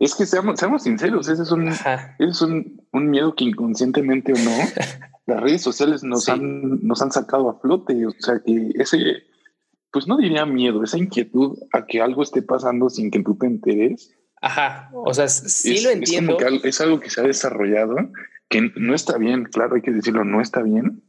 [0.00, 1.68] es que seamos, seamos sinceros, ese es un,
[2.18, 4.50] es un, un, miedo que inconscientemente o no,
[5.26, 8.06] las redes sociales nos, han, nos han sacado a flote.
[8.06, 8.98] O sea que ese,
[9.90, 13.46] pues no diría miedo, esa inquietud a que algo esté pasando sin que tú te
[13.46, 14.14] enteres.
[14.40, 16.38] Ajá, o sea, sí lo entiendo.
[16.38, 17.96] Es, es algo que se ha desarrollado,
[18.48, 21.02] que no está bien, claro, hay que decirlo, no está bien,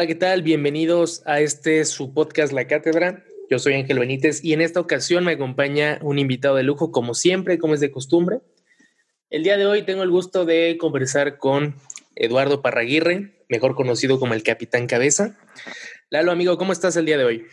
[0.00, 0.40] Hola, ¿qué tal?
[0.40, 3.22] Bienvenidos a este su podcast La Cátedra.
[3.50, 7.12] Yo soy Ángel Benítez y en esta ocasión me acompaña un invitado de lujo, como
[7.12, 8.40] siempre, como es de costumbre.
[9.28, 11.74] El día de hoy tengo el gusto de conversar con
[12.14, 15.38] Eduardo Parraguirre, mejor conocido como el Capitán Cabeza.
[16.08, 17.44] Lalo, amigo, ¿cómo estás el día de hoy?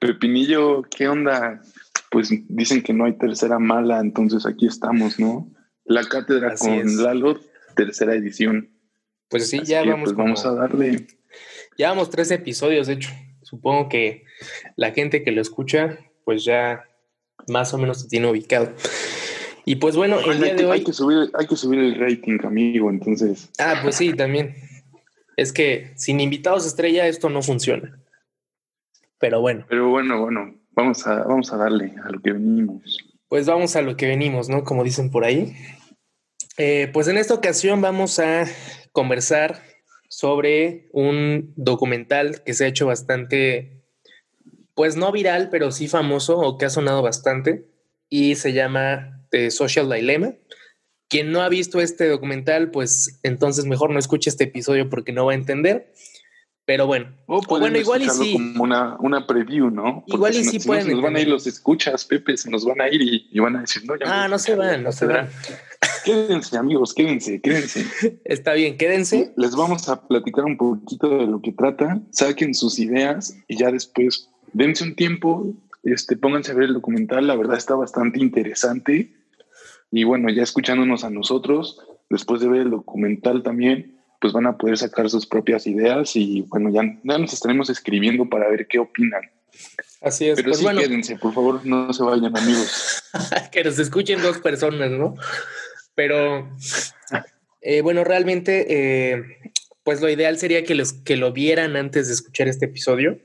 [0.00, 1.62] Pepinillo, ¿qué onda?
[2.10, 5.50] Pues dicen que no hay tercera mala, entonces aquí estamos, ¿no?
[5.86, 7.40] La cátedra con Lalo,
[7.74, 8.77] tercera edición.
[9.28, 10.12] Pues sí, ya vamos.
[10.12, 11.06] Pues vamos a darle.
[11.76, 13.10] Llevamos tres episodios, de hecho.
[13.42, 14.24] Supongo que
[14.76, 16.84] la gente que lo escucha, pues ya
[17.46, 18.72] más o menos se tiene ubicado.
[19.64, 20.78] Y pues bueno, el día de hoy.
[20.78, 23.50] Hay que, subir, hay que subir el rating, amigo, entonces.
[23.58, 24.54] Ah, pues sí, también.
[25.36, 28.00] Es que sin invitados estrella esto no funciona.
[29.18, 29.66] Pero bueno.
[29.68, 32.98] Pero bueno, bueno, vamos a, vamos a darle a lo que venimos.
[33.28, 34.64] Pues vamos a lo que venimos, ¿no?
[34.64, 35.54] Como dicen por ahí.
[36.60, 38.44] Eh, pues en esta ocasión vamos a
[38.90, 39.62] conversar
[40.08, 43.84] sobre un documental que se ha hecho bastante,
[44.74, 47.64] pues no viral, pero sí famoso o que ha sonado bastante
[48.10, 50.34] y se llama The Social Dilemma.
[51.06, 55.26] Quien no ha visto este documental, pues entonces mejor no escuche este episodio porque no
[55.26, 55.92] va a entender.
[56.68, 58.34] Pero bueno, bueno, igual y sí.
[58.34, 60.04] Como una, una preview, ¿no?
[60.06, 60.92] igual y sí pueden.
[60.92, 63.60] nos van a ir los escuchas, Pepe, se nos van a ir y, van a
[63.62, 64.24] decir, no, ya.
[64.24, 65.30] Ah, no se van, no se van.
[66.04, 67.86] Quédense, amigos, quédense, quédense.
[68.26, 69.32] Está bien, quédense.
[69.38, 73.70] Les vamos a platicar un poquito de lo que trata, saquen sus ideas y ya
[73.70, 75.46] después dense un tiempo,
[75.84, 79.14] este, pónganse a ver el documental, la verdad está bastante interesante.
[79.90, 81.80] Y bueno, ya escuchándonos a nosotros,
[82.10, 86.42] después de ver el documental también, pues van a poder sacar sus propias ideas y
[86.42, 89.22] bueno, ya, ya nos estaremos escribiendo para ver qué opinan.
[90.00, 90.36] Así es.
[90.36, 93.02] Pero pues sí, quédense, por favor, no se vayan, amigos.
[93.52, 95.16] que nos escuchen dos personas, ¿no?
[95.94, 96.48] Pero
[97.60, 99.22] eh, bueno, realmente, eh,
[99.82, 103.18] pues lo ideal sería que, los, que lo vieran antes de escuchar este episodio.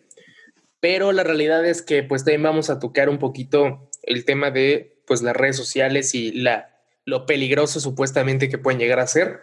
[0.79, 4.97] Pero la realidad es que pues también vamos a tocar un poquito el tema de
[5.05, 9.41] pues las redes sociales y la, lo peligroso supuestamente que pueden llegar a ser.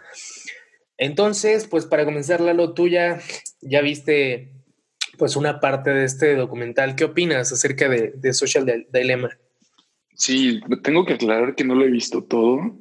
[1.01, 3.19] Entonces, pues para comenzar, Lalo, tú ya,
[3.81, 4.53] viste
[5.17, 6.95] pues una parte de este documental.
[6.95, 9.31] ¿Qué opinas acerca de, de Social Dilemma?
[10.13, 12.77] Sí, tengo que aclarar que no lo he visto todo.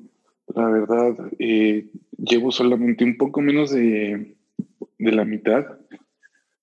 [0.55, 1.87] La verdad, eh,
[2.19, 4.37] llevo solamente un poco menos de,
[4.99, 5.79] de, la mitad.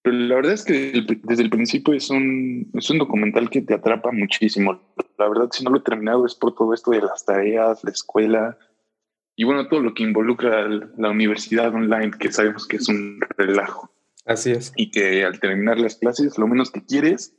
[0.03, 3.73] Pero la verdad es que desde el principio es un, es un documental que te
[3.73, 4.79] atrapa muchísimo.
[5.17, 7.90] La verdad, si no lo he terminado es por todo esto de las tareas, la
[7.90, 8.57] escuela
[9.38, 13.90] y bueno, todo lo que involucra la universidad online, que sabemos que es un relajo.
[14.25, 14.74] Así es.
[14.75, 17.34] Y que al terminar las clases, lo menos que quieres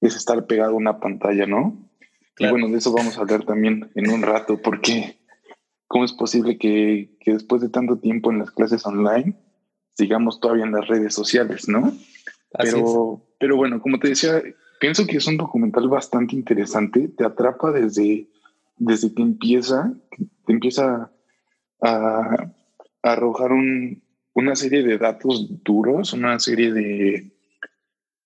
[0.00, 1.90] es estar pegado a una pantalla, ¿no?
[2.38, 5.18] Y bueno, de eso vamos a hablar también en un rato, porque
[5.94, 9.36] ¿Cómo es posible que, después de tanto tiempo en las clases online
[9.96, 11.92] sigamos todavía en las redes sociales, no?
[12.58, 14.42] pero, pero bueno, como te decía,
[14.80, 18.28] pienso que es un documental bastante interesante, te atrapa desde,
[18.76, 19.94] desde que empieza,
[20.46, 21.12] te empieza
[21.84, 22.50] a,
[23.02, 23.50] arrojar
[24.32, 27.30] una serie de datos duros, una serie de,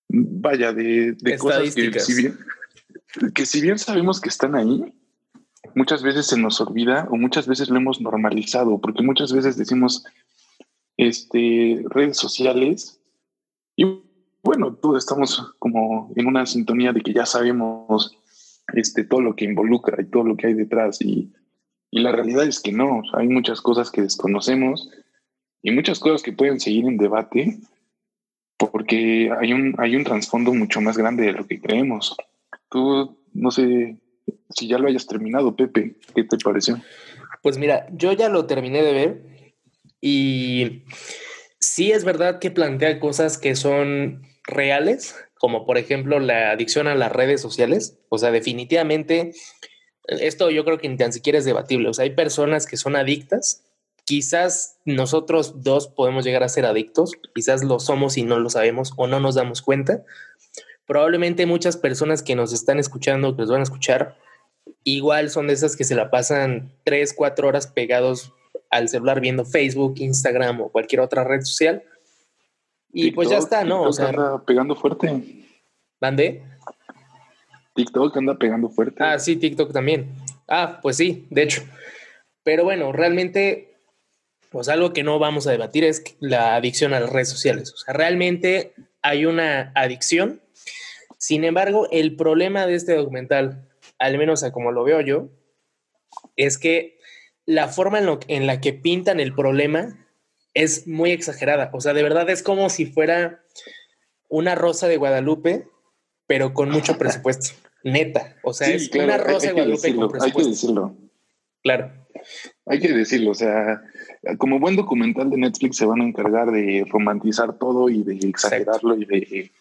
[0.07, 2.37] vaya, de, de cosas que si, bien,
[3.35, 4.93] que si bien sabemos que están ahí,
[5.75, 10.05] muchas veces se nos olvida o muchas veces lo hemos normalizado, porque muchas veces decimos
[10.95, 13.01] este, redes sociales
[13.75, 13.85] y
[14.41, 18.17] bueno, todos estamos como en una sintonía de que ya sabemos
[18.73, 21.33] este, todo lo que involucra y todo lo que hay detrás y,
[21.91, 24.89] y la realidad es que no, hay muchas cosas que desconocemos
[25.61, 27.59] y muchas cosas que pueden seguir en debate
[28.57, 32.15] porque hay un, hay un trasfondo mucho más grande de lo que creemos.
[32.69, 33.97] Tú, no sé,
[34.49, 36.79] si ya lo hayas terminado, Pepe, ¿qué te pareció?
[37.41, 39.23] Pues mira, yo ya lo terminé de ver
[40.01, 40.83] y
[41.59, 46.95] sí es verdad que plantea cosas que son reales, como por ejemplo la adicción a
[46.95, 47.97] las redes sociales.
[48.09, 49.31] O sea, definitivamente,
[50.09, 51.89] esto yo creo que ni tan siquiera es debatible.
[51.89, 53.63] O sea, hay personas que son adictas.
[54.05, 58.93] Quizás nosotros dos podemos llegar a ser adictos, quizás lo somos y no lo sabemos
[58.97, 60.03] o no nos damos cuenta.
[60.87, 64.17] Probablemente muchas personas que nos están escuchando, que nos van a escuchar,
[64.83, 68.33] igual son de esas que se la pasan tres, cuatro horas pegados
[68.71, 71.83] al celular viendo Facebook, Instagram o cualquier otra red social.
[72.91, 73.83] Y pues ya está, ¿no?
[73.83, 75.45] o sea, anda pegando fuerte.
[76.01, 76.43] ¿Dónde?
[77.75, 79.03] TikTok anda pegando fuerte.
[79.03, 80.11] Ah, sí, TikTok también.
[80.47, 81.63] Ah, pues sí, de hecho.
[82.43, 83.73] Pero bueno, realmente,
[84.49, 87.73] pues algo que no vamos a debatir es la adicción a las redes sociales.
[87.73, 90.41] O sea, realmente hay una adicción.
[91.17, 93.67] Sin embargo, el problema de este documental,
[93.97, 95.29] al menos a como lo veo yo,
[96.35, 96.99] es que
[97.45, 100.07] la forma en, la que pintan el problema
[100.53, 101.69] es muy exagerada.
[101.73, 103.43] O sea, de verdad es como si fuera
[104.27, 105.67] una rosa de Guadalupe,
[106.29, 107.55] pero con mucho presupuesto.
[107.83, 108.35] Neta.
[108.43, 110.25] O sea, es una rosa de Guadalupe con presupuesto.
[110.25, 110.95] Hay que decirlo.
[111.63, 111.91] Claro.
[112.67, 113.31] Hay que decirlo.
[113.31, 113.81] O sea,
[114.37, 118.95] como buen documental de Netflix se van a encargar de romantizar todo y de exagerarlo
[118.95, 119.51] y de,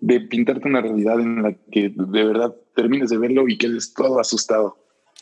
[0.00, 4.18] de pintarte una realidad en la que de verdad termines de verlo y quedes todo
[4.18, 4.78] asustado.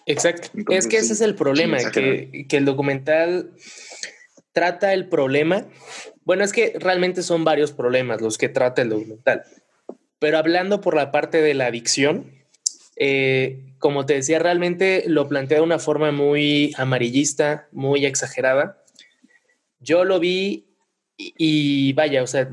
[0.07, 0.51] Exacto.
[0.69, 3.51] es que ese es el problema, que, que el documental
[4.53, 5.67] trata el problema.
[6.25, 9.43] Bueno, es que realmente son varios problemas los que trata el documental.
[10.23, 12.31] Pero hablando por la parte de la adicción,
[12.95, 18.85] eh, como te decía, realmente lo plantea de una forma muy amarillista, muy exagerada.
[19.81, 20.77] Yo lo vi
[21.19, 22.49] y, vaya, o sea,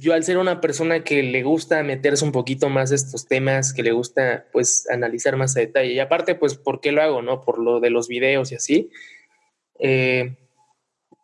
[0.00, 3.82] yo al ser una persona que le gusta meterse un poquito más estos temas, que
[3.82, 7.20] le gusta pues analizar más a detalle, y aparte pues, ¿por qué lo hago?
[7.20, 7.40] ¿No?
[7.40, 8.90] Por lo de los videos y así.
[9.80, 10.36] Eh,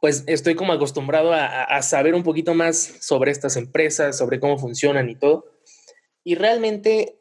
[0.00, 5.08] pues estoy como acostumbrado a, saber un poquito más sobre estas empresas, sobre cómo funcionan
[5.08, 5.53] y todo.
[6.24, 7.20] Y realmente,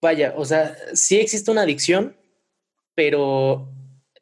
[0.00, 2.16] vaya, o sea, sí existe una adicción,
[2.94, 3.72] pero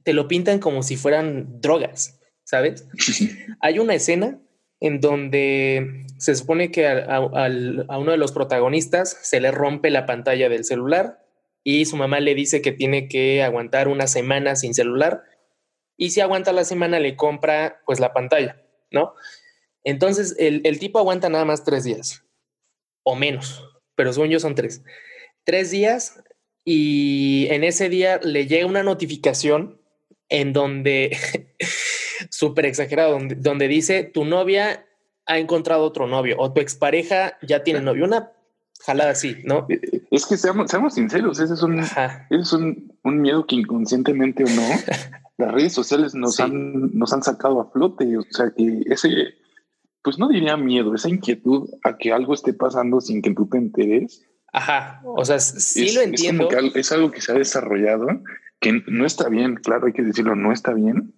[0.05, 2.87] te lo pintan como si fueran drogas, ¿sabes?
[3.61, 4.41] Hay una escena
[4.81, 10.07] en donde se supone que a, a, uno de los protagonistas se le rompe la
[10.07, 11.25] pantalla del celular
[11.63, 15.23] y su mamá le dice que tiene que aguantar una semana sin celular
[15.97, 19.15] y si aguanta la semana le compra pues la pantalla, ¿no?
[19.85, 22.23] Entonces el, tipo aguanta nada más tres días
[23.03, 23.65] o menos,
[23.95, 24.83] pero según yo son tres.
[25.45, 26.21] Tres días
[26.65, 29.81] y en ese día le llega una notificación
[30.29, 31.17] en donde,
[32.31, 34.87] súper exagerado, donde, donde, dice tu novia
[35.27, 38.05] ha encontrado otro novio o tu expareja ya tiene novio.
[38.05, 38.33] Una
[38.85, 39.67] jalada así, ¿no?
[40.11, 41.81] Es que seamos, seamos sinceros, ese es un,
[42.31, 44.63] es un, un miedo que inconscientemente o no
[45.37, 48.17] las redes sociales nos, han, nos han sacado a flote.
[48.17, 49.09] O sea, que ese,
[50.05, 53.57] pues no diría miedo, esa inquietud a que algo esté pasando sin que tú te
[53.57, 54.23] enteres.
[54.53, 56.47] Ajá, o sea, sí lo entiendo.
[56.75, 58.07] Es, algo que se ha desarrollado,
[58.61, 61.15] que no está bien, claro, hay que decirlo, no está bien,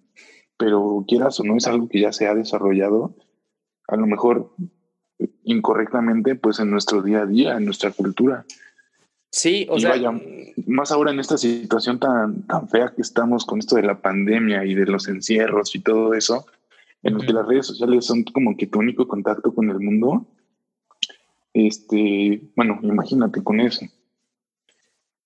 [0.57, 3.13] pero quieras o no, es algo que ya se ha desarrollado,
[3.89, 4.55] a lo mejor
[5.43, 8.45] incorrectamente, pues en nuestro día a día, en nuestra cultura.
[9.29, 9.95] Sí, o sea,
[10.65, 14.63] más ahora en esta situación tan, tan fea que estamos con esto de la pandemia
[14.63, 16.45] y de los encierros y todo eso,
[17.03, 20.27] en los que las redes sociales son como que tu único contacto con el mundo.
[21.53, 23.85] Este, bueno, imagínate con eso.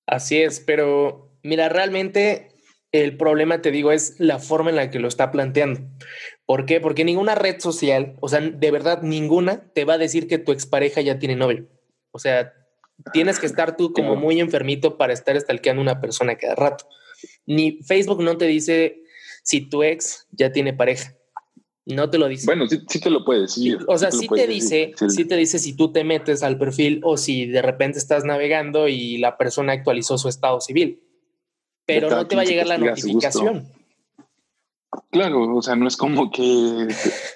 [0.05, 2.49] Así es, pero mira, realmente
[2.91, 5.81] el problema, te digo, es la forma en la que lo está planteando.
[6.45, 6.81] ¿Por qué?
[6.81, 10.51] Porque ninguna red social, o sea, de verdad ninguna, te va a decir que tu
[10.51, 11.67] expareja ya tiene novio.
[12.11, 12.53] O sea,
[13.13, 16.85] Tienes que estar tú como muy enfermito para estar stalkeando a una persona cada rato.
[17.45, 19.03] Ni Facebook no te dice
[19.43, 21.15] si tu ex ya tiene pareja.
[21.95, 22.45] No te lo dice.
[22.45, 23.79] Bueno, sí, te lo puede decir.
[23.87, 25.25] O sea, sí, te dice, sí.
[25.25, 29.17] te dice si tú te metes al perfil o si de repente estás navegando y
[29.17, 31.01] la persona actualizó su estado civil.
[31.85, 33.67] Pero no te va a llegar la notificación.
[35.09, 36.87] Claro, o sea, no es como que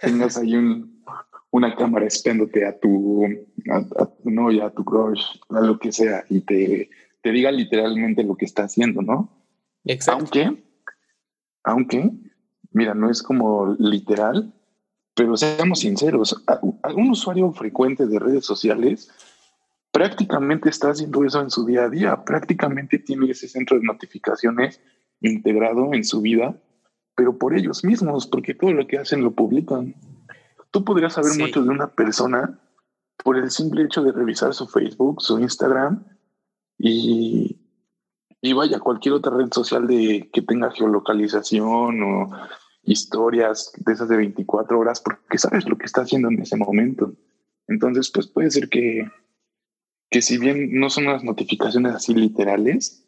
[0.01, 1.03] tengas ahí un,
[1.51, 3.25] una cámara espiándote a tu,
[3.71, 6.89] a, tu novia, a tu crush, a lo que sea, y te,
[7.21, 9.29] te diga literalmente lo que está haciendo, ¿no?
[9.85, 10.23] Exacto.
[10.23, 10.63] Aunque,
[11.63, 12.11] aunque,
[12.75, 14.53] mira, no es como literal,
[15.15, 16.43] pero seamos sinceros,
[16.93, 19.09] un usuario frecuente de redes sociales
[19.91, 24.81] prácticamente está haciendo eso en su día a día, prácticamente tiene ese centro de notificaciones
[25.21, 26.61] integrado en su vida,
[27.15, 29.95] pero por ellos mismos, porque todo lo que hacen lo publican.
[30.69, 32.59] Tú podrías saber mucho de una persona
[33.23, 36.03] por el simple hecho de revisar su Facebook, su Instagram
[36.77, 37.57] y,
[38.41, 42.31] y vaya, cualquier otra red social de que tenga geolocalización o
[42.85, 47.13] historias de esas de 24 horas, porque sabes lo que está haciendo en ese momento.
[47.67, 49.09] Entonces, pues puede ser que,
[50.09, 53.05] que si bien no son las notificaciones así literales,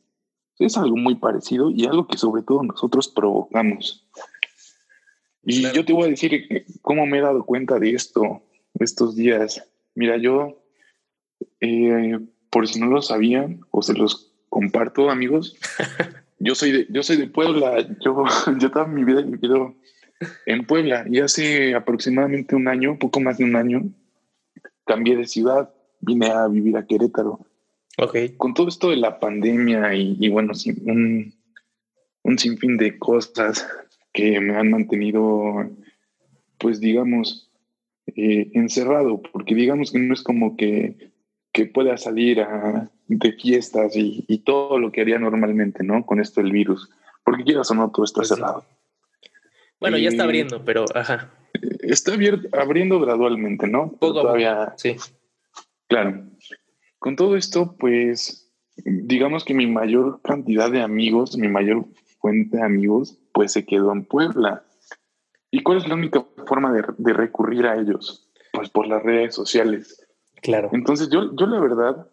[0.60, 4.08] es algo muy parecido y algo que sobre todo nosotros provocamos.
[5.44, 8.44] Y yo te voy a decir cómo me he dado cuenta de esto
[8.80, 9.64] estos días.
[9.96, 10.62] Mira, yo,
[11.62, 12.20] eh,
[12.50, 15.56] por si no lo sabían o se los comparto, amigos.
[16.40, 17.86] Yo soy de, yo soy de Puebla.
[18.04, 18.24] Yo,
[18.60, 19.76] yo toda mi vida he vivido
[20.46, 23.84] en Puebla y hace aproximadamente un año, poco más de un año,
[24.86, 27.40] cambié de ciudad, vine a vivir a Querétaro.
[27.98, 28.18] Ok.
[28.38, 30.54] Con todo esto de la pandemia y, bueno,
[30.86, 31.34] un,
[32.24, 33.68] un sinfín de cosas
[34.14, 35.70] que me han mantenido,
[36.58, 37.52] pues digamos,
[38.16, 41.12] eh, encerrado, porque digamos que no es como que,
[41.52, 46.06] que pueda salir a, de fiestas y, todo lo que haría normalmente, ¿no?
[46.06, 46.90] Con esto del virus,
[47.24, 48.66] porque quieras o no, todo está pues cerrado.
[49.80, 51.32] Bueno, ya está abriendo, pero ajá.
[51.82, 52.14] Está
[52.54, 53.92] abriendo gradualmente, ¿no?
[53.92, 54.74] Poco todavía.
[54.78, 54.96] Sí.
[55.88, 56.26] Claro.
[57.00, 61.86] Con todo esto, pues, digamos que mi mayor cantidad de amigos, mi mayor
[62.20, 64.64] fuente de amigos, pues se quedó en Puebla.
[65.52, 68.30] ¿Y cuál es la única forma de, recurrir a ellos?
[68.52, 70.06] Pues por las redes sociales.
[70.42, 70.70] Claro.
[70.74, 72.08] Entonces yo, yo la verdad,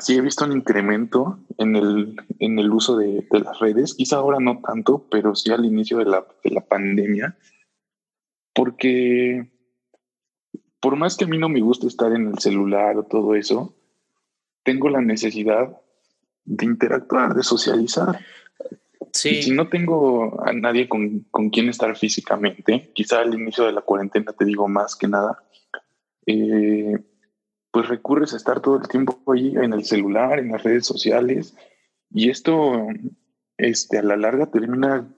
[0.00, 4.38] sí he visto un incremento en el, en el uso de, las redes, quizá ahora
[4.40, 7.36] no tanto, pero sí al inicio de la, de la pandemia,
[8.54, 9.50] porque
[10.80, 13.74] por más que a mí no me guste estar en el celular o todo eso,
[14.62, 15.80] tengo la necesidad
[16.44, 18.18] de interactuar, de socializar.
[19.10, 19.42] Sí.
[19.42, 23.80] si no tengo a nadie con, con, quien estar físicamente, quizá al inicio de la
[23.80, 25.42] cuarentena te digo más que nada,
[26.26, 26.92] eh,
[27.70, 31.54] pues recurres a estar todo el tiempo ahí en el celular, en las redes sociales,
[32.10, 32.86] y esto
[33.56, 35.08] este, a la larga termina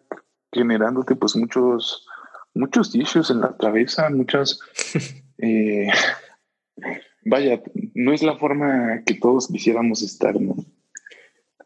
[0.52, 2.07] generándote pues muchos,
[2.54, 4.59] muchos issues en la cabeza, muchas...
[5.42, 5.88] Eh,
[7.25, 7.62] vaya,
[7.95, 10.54] no es la forma que todos quisiéramos estar, ¿no?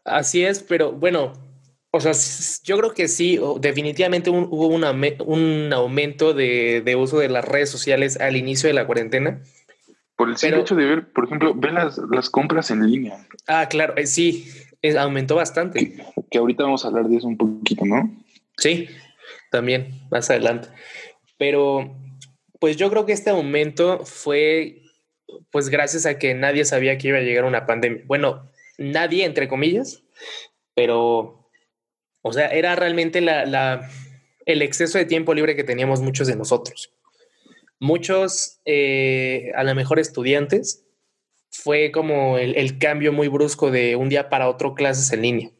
[0.05, 1.33] Así es, pero bueno,
[1.91, 2.13] o sea,
[2.63, 8.17] yo creo que sí, definitivamente hubo un aumento de, de, uso de las redes sociales
[8.17, 9.41] al inicio de la cuarentena.
[10.15, 13.27] Por el simple hecho de ver, por ejemplo, ver las, las compras en línea.
[13.47, 14.49] Ah, claro, eh, sí,
[14.97, 15.97] aumentó bastante.
[16.31, 18.15] Que, ahorita vamos a hablar de eso un poquito, ¿no?
[18.57, 18.87] Sí,
[19.51, 20.69] también, más adelante.
[21.37, 21.97] Pero,
[22.59, 24.83] pues yo creo que este aumento fue,
[25.51, 28.03] pues gracias a que nadie sabía que iba a llegar una pandemia.
[28.05, 30.03] Bueno, nadie, entre comillas,
[30.75, 31.49] pero,
[32.21, 33.89] o sea, era realmente la, la,
[34.45, 36.94] el exceso de tiempo libre que teníamos muchos de nosotros
[37.79, 40.85] muchos, eh, a lo mejor estudiantes,
[41.49, 45.51] fue como el, cambio muy brusco de un día para otro clases en línea,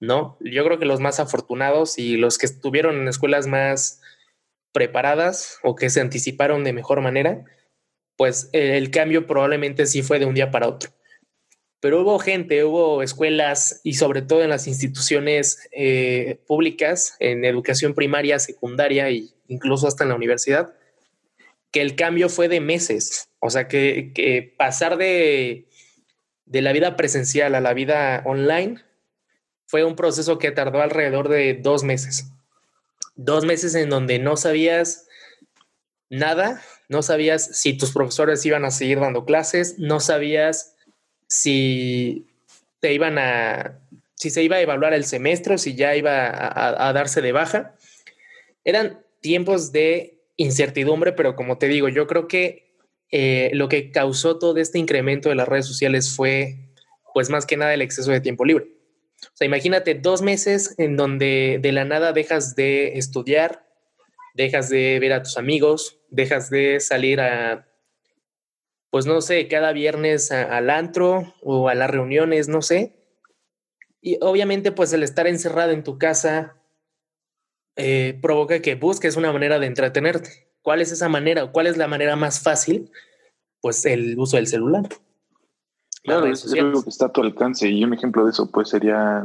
[0.00, 0.38] ¿no?
[0.40, 4.00] Yo creo que los más afortunados y los que estuvieron en escuelas más
[4.72, 7.44] preparadas o que se anticiparon de mejor manera,
[8.16, 10.90] pues el cambio probablemente sí fue de un día para otro.
[11.80, 17.94] Pero hubo gente, hubo escuelas y sobre todo en las instituciones eh, públicas, en educación
[17.94, 20.72] primaria, secundaria e incluso hasta en la universidad,
[21.72, 23.30] que el cambio fue de meses.
[23.40, 25.66] O sea, que, pasar de,
[26.44, 28.80] de, la vida presencial a la vida online
[29.66, 32.30] fue un proceso que tardó alrededor de dos meses.
[33.16, 35.08] Dos meses en donde no sabías
[36.10, 40.76] nada, no sabías si tus profesores iban a seguir dando clases, no sabías
[41.26, 42.26] si
[42.80, 43.78] te iban a,
[44.14, 46.28] si se iba a evaluar el semestre, si ya iba
[46.88, 47.74] a darse de baja.
[48.64, 52.76] Eran tiempos de incertidumbre, pero como te digo, yo creo que
[53.10, 56.72] eh, lo que causó todo este incremento de las redes sociales fue,
[57.14, 58.66] pues más que nada, el exceso de tiempo libre.
[59.22, 63.66] O sea, imagínate dos meses en donde de la nada dejas de estudiar,
[64.34, 67.68] dejas de ver a tus amigos, dejas de salir a,
[68.90, 72.96] pues no sé, cada viernes al antro o a las reuniones, no sé.
[74.00, 76.56] Y obviamente, pues el estar encerrado en tu casa,
[77.76, 80.48] eh, provoca que busques una manera de entretenerte.
[80.62, 81.50] ¿Cuál es esa manera?
[81.50, 82.90] ¿Cuál es la manera más fácil?
[83.60, 84.88] Pues el uso del celular.
[86.02, 89.24] Claro, es algo que está a tu alcance y un ejemplo de eso pues sería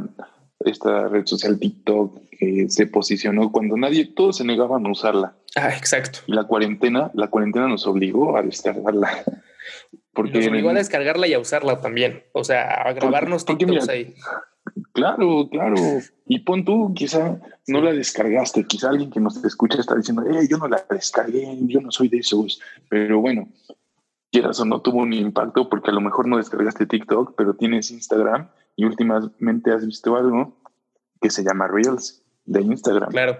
[0.60, 5.34] esta red social TikTok que se posicionó cuando nadie, todos se negaban a usarla.
[5.56, 6.20] Ah, exacto.
[6.26, 9.24] Y la cuarentena, la cuarentena nos obligó a descargarla.
[10.12, 12.24] Porque nos obligó a descargarla y a usarla también.
[12.32, 14.14] O sea, a grabarnos TikToks ahí.
[14.98, 15.76] Claro, claro.
[16.26, 20.48] Y pon tú, quizá no la descargaste, quizá alguien que nos escucha está diciendo, eh,
[20.50, 22.60] yo no la descargué, yo no soy de esos.
[22.88, 23.48] Pero bueno,
[24.32, 27.92] quieras o no, tuvo un impacto porque a lo mejor no descargaste TikTok, pero tienes
[27.92, 30.56] Instagram y últimamente has visto algo
[31.20, 33.10] que se llama Reels de Instagram.
[33.10, 33.38] Claro.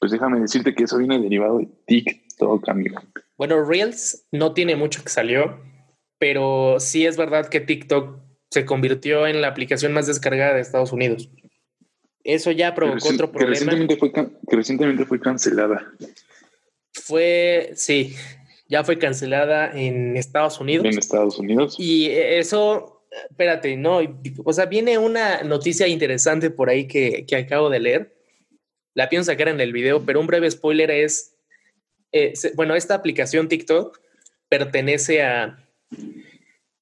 [0.00, 2.98] Pues déjame decirte que eso viene derivado de TikTok, amigo.
[3.36, 5.60] Bueno, Reels no tiene mucho que salió,
[6.18, 10.92] pero sí es verdad que TikTok se convirtió en la aplicación más descargada de Estados
[10.92, 11.28] Unidos.
[12.24, 13.72] Eso ya provocó otro problema.
[13.72, 15.92] Que recientemente, fue, cancelada.
[16.92, 18.14] Fue, sí,
[18.68, 20.84] ya fue cancelada en Estados Unidos.
[20.86, 21.76] En Estados Unidos.
[21.78, 22.98] Y eso
[23.30, 24.00] espérate, no,
[24.44, 28.14] o sea, viene una noticia interesante por ahí que, que acabo de leer.
[28.94, 31.36] La pienso sacar en el video, pero un breve spoiler es,
[32.12, 33.98] eh, bueno, esta aplicación TikTok
[34.48, 35.64] pertenece a,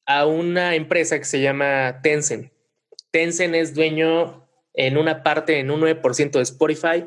[0.07, 2.53] a una empresa que se llama Tencent.
[3.11, 7.07] Tencent es dueño en una parte, en un 9% de Spotify,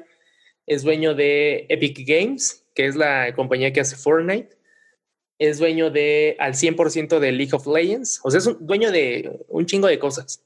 [0.68, 4.58] es dueño de Epic Games, que es la compañía que hace Fortnite,
[5.40, 9.46] es dueño de al 100% de League of Legends, o sea, es un dueño de
[9.48, 10.44] un chingo de cosas,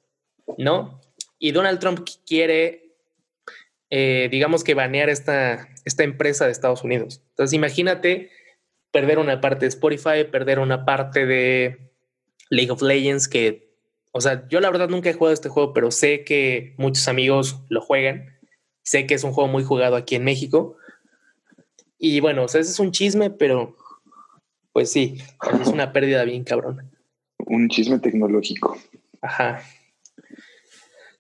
[0.58, 1.02] ¿no?
[1.40, 2.94] Y Donald Trump quiere,
[3.90, 7.22] eh, digamos que banear esta, esta empresa de Estados Unidos.
[7.30, 8.30] Entonces, imagínate
[8.92, 11.93] perder una parte de Spotify, perder una parte de
[12.54, 13.74] League of Legends, que,
[14.12, 17.60] o sea, yo la verdad nunca he jugado este juego, pero sé que muchos amigos
[17.70, 18.38] lo juegan.
[18.84, 20.78] Sé que es un juego muy jugado aquí en México.
[21.98, 23.76] Y bueno, o sea, ese es un chisme, pero
[24.72, 25.18] pues sí,
[25.62, 26.88] es una pérdida bien cabrona.
[27.40, 28.78] Un chisme tecnológico.
[29.22, 29.64] Ajá.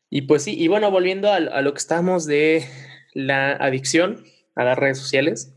[0.09, 2.65] Y pues sí, y bueno, volviendo a, lo que estamos de
[3.13, 4.23] la adicción
[4.53, 5.55] a las redes sociales,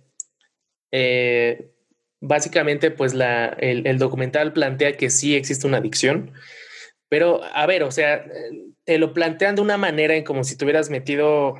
[0.93, 1.76] eh,
[2.21, 6.33] básicamente pues la, el, documental plantea que sí existe una adicción,
[7.09, 8.25] pero a ver, o sea,
[8.85, 11.55] te lo plantean de una manera en como si tuvieras metido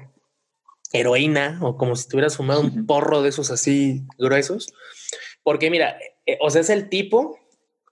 [0.93, 4.73] heroína o como si tuvieras fumado un porro de esos así gruesos,
[5.43, 7.39] porque mira, eh, o sea, es el tipo,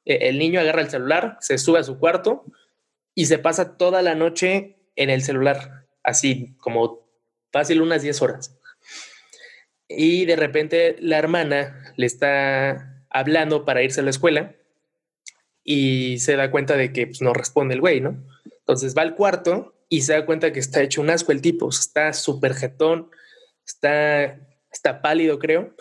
[0.04, 2.44] eh, el niño agarra el celular, se sube a su cuarto
[3.14, 7.08] y se pasa toda la noche en el celular, así como
[7.52, 8.58] fácil unas 10 horas.
[9.88, 14.54] Y de repente la hermana le está hablando para irse a la escuela
[15.62, 18.22] y se da cuenta de que pues, no responde el güey, ¿no?
[18.60, 21.68] Entonces va al cuarto y se da cuenta que está hecho un asco el tipo,
[21.68, 23.10] está súper jetón,
[23.66, 24.38] está,
[24.72, 25.74] está pálido, creo.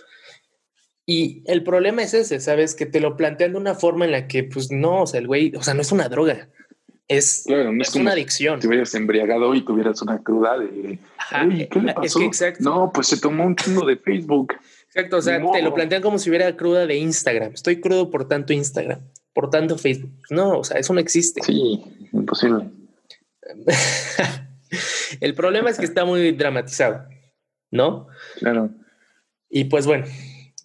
[1.06, 2.76] Y el problema es ese, ¿sabes?
[2.76, 5.28] Que te lo plantean de una forma en la que, pues no, o sea, el
[5.28, 6.50] güey, o sea, no es una droga,
[7.08, 8.62] es, es, una adicción.
[8.62, 11.00] Si hubieras embriagado y tuvieras una cruda de.
[11.70, 12.20] ¿qué le pasó?
[12.60, 14.54] No, pues se tomó un chingo de Facebook.
[14.96, 17.54] Exacto, o sea, te lo plantean como si hubiera cruda de Instagram.
[17.54, 19.00] Estoy crudo por tanto Instagram,
[19.34, 20.12] por tanto Facebook.
[20.30, 21.42] No, o sea, eso no existe.
[21.42, 22.70] Sí, imposible.
[25.20, 27.08] el problema es que está muy dramatizado,
[27.72, 28.08] ¿no?
[28.38, 28.70] Claro.
[29.50, 30.06] Y pues bueno,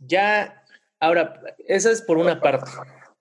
[0.00, 0.62] ya,
[1.00, 2.70] ahora, esa es por una parte.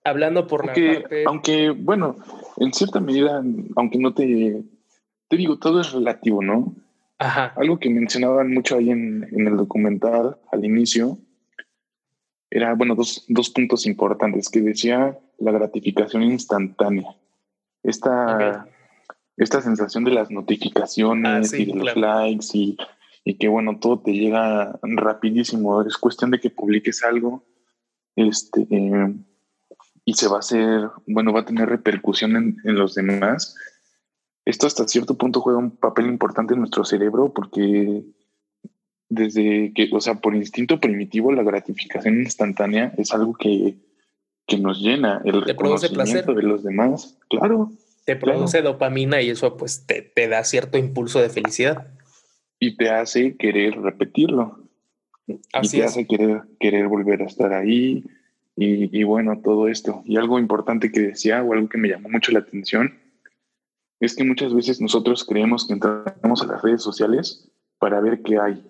[0.04, 1.24] Hablando por aunque, la parte...
[1.26, 2.16] Aunque, bueno,
[2.58, 3.42] en cierta medida,
[3.76, 4.62] aunque no te...
[5.28, 6.74] Te digo, todo es relativo, ¿no?
[7.18, 7.52] Ajá.
[7.56, 11.18] Algo que mencionaban mucho ahí en, en el documental al inicio
[12.50, 17.14] era, bueno, dos, dos, puntos importantes que decía la gratificación instantánea.
[17.82, 18.66] Esta,
[19.36, 22.76] esta sensación de las notificaciones ah, y de los likes y
[23.28, 25.82] y que bueno, todo te llega rapidísimo.
[25.82, 27.44] Es cuestión de que publiques algo
[28.16, 28.66] este,
[30.06, 33.54] y se va a hacer, bueno, va a tener repercusión en, los demás.
[34.48, 38.02] Esto hasta cierto punto juega un papel importante en nuestro cerebro porque
[39.10, 43.74] desde que, o sea, por instinto primitivo, la gratificación instantánea es algo que,
[44.46, 47.18] que nos llena, el reconocimiento de los demás.
[47.28, 47.72] Claro.
[48.06, 51.88] Te produce dopamina y eso pues te, te da cierto impulso de felicidad
[52.58, 54.66] y te hace querer repetirlo.
[55.26, 58.02] y te hace querer, querer volver a estar ahí
[58.56, 60.02] y, y, bueno, todo esto.
[60.06, 62.94] Y algo importante que decía o algo que me llamó mucho la atención
[64.00, 68.38] es que muchas veces nosotros creemos que entramos a las redes sociales para ver qué
[68.38, 68.64] hay.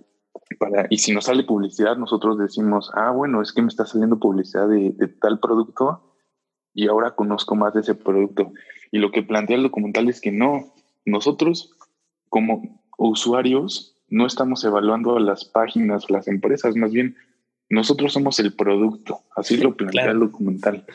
[0.59, 4.19] Para, y si nos sale publicidad, nosotros decimos, ah, bueno, es que me está saliendo
[4.19, 6.15] publicidad de, de tal producto
[6.73, 8.53] y ahora conozco más de ese producto.
[8.91, 10.73] Y lo que plantea el documental es que no,
[11.05, 11.75] nosotros
[12.29, 17.17] como usuarios no estamos evaluando las páginas, las empresas, más bien
[17.69, 20.87] nosotros somos el producto, así lo plantea el documental.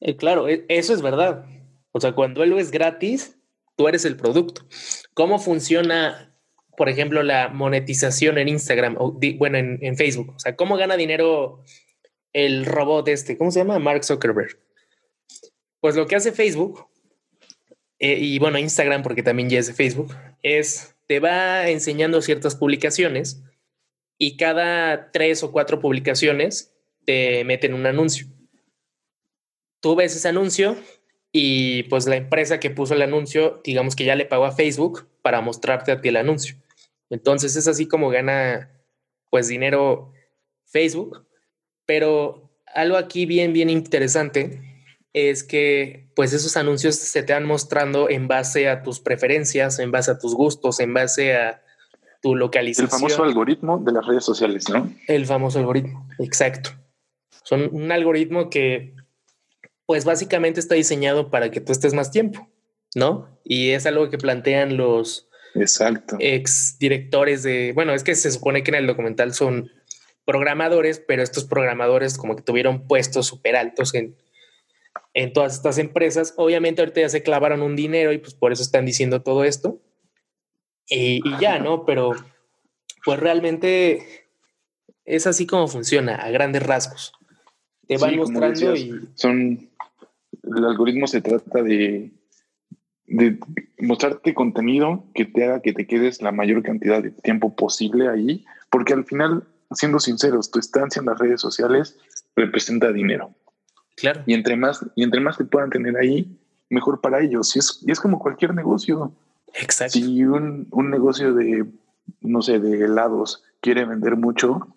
[0.00, 1.46] Eh, claro, e, eso es verdad.
[1.92, 3.38] O sea, cuando algo es gratis,
[3.76, 4.66] tú eres el producto.
[5.14, 6.34] ¿Cómo funciona,
[6.76, 10.34] por ejemplo, la monetización en Instagram o bueno, en, Facebook?
[10.36, 11.62] O sea, ¿cómo gana dinero
[12.32, 13.36] el robot este?
[13.36, 13.78] ¿Cómo se llama?
[13.78, 14.58] Mark Zuckerberg.
[15.80, 16.88] Pues lo que hace Facebook,
[17.98, 22.56] eh, y bueno, Instagram, porque también ya es de Facebook, es te va enseñando ciertas
[22.56, 23.42] publicaciones
[24.18, 28.26] y cada tres o cuatro publicaciones te meten un anuncio.
[29.80, 30.76] Tú ves ese anuncio
[31.36, 35.08] y pues la empresa que puso el anuncio, digamos que ya le pagó a Facebook
[35.20, 36.54] para mostrarte a ti el anuncio.
[37.10, 38.70] Entonces es así como gana
[39.30, 40.12] pues dinero
[40.64, 41.26] Facebook.
[41.86, 44.62] Pero algo aquí bien, bien interesante
[45.12, 49.90] es que pues esos anuncios se te van mostrando en base a tus preferencias, en
[49.90, 51.64] base a tus gustos, en base a
[52.22, 52.86] tu localización.
[52.86, 54.88] El famoso algoritmo de las redes sociales, ¿no?
[55.08, 56.70] El famoso algoritmo, exacto.
[57.42, 58.94] Son un algoritmo que
[59.86, 62.48] pues básicamente está diseñado para que tú estés más tiempo,
[62.94, 63.38] ¿no?
[63.44, 66.16] Y es algo que plantean los Exacto.
[66.20, 69.70] ex directores de, bueno, es que se supone que en el documental son
[70.24, 74.16] programadores, pero estos programadores como que tuvieron puestos súper altos en,
[75.12, 76.32] en todas estas empresas.
[76.36, 79.80] Obviamente ahorita ya se clavaron un dinero y pues por eso están diciendo todo esto.
[80.88, 81.84] Y, y ya, ¿no?
[81.84, 82.12] Pero
[83.04, 84.24] pues realmente
[85.04, 87.12] es así como funciona a grandes rasgos.
[87.86, 89.08] Te van mostrando y...
[89.14, 89.68] Son,
[90.42, 92.12] el algoritmo se trata de,
[93.06, 93.38] de
[93.78, 98.44] mostrarte contenido que te haga que te quedes la mayor cantidad de tiempo posible ahí,
[98.70, 101.98] porque al final, siendo sinceros, tu estancia en las redes sociales
[102.36, 103.34] representa dinero.
[103.96, 104.22] Claro.
[104.26, 107.54] Y entre más, y entre más te puedan tener ahí, mejor para ellos.
[107.54, 109.12] Y es, y es como cualquier negocio.
[109.54, 109.98] Exacto.
[109.98, 111.64] Si un, un negocio de,
[112.20, 114.74] no sé, de helados quiere vender mucho,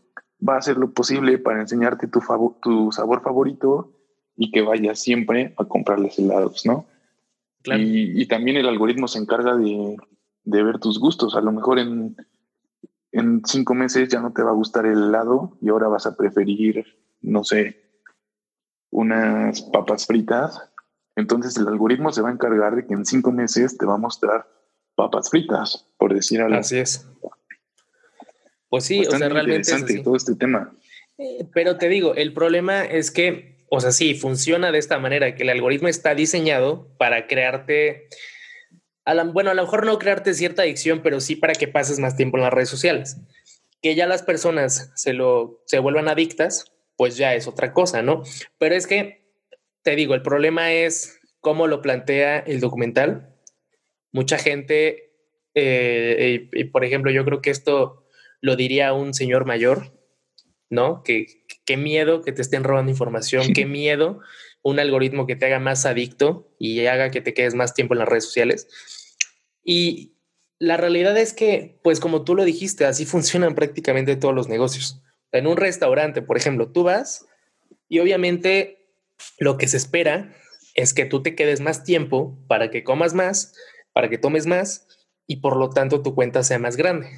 [0.48, 2.22] va a hacer lo posible para enseñarte tu,
[2.62, 3.94] tu sabor favorito
[4.36, 6.86] y que vayas siempre a comprarles helados, ¿no?
[7.64, 7.82] Claro.
[7.82, 9.98] Y, y, también el algoritmo se encarga de,
[10.44, 11.36] de, ver tus gustos.
[11.36, 12.16] A lo mejor en,
[13.12, 16.16] en cinco meses ya no te va a gustar el helado y ahora vas a
[16.16, 16.86] preferir,
[17.22, 17.82] no sé,
[18.92, 20.62] unas papas fritas.
[21.16, 23.98] Entonces el algoritmo se va a encargar de que en cinco meses te va a
[23.98, 24.48] mostrar
[24.96, 26.58] papas fritas, por decir algo.
[26.58, 27.08] Así es.
[28.70, 29.70] Pues sí, Bastante o sea, realmente.
[29.70, 30.74] Interesante es todo este tema.
[31.18, 35.36] Eh, pero te digo, el problema es que, o sea, sí, funciona de esta manera,
[35.36, 38.08] que el algoritmo está diseñado para crearte,
[39.06, 42.00] a la, bueno, a lo mejor no crearte cierta adicción, pero sí para que pases
[42.00, 43.18] más tiempo en las redes sociales.
[43.82, 46.66] Que ya las personas se, lo, se vuelvan adictas,
[46.98, 48.24] pues ya es otra cosa, ¿no?
[48.58, 49.32] Pero es que,
[49.84, 53.36] te digo, el problema es cómo lo plantea el documental.
[54.12, 55.14] Mucha gente,
[55.54, 58.07] eh, y, y por ejemplo, yo creo que esto
[58.42, 59.94] lo diría un señor mayor,
[60.70, 61.04] ¿no?
[61.04, 64.20] Que qué miedo que te estén robando información, qué miedo
[64.64, 68.00] un algoritmo que te haga más adicto y haga que te quedes más tiempo en
[68.00, 68.68] las redes sociales.
[69.64, 70.18] Y
[70.60, 75.02] la realidad es que, pues como tú lo dijiste, así funcionan prácticamente todos los negocios.
[75.32, 77.26] En un restaurante, por ejemplo, tú vas
[77.88, 78.90] y obviamente
[79.40, 80.36] lo que se espera
[80.74, 83.54] es que tú te quedes más tiempo para que comas más,
[83.94, 84.88] para que tomes más
[85.28, 87.10] y por lo tanto tu cuenta sea más grande.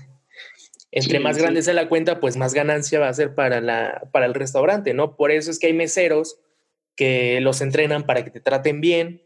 [0.92, 1.42] Entre sí, más sí.
[1.42, 4.94] grande sea la cuenta, pues más ganancia va a ser para, la, para el restaurante,
[4.94, 5.16] ¿no?
[5.16, 6.40] Por eso es que hay meseros
[6.96, 9.22] que los entrenan para que te traten bien.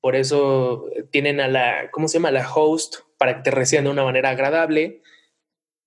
[0.00, 2.30] Por eso tienen a la, ¿cómo se llama?
[2.30, 5.02] La host para que te reciban de una manera agradable.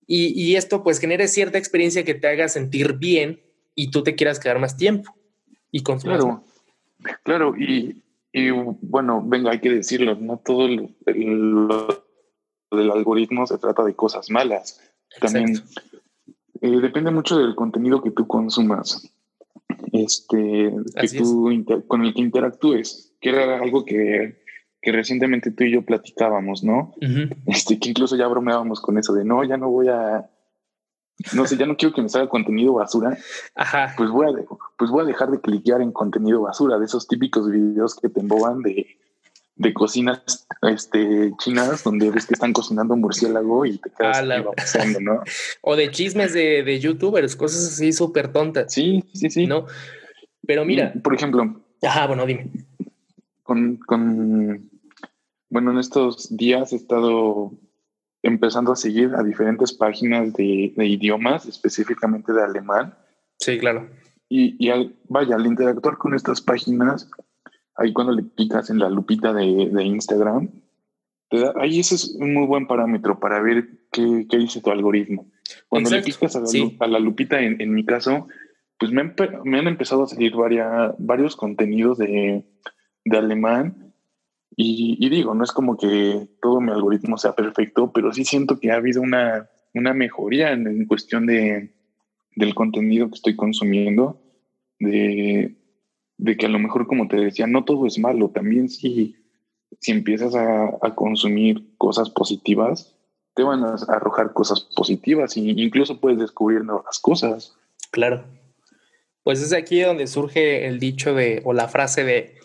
[0.06, 3.40] Y, y esto pues genere cierta experiencia que te haga sentir bien
[3.74, 5.14] y tú te quieras quedar más tiempo.
[5.70, 6.44] Y con claro,
[7.22, 7.54] claro.
[7.56, 11.68] Y, y, bueno, venga, hay que decirlo, no todo el, el
[12.76, 14.80] del algoritmo se trata de cosas malas.
[15.20, 15.62] También
[16.60, 19.10] eh, depende mucho del contenido que tú consumas,
[19.92, 21.50] este, que tú
[21.86, 24.42] con el que interactúes, que era algo que,
[24.80, 26.94] que, recientemente tú y yo platicábamos, ¿no?
[26.96, 27.36] Uh -huh.
[27.46, 30.30] Este, que incluso ya bromeábamos con eso de no, ya no voy a,
[31.34, 33.16] no sé, ya no quiero que me salga contenido basura.
[33.54, 33.94] Ajá.
[33.96, 34.44] Pues voy a,
[34.78, 38.20] pues voy a dejar de cliquear en contenido basura, de esos típicos videos que te
[38.20, 38.86] emboban de
[39.62, 44.44] de cocinas este, chinas donde ves que están cocinando murciélago y te quedas la...
[44.44, 45.22] pasando, ¿no?
[45.62, 48.72] o de chismes de, de youtubers, cosas así súper tontas.
[48.72, 49.46] Sí, sí, sí.
[49.46, 49.66] ¿No?
[50.46, 50.92] Pero mira.
[51.02, 51.60] Por ejemplo.
[51.80, 52.50] Ajá, bueno, dime.
[53.42, 54.70] Con, con,
[55.48, 57.52] bueno, en estos días he estado
[58.22, 62.94] empezando a seguir a diferentes páginas de, de idiomas, específicamente de alemán.
[63.38, 63.88] Sí, claro.
[64.28, 67.10] Y, y al, vaya, al interactuar con estas páginas,
[67.76, 70.50] ahí cuando le picas en la lupita de, de Instagram,
[71.30, 75.30] da, ahí ese es un muy buen parámetro para ver qué, qué dice tu algoritmo.
[75.68, 76.06] Cuando Exacto.
[76.08, 76.76] le picas a la, sí.
[76.80, 78.28] a la lupita, en, en, mi caso,
[78.78, 82.44] pues me han, me han empezado a salir varia, varios contenidos de,
[83.04, 83.94] de alemán
[84.56, 88.60] y, y, digo, no es como que todo mi algoritmo sea perfecto, pero sí siento
[88.60, 91.72] que ha habido una, una mejoría en, en cuestión de,
[92.36, 94.20] del contenido que estoy consumiendo,
[94.78, 95.56] de,
[96.22, 98.30] de que a lo mejor, como te decía, no todo es malo.
[98.30, 99.16] También si,
[99.80, 102.94] si empiezas a, a consumir cosas positivas,
[103.34, 107.56] te van a arrojar cosas positivas e incluso puedes descubrir nuevas cosas.
[107.90, 108.24] Claro.
[109.24, 112.36] Pues es aquí donde surge el dicho de, o la frase de,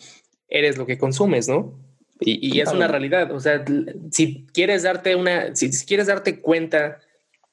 [0.48, 1.78] eres lo que consumes, ¿no?
[2.18, 2.70] Y, y claro.
[2.70, 3.30] es una realidad.
[3.30, 3.64] O sea,
[4.10, 6.98] si quieres darte una, si quieres darte cuenta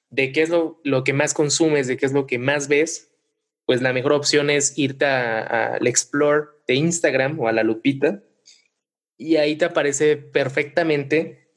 [0.10, 3.12] de qué es lo, lo que más consumes, de qué es lo que más ves,
[3.66, 8.24] pues la mejor opción es irte al Explore de Instagram o a la lupita
[9.18, 11.50] y ahí te aparece perfectamente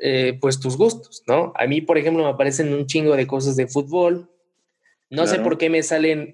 [0.00, 1.52] eh, pues tus gustos, ¿no?
[1.56, 4.30] A mí, por ejemplo, me aparecen un chingo de cosas de fútbol.
[5.10, 5.38] No claro.
[5.38, 6.32] sé por qué me salen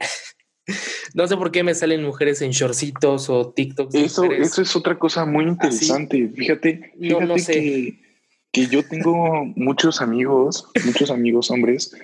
[1.15, 3.95] No sé por qué me salen mujeres en shortcitos o TikToks.
[3.95, 6.29] Eso, eso es otra cosa muy interesante.
[6.35, 7.99] Fíjate, fíjate que,
[8.53, 11.95] que yo tengo muchos amigos, muchos amigos hombres,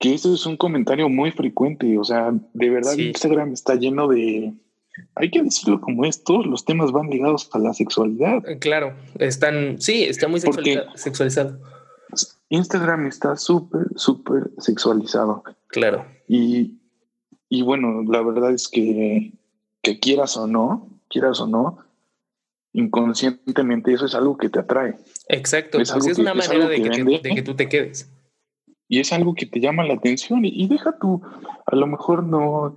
[0.00, 1.96] que eso es un comentario muy frecuente.
[1.98, 4.54] O sea, de verdad Instagram está lleno de,
[5.14, 8.48] hay que decirlo como es, todos los temas van ligados a la sexualidad.
[8.48, 11.60] Eh, claro, están, sí, está muy sexualizado.
[12.48, 15.44] Instagram está súper, súper sexualizado.
[15.68, 16.06] Claro.
[16.26, 16.80] Y,
[17.48, 19.34] y bueno, la verdad es que,
[19.82, 21.78] que quieras o no, quieras o no,
[22.72, 24.96] inconscientemente eso es algo que te atrae.
[25.28, 26.82] Exacto, es, pues es una manera de,
[27.34, 28.10] que tú te quedes.
[28.90, 31.22] Y es algo que te llama la atención y, deja tú,
[31.64, 32.74] a lo mejor no,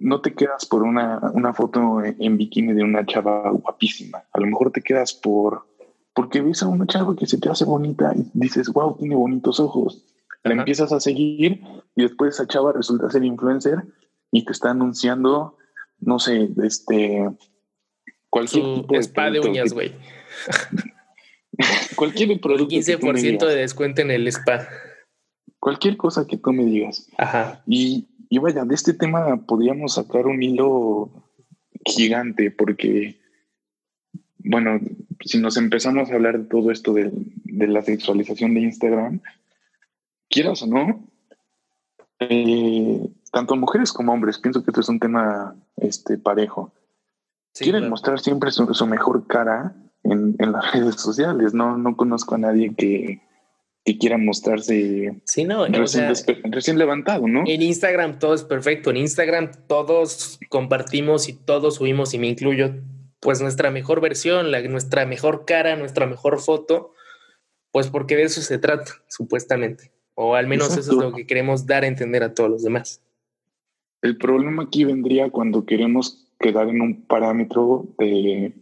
[0.00, 4.46] no te quedas por una, una foto en bikini de una chava guapísima, a lo
[4.46, 5.68] mejor te quedas por
[6.14, 9.60] porque ves a una chava que se te hace bonita y dices, wow, tiene bonitos
[9.60, 10.04] ojos.
[10.42, 11.60] La empiezas a seguir
[11.94, 13.84] y después esa chava resulta ser influencer
[14.32, 15.58] y te está anunciando,
[16.00, 17.28] no sé, este,
[18.30, 19.94] cualquier tipo de spa de uñas, güey.
[21.98, 22.74] cualquier producto.
[22.74, 24.68] 15% de descuento en el spa.
[25.58, 27.08] Cualquier cosa que tú me digas.
[27.18, 27.62] Ajá.
[27.66, 31.10] Y, y vaya, de este tema podríamos sacar un hilo
[31.84, 33.18] gigante porque,
[34.38, 34.80] bueno,
[35.24, 37.10] si nos empezamos a hablar de todo esto de,
[37.44, 39.20] la sexualización de Instagram,
[40.28, 41.08] quieras o no,
[42.20, 43.00] eh,
[43.32, 46.72] tanto mujeres como hombres, pienso que esto es un tema este, parejo.
[47.54, 49.74] Quieren mostrar siempre su, mejor cara
[50.10, 51.54] en, las redes sociales.
[51.54, 53.20] No, no conozco a nadie que,
[53.98, 56.12] quiera mostrarse sí, no, recién,
[56.52, 57.44] recién, levantado, ¿no?
[57.46, 58.90] En Instagram todo es perfecto.
[58.90, 62.74] En Instagram todos compartimos y todos subimos, y me incluyo,
[63.20, 66.92] pues nuestra mejor versión, la, nuestra mejor cara, nuestra mejor foto,
[67.72, 69.90] pues porque de eso se trata, supuestamente.
[70.14, 73.00] O al menos eso es lo que queremos dar a entender a todos los demás.
[74.02, 78.52] El problema aquí vendría cuando queremos quedar en un parámetro de,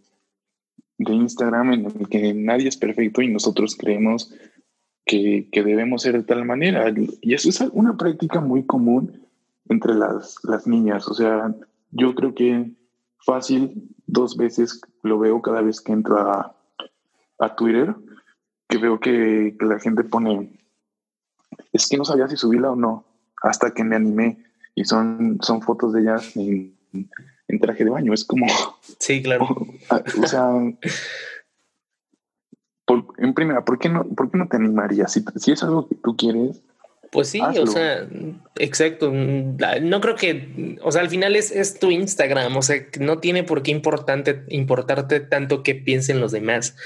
[0.99, 4.33] de Instagram en el que nadie es perfecto y nosotros creemos
[5.05, 6.93] que, que, debemos ser de tal manera.
[7.21, 9.27] Y eso es una práctica muy común
[9.69, 11.09] entre las, las niñas.
[11.09, 11.55] O sea,
[11.91, 12.73] yo creo que
[13.19, 16.53] fácil dos veces lo veo cada vez que entro a,
[17.57, 17.95] Twitter,
[18.69, 20.59] que veo que, la gente pone,
[21.73, 23.05] es que no sabía si subirla o no,
[23.43, 26.77] hasta que me animé y son, son fotos de ellas en,
[27.61, 28.47] traje de baño, es como...
[28.99, 29.47] Sí, claro.
[30.23, 30.51] O, sea,
[33.19, 35.13] en primera, ¿por qué, no, ¿por qué no te animarías?
[35.13, 36.63] Si, si es algo que tú quieres,
[37.11, 38.07] pues sí, o sea,
[38.57, 39.11] exacto.
[39.13, 43.45] No creo que, o sea, al final es, es tu Instagram, o sea, no tiene
[43.45, 46.77] por qué importante, importarte tanto que piensen los demás.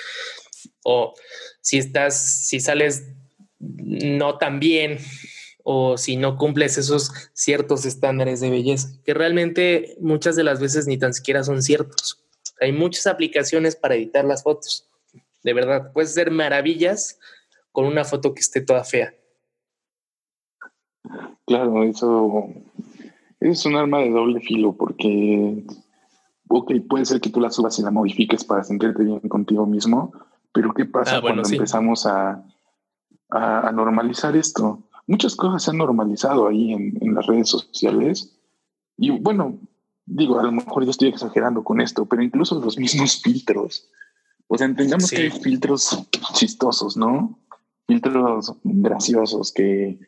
[0.85, 1.15] O
[1.61, 3.09] si estás, si sales
[3.59, 4.99] no tan bien,
[5.65, 10.87] o si no cumples esos ciertos estándares de belleza, que realmente muchas de las veces
[10.87, 12.23] ni tan siquiera son ciertos.
[12.61, 14.89] Hay muchas aplicaciones para editar las fotos.
[15.43, 17.19] De verdad, puedes hacer maravillas
[17.73, 19.15] con una foto que esté toda fea.
[21.47, 22.49] Claro, eso
[23.41, 25.65] es un arma de doble filo porque,
[26.49, 30.13] ok, puede ser que tú la subas y la modifiques para sentirte bien contigo mismo,
[30.53, 32.45] pero ¿qué pasa ah, cuando empezamos a,
[33.31, 34.83] a, normalizar esto?
[35.11, 38.39] Muchas cosas se han normalizado ahí en, las redes sociales
[38.97, 39.59] y bueno,
[40.07, 43.89] digo, a lo mejor yo estoy exagerando con esto, pero incluso los mismos filtros.
[44.47, 47.41] O sea, entendamos que hay filtros chistosos, ¿no?
[47.89, 49.99] Filtros graciosos que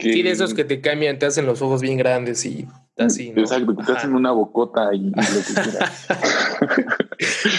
[0.00, 3.32] Sí, de esos que te cambian, te hacen los ojos bien grandes y así.
[3.36, 6.08] Exacto, te hacen una bocota y lo que quieras.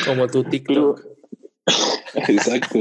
[0.05, 1.08] Como tu TikTok.
[2.27, 2.79] exacto.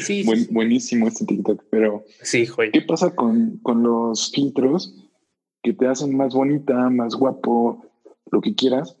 [0.00, 4.94] sí, buenísimo este TikTok, pero sí, ¿qué pasa con, con los filtros
[5.62, 7.84] que te hacen más bonita, más guapo,
[8.30, 8.96] lo que quieras?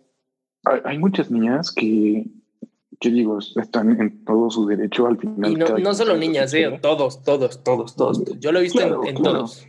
[0.84, 2.26] hay muchas niñas que
[3.00, 3.38] ¿qué digo?
[3.38, 5.50] Están en todo su derecho al final.
[5.50, 8.22] Y no, no solo niñas, eh, todos, todos, todos, todos.
[8.38, 9.66] Yo lo he visto en, todos.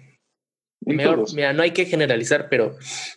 [0.93, 2.75] Mira, no hay que generalizar, pero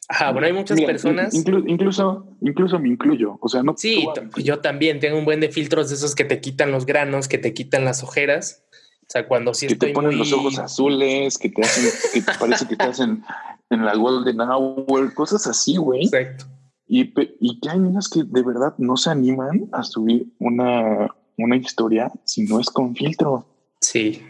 [0.08, 1.34] ajá, bueno, hay muchas personas.
[1.34, 3.38] incluso, incluso me incluyo.
[3.40, 3.74] O sea, no.
[3.76, 4.06] Sí,
[4.36, 7.38] yo también tengo un buen de filtros de esos que te quitan los granos, que
[7.38, 8.64] te quitan las ojeras.
[9.02, 12.38] O sea, cuando sí que te ponen los ojos azules, que te hacen, que te
[12.38, 13.22] parece que te hacen
[13.70, 16.04] en la Golden Hour, cosas así, güey.
[16.04, 16.46] Exacto.
[16.86, 21.56] Y, y que hay niñas que de verdad no se animan a subir una, una
[21.56, 23.46] historia si no es con filtro.
[23.80, 24.22] Sí.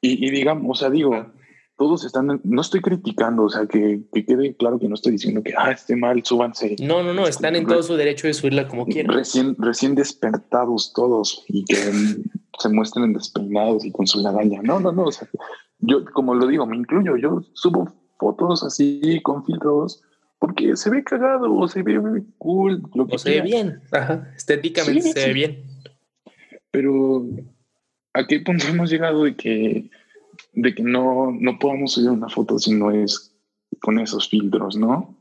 [0.00, 1.26] Y, y digamos, o sea, digo,
[1.80, 5.42] todos están, no estoy criticando, o sea, que, que, quede claro que no estoy diciendo
[5.42, 6.76] que, ah, esté mal, súbanse.
[6.78, 9.16] No, no, no, están en todo su derecho de subirla como quieran.
[9.16, 14.60] Recién, recién despertados todos y que se muestren despeinados y con su lagaña.
[14.62, 15.26] No, no, no, o sea,
[15.78, 20.02] yo, como lo digo, me incluyo, yo subo fotos así con filtros
[20.38, 21.98] porque se ve cagado o se ve
[22.36, 22.82] cool.
[22.94, 24.30] Lo que se ve bien, Ajá.
[24.36, 25.64] estéticamente se ve bien.
[26.70, 27.26] Pero
[28.12, 29.88] ¿a qué punto hemos llegado de que,
[30.52, 33.34] de que no, no podamos subir una foto si no es
[33.80, 35.16] con esos filtros, ¿no?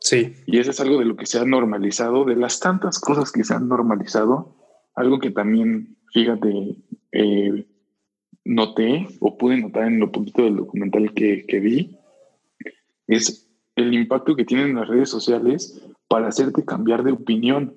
[0.00, 0.34] Sí.
[0.46, 3.44] Y eso es algo de lo que se ha normalizado, de las tantas cosas que
[3.44, 4.56] se han normalizado,
[4.94, 6.76] algo que también, fíjate,
[7.12, 7.66] eh,
[8.44, 11.98] noté o pude notar en lo poquito del documental que, que vi,
[13.06, 17.74] es el impacto que tienen las redes sociales para hacerte cambiar de opinión.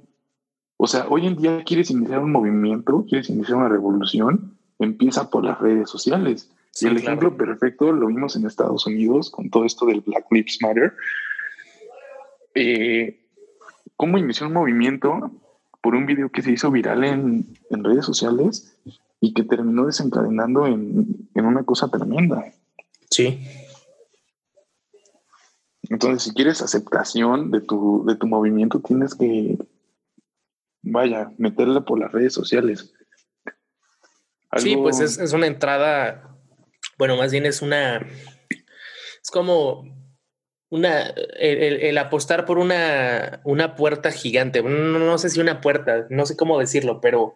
[0.77, 5.45] O sea, hoy en día quieres iniciar un movimiento, quieres iniciar una revolución, empieza por
[5.45, 6.51] las redes sociales.
[6.81, 10.57] Y el ejemplo perfecto lo vimos en Estados Unidos con todo esto del Black Lives
[10.61, 10.93] Matter.
[12.53, 13.21] Eh,
[13.95, 15.31] ¿Cómo inició un movimiento
[15.81, 18.77] por un video que se hizo viral en, en redes sociales
[19.21, 22.51] y que terminó desencadenando en, en una cosa tremenda?
[23.09, 23.39] Sí.
[25.89, 29.57] Entonces, si quieres aceptación de tu, de tu movimiento, tienes que
[30.85, 32.93] vaya, meterla por las redes sociales.
[34.57, 36.34] Sí, pues es, una entrada,
[36.97, 39.83] bueno, más bien es una, es como
[40.69, 46.25] una, el, apostar por una, una puerta gigante, no, no, sé si una puerta, no
[46.25, 47.35] sé cómo decirlo, pero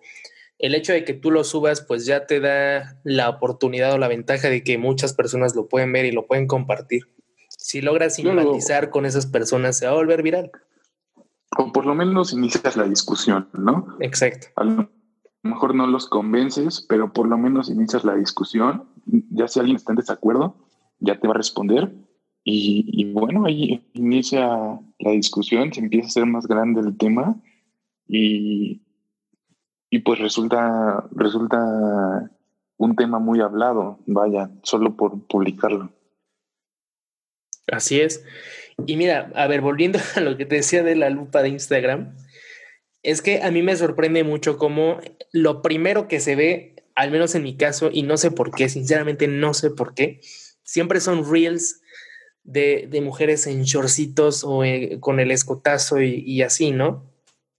[0.58, 4.08] el hecho de que tú lo subas, pues ya te da la oportunidad o la
[4.08, 7.04] ventaja de que muchas personas lo pueden ver y lo pueden compartir.
[7.50, 10.52] Si logras simpatizar con esas personas, se va a volver viral
[11.58, 13.98] o por lo menos inicias la discusión, ¿no?
[14.00, 14.48] Exacto.
[14.56, 14.90] A lo
[15.44, 18.88] mejor no los convences, pero por lo menos inicias la discusión.
[19.32, 20.56] Ya si alguien está en desacuerdo,
[21.00, 21.92] ya te va a responder.
[22.44, 27.36] Y, bueno, ahí inicia la discusión, se empieza a hacer más grande el tema
[28.08, 28.82] y,
[29.92, 32.32] y pues resulta, resulta
[32.78, 35.92] un tema muy hablado, vaya, solo por publicarlo.
[37.68, 38.26] Así es.
[38.88, 42.16] Y mira, a ver, volviendo a lo que te decía de la lupa de Instagram,
[43.04, 45.00] es que a mí me sorprende mucho cómo
[45.32, 48.68] lo primero que se ve, al menos en mi caso, y no sé por qué,
[48.68, 50.20] sinceramente no sé por qué,
[50.64, 51.80] siempre son reels
[52.44, 57.10] de, de mujeres en shortcitos o eh, con el escotazo y, así, ¿no?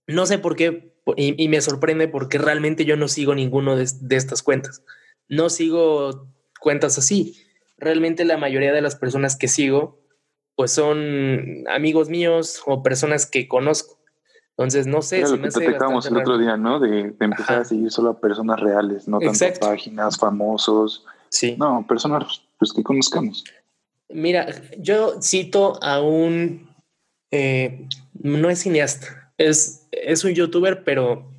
[0.05, 4.15] No sé por qué, y, me sorprende porque realmente yo no sigo ninguno de, de
[4.15, 4.83] estas cuentas.
[5.27, 6.27] No sigo
[6.59, 7.43] cuentas así.
[7.77, 9.99] Realmente la mayoría de las personas que sigo
[10.55, 13.97] pues son amigos míos o personas que conozco.
[14.57, 15.25] Entonces, no sé.
[15.25, 16.79] si lo que te el otro día, ¿no?
[16.79, 21.05] De, empezar a seguir solo a personas reales, no tanto páginas, famosos.
[21.29, 21.55] Sí.
[21.57, 23.43] No, personas pues, que conozcamos.
[24.09, 26.69] Mira, yo cito a un.
[27.31, 31.31] Eh, no es cineasta, es, es un youtuber, pero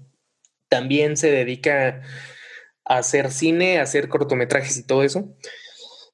[0.68, 2.03] también se dedica
[2.87, 5.37] a hacer cine, a hacer cortometrajes y todo eso.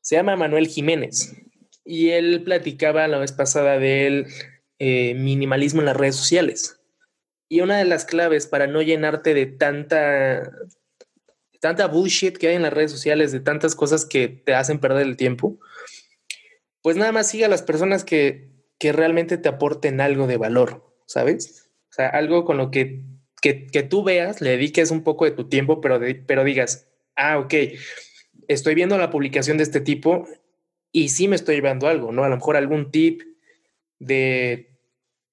[0.01, 1.33] Se llama Manuel Jiménez.
[1.85, 4.27] Y él platicaba la vez pasada del
[4.79, 6.78] eh, minimalismo en las redes sociales.
[7.49, 10.51] Y una de las claves para no llenarte de tanta,
[11.61, 15.07] tanta bullshit que hay en las redes sociales, de tantas cosas que te hacen perder
[15.07, 15.59] el tiempo,
[16.83, 20.95] pues nada más siga a las personas que, que realmente te aporten algo de valor,
[21.07, 21.71] ¿sabes?
[21.91, 23.03] O sea, algo con lo que,
[23.41, 27.39] que, que tú veas, le dediques un poco de tu tiempo, pero, pero digas, ah,
[27.39, 27.55] ok,
[28.47, 30.29] estoy viendo la publicación de este tipo
[30.93, 32.25] y sí me estoy llevando algo, ¿no?
[32.25, 33.23] A lo mejor algún tip
[33.99, 34.68] de,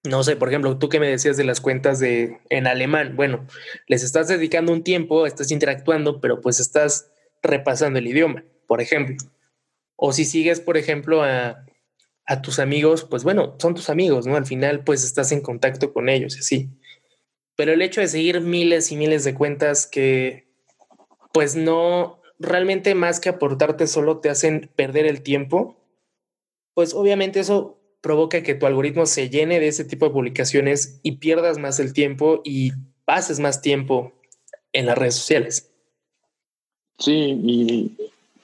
[0.06, 3.46] no sé, por ejemplo, tú que me decías de las cuentas de en alemán, bueno,
[3.88, 9.15] les estás dedicando un tiempo, estás interactuando, pero pues estás repasando el idioma, por ejemplo.
[9.96, 11.65] O si sigues, por ejemplo, a,
[12.26, 14.36] a tus amigos, pues bueno, son tus amigos, ¿no?
[14.36, 16.70] Al final, pues estás en contacto con ellos así.
[17.56, 20.48] Pero el hecho de seguir miles y miles de cuentas que,
[21.34, 25.78] pues no, realmente más que aportarte solo te hacen perder el tiempo,
[26.74, 31.13] pues obviamente eso provoca que tu algoritmo se llene de ese tipo de publicaciones y
[31.13, 32.72] pierdas más el tiempo y
[33.04, 34.13] pases más tiempo
[34.74, 35.72] en las redes sociales.
[37.00, 37.98] Sí,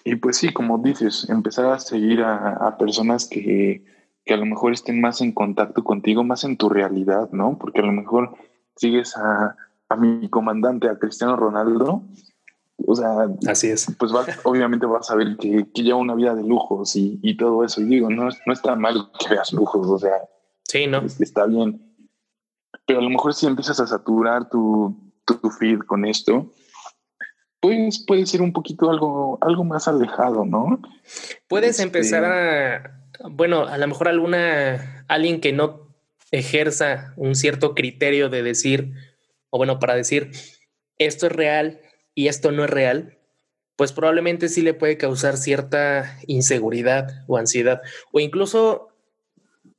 [0.04, 3.84] y, pues sí, como dices, empezar a seguir a, personas que,
[4.26, 7.60] que, a lo mejor estén más en contacto contigo, más en tu realidad, ¿no?
[7.60, 8.34] Porque a lo mejor
[8.78, 9.56] sigues a,
[9.90, 12.02] a mi comandante, a Cristiano Ronaldo,
[12.88, 13.88] o sea, así es.
[13.98, 14.12] Pues
[14.44, 17.82] obviamente vas a ver que, que, lleva una vida de lujos y, todo eso.
[17.82, 20.14] Y digo, no, no está mal que veas lujos, o sea,
[20.68, 21.04] sí, ¿no?
[21.20, 21.82] está bien.
[22.86, 26.52] Pero a lo mejor si empiezas a saturar tu, tu, feed con esto,
[27.60, 30.82] pues puede ser un poquito algo, algo más alejado, ¿no?
[31.48, 35.92] Puedes este empezar a, bueno, a lo mejor alguna, alguien que no
[36.32, 38.94] ejerza un cierto criterio de decir,
[39.50, 40.32] o bueno, para decir,
[40.98, 41.80] esto es real,
[42.22, 43.18] y esto no es real,
[43.76, 48.90] pues probablemente sí le puede causar cierta inseguridad o ansiedad, o incluso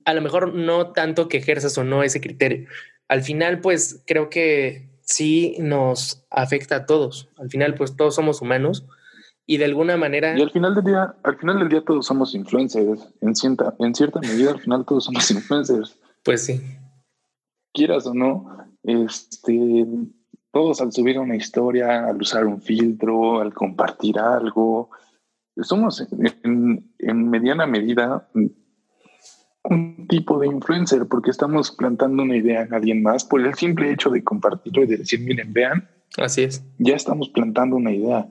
[0.04, 2.68] a lo mejor no tanto que ejerzas o no ese criterio.
[3.06, 7.28] Al final, pues creo que sí nos afecta a todos.
[7.36, 8.84] Al final, pues todos somos humanos
[9.46, 10.36] y de alguna manera.
[10.36, 13.08] Y al final del día, al final del día todos somos influencers.
[13.20, 15.96] En cierta, en cierta medida, al final todos somos influencers.
[16.24, 16.60] Pues sí.
[17.72, 19.86] Quieras o no, este,
[20.52, 24.90] todos al subir una historia, al usar un filtro, al compartir algo,
[25.56, 26.06] somos
[26.44, 28.28] en, en mediana medida
[29.64, 33.92] un tipo de influencer porque estamos plantando una idea a alguien más por el simple
[33.92, 35.88] hecho de compartirlo y de decir, miren, vean.
[36.18, 36.64] Así es.
[36.78, 38.28] Ya estamos plantando una idea.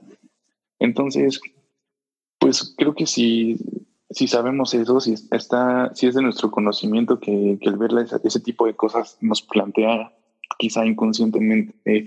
[0.78, 1.40] Entonces,
[2.38, 3.56] pues creo que si,
[4.10, 7.92] si sabemos eso, si, está, si es de nuestro conocimiento que, que el ver
[8.24, 10.12] ese, tipo de cosas nos plantea
[10.58, 12.06] quizá inconscientemente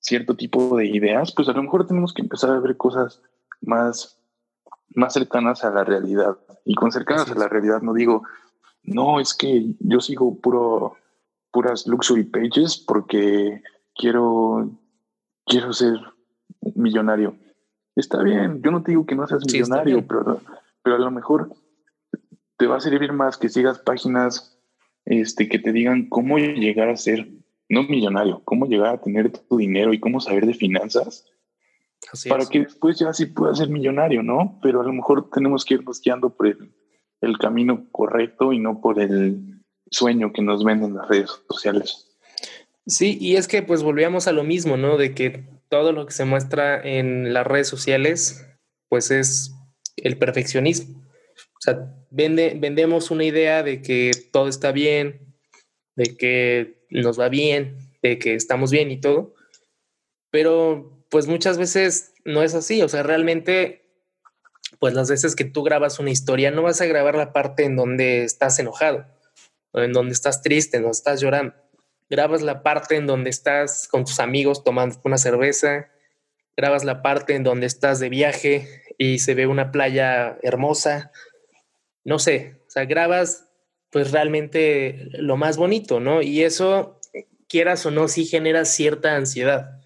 [0.00, 3.20] cierto tipo de ideas, pues a lo mejor tenemos que empezar a ver cosas
[3.60, 4.18] más,
[4.94, 6.36] más cercanas a la realidad.
[6.64, 8.22] Y con cercanas a la realidad no digo,
[8.82, 10.96] no, es que yo sigo puro,
[11.50, 13.62] puras luxury pages porque
[13.94, 14.70] quiero,
[15.44, 15.98] quiero ser
[16.74, 17.34] millonario
[17.98, 20.40] Está bien, yo no te digo que no seas millonario, pero,
[20.84, 21.50] pero a lo mejor
[22.56, 24.56] te va a servir más que sigas páginas
[25.04, 27.28] este, que te digan cómo llegar a ser,
[27.68, 31.26] no millonario, cómo llegar a tener tu dinero y cómo saber de finanzas.
[32.28, 34.58] para que después ya sí puedas ser millonario, ¿no?
[34.62, 36.72] Pero a lo mejor tenemos que irnos guiando por el,
[37.20, 42.08] el camino correcto y no por el sueño que nos venden las redes sociales.
[42.86, 44.96] Sí, y es que pues volvíamos a lo mismo, ¿no?
[44.96, 48.46] De que todo lo que se muestra en las redes sociales,
[48.88, 49.54] pues es
[49.96, 50.98] el perfeccionismo.
[50.98, 55.27] O sea, vende, vendemos una idea de que todo está bien,
[55.98, 59.34] de que nos va bien, de que estamos bien y todo,
[60.30, 62.82] pero pues muchas veces no es así.
[62.82, 63.84] O sea, realmente,
[64.78, 67.74] pues las veces que tú grabas una historia, no vas a grabar la parte en
[67.74, 69.06] donde estás enojado,
[69.74, 71.54] en donde estás triste, en donde estás llorando.
[72.08, 75.88] Grabas la parte en donde estás con tus amigos tomando una cerveza,
[76.56, 81.10] grabas la parte en donde estás de viaje y se ve una playa hermosa,
[82.04, 83.47] no sé, o sea, grabas
[83.90, 86.22] pues realmente lo más bonito, ¿no?
[86.22, 86.98] Y eso,
[87.48, 89.80] quieras o no, sí genera cierta ansiedad.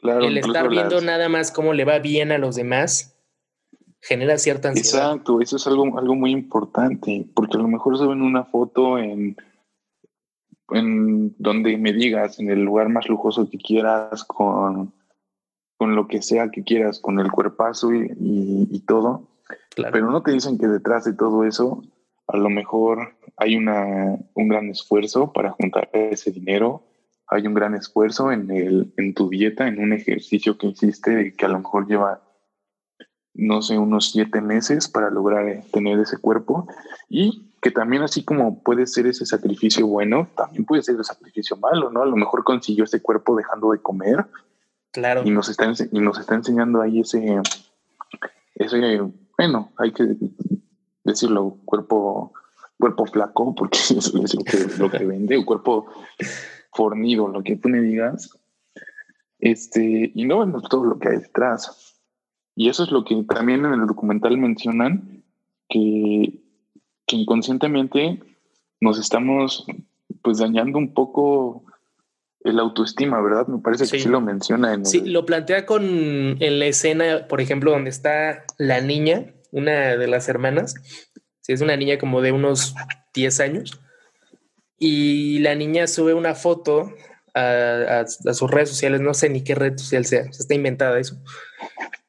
[0.00, 3.14] Claro, el estar viendo nada más cómo le va bien a los demás
[4.00, 5.10] genera cierta ansiedad.
[5.10, 9.36] Exacto, eso es algo, algo muy importante, porque a lo mejor suben una foto en
[10.70, 14.92] en donde me digas, en el lugar más lujoso que quieras, con,
[15.76, 18.12] con lo que sea que quieras, con el cuerpazo y,
[18.70, 19.28] y, todo.
[19.76, 21.82] Pero no te dicen que detrás de todo eso,
[22.28, 26.82] a lo mejor hay una, un gran esfuerzo para juntar ese dinero,
[27.26, 31.46] hay un gran esfuerzo en, el, en tu dieta, en un ejercicio que hiciste que
[31.46, 32.22] a lo mejor lleva,
[33.34, 36.68] no sé, unos siete meses para lograr tener ese cuerpo.
[37.08, 41.56] Y que también así como puede ser ese sacrificio bueno, también puede ser el sacrificio
[41.56, 42.02] malo, ¿no?
[42.02, 44.26] A lo mejor consiguió ese cuerpo dejando de comer.
[44.90, 45.22] Claro.
[45.24, 47.40] Y nos está, y nos está enseñando ahí ese,
[48.54, 49.02] ese,
[49.36, 50.16] bueno, hay que
[51.10, 52.32] decirlo, cuerpo,
[52.78, 55.86] cuerpo flaco, porque eso es lo que, lo que vende, o cuerpo
[56.72, 58.38] fornido, lo que tú me digas.
[59.40, 62.00] Este, y no vemos todo lo que hay detrás.
[62.54, 65.22] Y eso es lo que también en el documental mencionan,
[65.68, 66.40] que
[67.08, 68.20] que inconscientemente
[68.80, 69.66] nos estamos
[70.22, 71.64] pues dañando un poco
[72.44, 73.48] el autoestima, ¿verdad?
[73.48, 75.82] Me parece que sí lo menciona en Sí, lo plantea con
[76.38, 80.74] en la escena, por ejemplo, donde está la niña, una de las hermanas.
[81.40, 82.74] Sí, es una niña como de unos
[83.14, 83.80] 10 años.
[84.78, 86.92] Y la niña sube una foto
[87.34, 91.20] a, a, sus redes sociales, no sé ni qué red social sea, está inventada eso.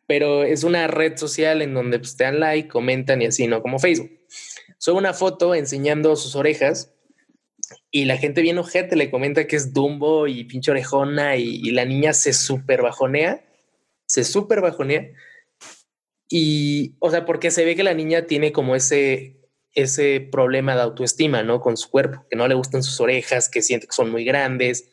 [0.07, 3.61] Pero es una red social en donde pues, te dan like, comentan y así, ¿no?
[3.61, 4.19] Como Facebook
[4.79, 6.93] sube una foto enseñando sus orejas
[7.91, 11.85] y la gente bien ojete le comenta que es Dumbo y pinche orejona y, la
[11.85, 13.45] niña se súper bajonea,
[14.05, 15.11] se súper bajonea.
[16.29, 19.37] Y, o sea, porque se ve que la niña tiene como ese,
[19.73, 21.59] ese problema de autoestima, ¿no?
[21.59, 24.89] Con su cuerpo, que no le gustan sus orejas, que siente que son muy grandes.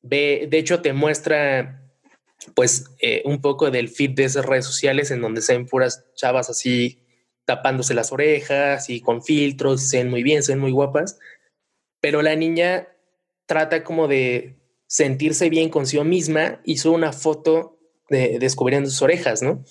[0.00, 1.82] Ve, de hecho, te muestra,
[2.54, 6.06] pues, eh, un poco del feed de esas redes sociales en donde se ven puras
[6.14, 7.04] chavas así
[7.44, 11.18] tapándose las orejas y con filtros, se ven muy bien, se ven muy guapas,
[11.98, 12.88] pero la niña
[13.46, 17.78] trata como de sentirse bien consigo misma, hizo una foto
[18.10, 19.64] de descubriendo sus orejas, ¿no?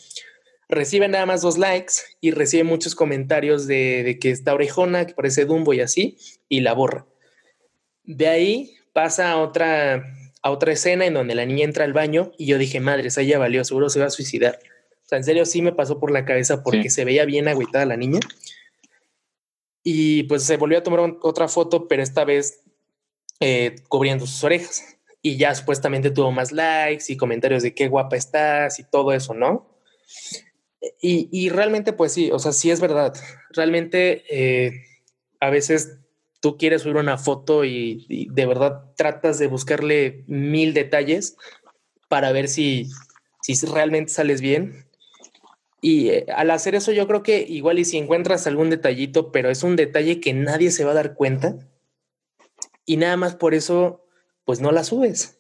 [0.69, 5.45] Recibe nada más dos likes y recibe muchos comentarios de, que está orejona, que parece
[5.45, 6.17] Dumbo y así,
[6.49, 7.05] y la borra.
[8.03, 10.03] De ahí pasa a otra,
[10.41, 13.21] a otra escena en donde la niña entra al baño y yo dije, madre, esa
[13.21, 14.59] ya valió, seguro se va a suicidar
[15.05, 17.85] O sea, en serio sí me pasó por la cabeza porque se veía bien agüitada
[17.85, 18.19] la niña.
[19.83, 22.61] Y pues se volvió a tomar otra foto, pero esta vez
[23.39, 24.97] eh, cubriendo sus orejas.
[25.21, 29.33] Y ya supuestamente tuvo más likes y comentarios de qué guapa estás y todo eso,
[29.33, 29.77] ¿no?
[31.01, 33.13] Y, realmente, pues sí, o sea, sí es verdad.
[33.49, 34.85] Realmente, eh,
[35.39, 35.97] a veces
[36.39, 41.35] tú quieres subir una foto y, de verdad tratas de buscarle mil detalles
[42.09, 42.89] para ver si,
[43.41, 44.85] si realmente sales bien.
[45.81, 49.49] Y eh, al hacer eso, yo creo que igual y si encuentras algún detallito, pero
[49.49, 51.57] es un detalle que nadie se va a dar cuenta
[52.85, 54.05] y nada más por eso,
[54.45, 55.39] pues no la subes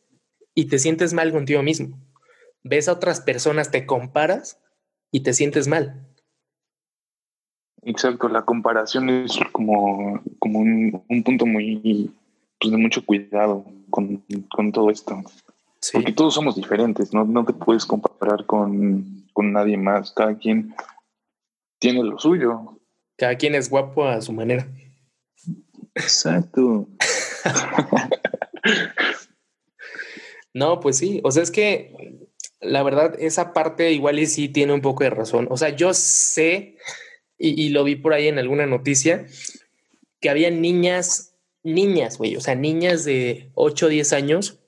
[0.53, 1.99] y te sientes mal contigo mismo.
[2.63, 4.59] Ves a otras personas, te comparas
[5.11, 6.07] y te sientes mal.
[7.83, 12.11] Exacto, la comparación es como, como un, punto muy
[12.59, 14.23] pues de mucho cuidado con,
[14.73, 15.21] todo esto.
[15.93, 17.23] Porque todos somos diferentes, ¿no?
[17.23, 20.11] no te puedes comparar con, con nadie más.
[20.11, 20.73] Cada quien
[21.79, 22.79] tiene lo suyo.
[23.15, 24.67] Cada quien es guapo a su manera.
[25.95, 26.87] Exacto.
[30.53, 31.21] no, pues sí.
[31.23, 32.26] O sea, es que
[32.59, 35.47] la verdad, esa parte igual y sí tiene un poco de razón.
[35.49, 36.77] O sea, yo sé,
[37.37, 39.25] y, lo vi por ahí en alguna noticia,
[40.19, 44.59] que había niñas, niñas, güey, o sea, niñas de 8 o 10 años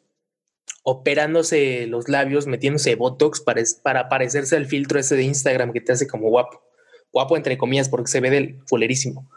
[0.84, 5.92] operándose los labios, metiéndose Botox para, para parecerse al filtro ese de Instagram que te
[5.92, 6.64] hace como guapo.
[7.12, 9.30] Guapo entre comillas porque se ve del fulerísimo.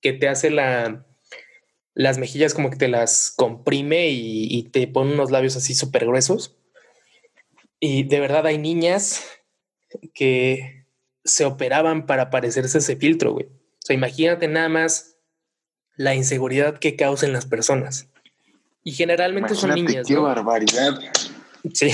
[0.00, 1.06] Que te hace la,
[1.94, 6.06] las mejillas como que te las comprime y, y te pone unos labios así súper
[6.06, 6.58] gruesos
[7.80, 9.24] y de verdad hay niñas
[10.14, 10.86] que
[11.24, 13.46] se operaban para parecerse ese filtro, güey.
[13.46, 15.16] O sea, imagínate nada más
[15.96, 18.08] la inseguridad que causan las personas.
[18.84, 20.06] Y generalmente son niñas.
[20.06, 20.98] Qué barbaridad.
[21.74, 21.90] Sí.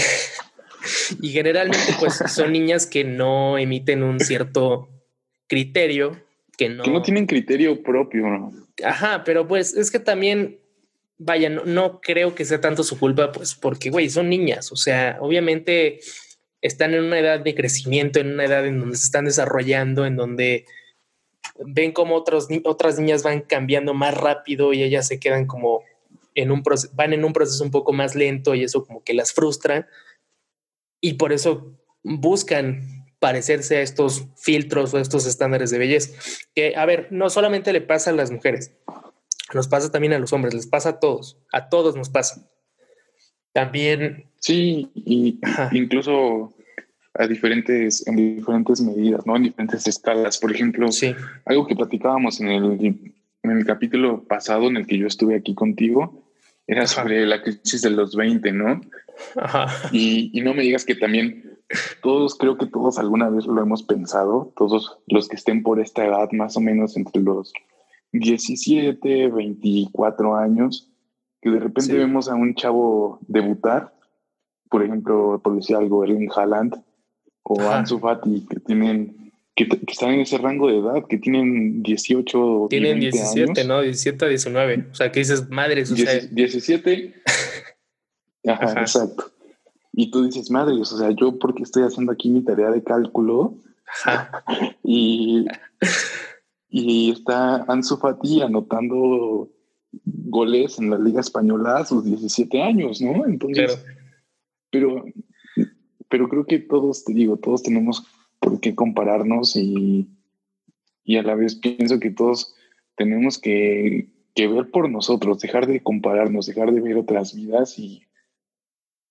[1.21, 4.89] y generalmente, pues, son niñas que no emiten un cierto
[5.49, 6.23] criterio,
[6.57, 6.85] que no.
[6.85, 8.53] Que no tienen criterio propio, ¿no?
[8.85, 10.59] Ajá, pero pues es que también
[11.25, 15.19] vaya, no, creo que sea tanto su culpa, pues porque, güey, son niñas, o sea,
[15.21, 16.01] obviamente
[16.61, 20.17] están en una edad de crecimiento, en una edad en donde se están desarrollando, en
[20.17, 20.67] donde
[21.59, 25.83] ven como otros, otras niñas van cambiando más rápido y ellas se quedan como
[26.35, 29.15] en un proceso, van en un proceso un poco más lento y eso como que
[29.15, 29.89] las frustra
[31.01, 36.19] y por eso buscan parecerse a estos filtros o estos estándares de belleza.
[36.55, 38.73] Que, a ver, no solamente le pasa a las mujeres,
[39.55, 42.49] nos pasa también a los hombres, les pasa a todos, a todos nos pasa.
[43.53, 44.31] También.
[44.41, 45.41] Sí, y
[45.73, 46.53] incluso
[47.15, 49.37] a diferentes, en diferentes medidas, ¿no?
[49.37, 50.39] En diferentes escalas.
[50.39, 51.15] Por ejemplo, sí.
[51.45, 55.55] algo que platicábamos en el, en el capítulo pasado en el que yo estuve aquí
[55.55, 56.25] contigo,
[56.67, 58.81] era sobre la crisis de los 20, ¿no?
[59.37, 59.67] Ajá.
[59.93, 61.59] Y, y, no me digas que también
[62.03, 66.05] todos, creo que todos alguna vez lo hemos pensado, todos los que estén por esta
[66.05, 67.53] edad, más o menos entre los
[68.15, 70.89] 17, 24 años,
[71.43, 73.93] que de repente vemos a un chavo debutar,
[74.71, 76.75] por ejemplo, por decir algo, Erling Haaland
[77.43, 82.67] o Ansu Fati, que tienen que, están en ese rango de edad, que tienen 18
[82.71, 83.83] Tienen 17, ¿no?
[83.83, 84.89] 17 a 19.
[84.91, 87.15] O sea, que dices, madre, 17.
[88.47, 89.33] Ajá, exacto.
[89.93, 93.59] Y tú dices, madre, o sea, yo porque estoy haciendo aquí mi tarea de cálculo.
[94.05, 94.45] Ajá.
[94.85, 95.47] y
[96.77, 99.49] y está Ansu Fati anotando
[100.03, 103.25] goles en la Liga Española a sus 17 años, ¿no?
[103.27, 103.81] Entonces,
[104.73, 105.05] pero,
[106.09, 108.05] pero creo que todos, te digo, todos tenemos
[108.41, 110.09] por qué compararnos y,
[111.05, 112.57] y a la vez pienso que todos
[112.97, 118.03] tenemos que, que, ver por nosotros, dejar de compararnos, dejar de ver otras vidas y,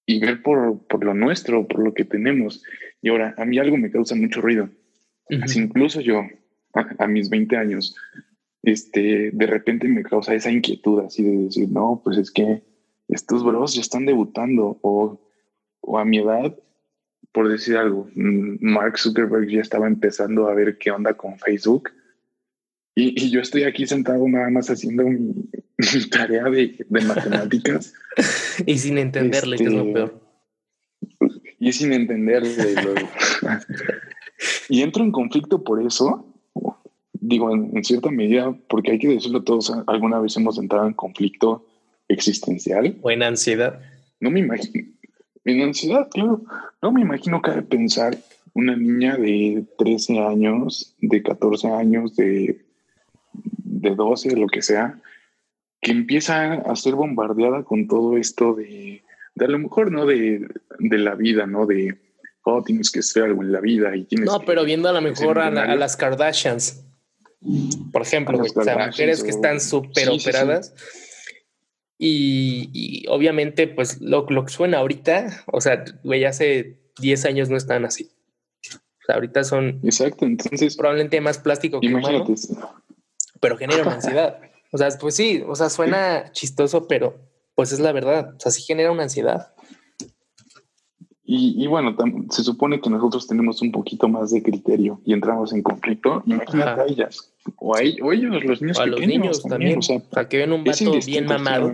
[0.05, 2.61] y ver por, por lo nuestro, por lo que tenemos.
[3.01, 4.70] Y ahora, a mí algo me causa mucho ruido.
[5.41, 6.24] Así incluso yo,
[6.74, 7.96] a, mis 20 años,
[8.62, 12.64] este, de repente me causa esa inquietud así de decir, no, pues es que
[13.08, 15.20] estos bros ya están debutando o,
[15.82, 16.58] o a mi edad,
[17.32, 21.90] por decir algo, mm, Mark Zuckerberg ya estaba empezando a ver qué onda con Facebook
[22.96, 25.34] y, y yo estoy aquí sentado nada más haciendo mi,
[26.12, 27.94] tarea de, de matemáticas.
[28.66, 30.22] y sin entenderle, que es lo este, peor.
[31.60, 32.50] Y sin entenderle.
[34.70, 36.33] y entro en conflicto por eso,
[37.24, 41.66] digo, en, cierta medida, porque hay que decirlo todos, alguna vez hemos entrado en conflicto
[42.08, 42.98] existencial.
[43.02, 43.80] O en ansiedad.
[44.20, 44.90] No me imagino,
[45.46, 46.42] en ansiedad, claro,
[46.82, 48.18] no me imagino que de pensar
[48.54, 52.62] una niña de 13 años, de 14 años, de,
[53.34, 55.00] de 12, lo que sea,
[55.82, 59.04] que empieza a ser bombardeada con todo esto de,
[59.36, 60.06] de a lo mejor, ¿no?
[60.06, 60.48] De,
[60.80, 61.66] de la vida, ¿no?
[61.66, 61.98] De,
[62.44, 65.02] oh, tienes que hacer algo en la vida y tienes No, pero viendo a lo
[65.02, 66.83] mejor a, las Kardashians,
[67.91, 70.74] por ejemplo, o sea, mujeres que están súper operadas.
[71.98, 77.58] Y, obviamente, pues lo, lo, que suena ahorita, o sea, güey, hace 10 años no
[77.58, 78.10] están así.
[79.04, 79.80] O sea, ahorita son.
[79.84, 80.76] Exacto, entonces.
[80.76, 82.26] Probablemente más plástico que humano,
[83.39, 84.39] pero genera una ansiedad.
[84.72, 87.20] O sea, pues sí, o sea, suena chistoso, pero
[87.56, 88.34] pues es la verdad.
[88.36, 89.54] O sea, sí genera una ansiedad.
[91.26, 91.96] Y, bueno,
[92.32, 96.22] se supone que nosotros tenemos un poquito más de criterio y entramos en conflicto.
[96.26, 98.78] Imagínate a ellas o a, ellos, los niños.
[98.78, 99.80] O a los niños también.
[99.80, 101.74] O, sea, que ven un vato bien mamado.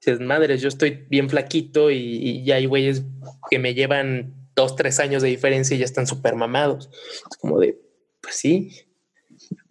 [0.00, 3.04] Dices, madres, yo estoy bien flaquito y, ya hay güeyes
[3.50, 6.88] que me llevan dos, tres años de diferencia y ya están súper mamados.
[7.30, 7.78] Es como de,
[8.22, 8.70] pues sí.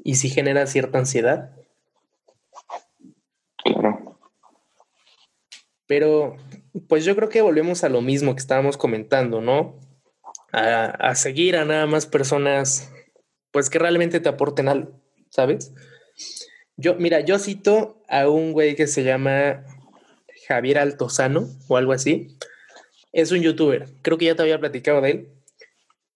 [0.03, 1.55] Y sí genera cierta ansiedad.
[3.63, 4.19] Claro.
[5.87, 6.37] Pero
[6.87, 9.79] pues yo creo que volvemos a lo mismo que estábamos comentando, ¿no?
[10.51, 12.91] A, seguir a nada más personas,
[13.51, 14.91] pues que realmente te aporten algo,
[15.29, 15.73] ¿sabes?
[16.77, 19.63] Yo, mira, yo cito a un güey que se llama
[20.47, 22.37] Javier Altozano o algo así.
[23.11, 25.29] Es un youtuber, creo que ya te había platicado de él,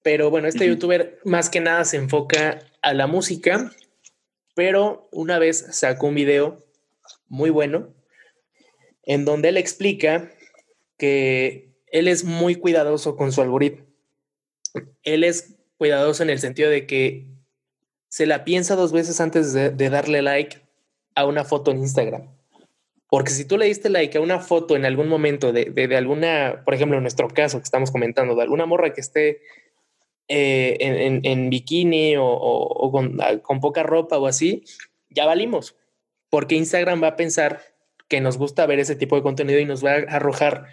[0.03, 3.71] pero bueno, este youtuber más que nada se enfoca a la música,
[4.55, 6.63] pero una vez sacó un video
[7.27, 7.93] muy bueno
[9.03, 10.31] en donde él explica
[11.01, 13.87] que él es muy cuidadoso con su algoritmo.
[15.01, 17.25] Él es cuidadoso en el sentido de que
[18.07, 20.61] se la piensa dos veces antes de, darle like
[21.15, 22.29] a una foto en Instagram.
[23.09, 26.75] Porque si tú le diste like a una foto en algún momento de, alguna, por
[26.75, 29.41] ejemplo, en nuestro caso que estamos comentando, de alguna morra que esté
[30.27, 30.77] eh,
[31.23, 34.65] en, bikini o, con, con, poca ropa o así,
[35.09, 35.75] ya valimos.
[36.29, 37.59] Porque Instagram va a pensar
[38.07, 40.67] que nos gusta ver ese tipo de contenido y nos va a arrojar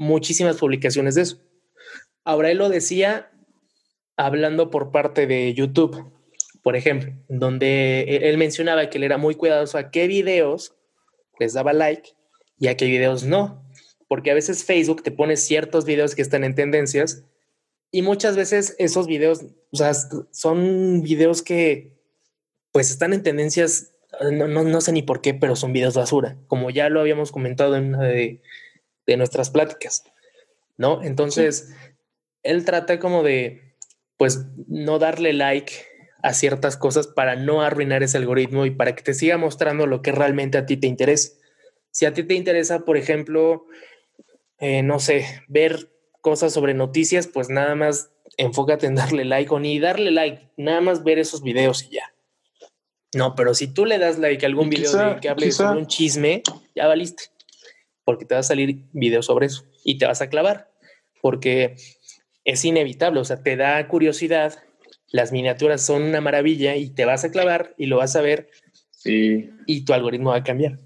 [0.00, 1.38] muchísimas publicaciones de eso.
[2.24, 3.30] Ahora él lo decía
[4.16, 6.10] hablando por parte de YouTube,
[6.62, 10.74] por ejemplo, donde él mencionaba que él era muy cuidadoso a qué videos
[11.38, 12.10] les daba like
[12.58, 13.62] y a qué videos no,
[14.08, 17.24] porque a veces Facebook te pone ciertos videos que están en tendencias
[17.90, 19.92] y muchas veces esos videos, o sea,
[20.32, 21.92] son videos que
[22.72, 23.92] pues están en tendencias,
[24.32, 27.32] no, no, no sé ni por qué, pero son videos basura, como ya lo habíamos
[27.32, 28.42] comentado en una de,
[29.10, 30.04] de nuestras pláticas,
[30.76, 31.02] ¿no?
[31.02, 31.74] Entonces,
[32.44, 33.74] él trata como de,
[34.16, 35.72] pues, no darle like
[36.22, 40.00] a ciertas cosas para no arruinar ese algoritmo y para que te siga mostrando lo
[40.00, 41.32] que realmente a ti te interesa.
[41.90, 43.66] Si a ti te interesa, por ejemplo,
[44.58, 45.90] eh, no sé, ver
[46.20, 50.80] cosas sobre noticias, pues nada más enfócate en darle like o ni darle like, nada
[50.80, 52.14] más ver esos videos y ya.
[53.12, 56.44] No, pero si tú le das like a algún video que hable sobre un chisme,
[56.76, 57.24] ya valiste
[58.10, 60.68] porque te va a salir video sobre eso y te vas a clavar,
[61.22, 61.76] porque
[62.44, 64.58] es inevitable, o sea, te da curiosidad,
[65.12, 68.50] las miniaturas son una maravilla y te vas a clavar y lo vas a ver
[68.90, 69.48] sí.
[69.64, 70.80] y tu algoritmo va a cambiar.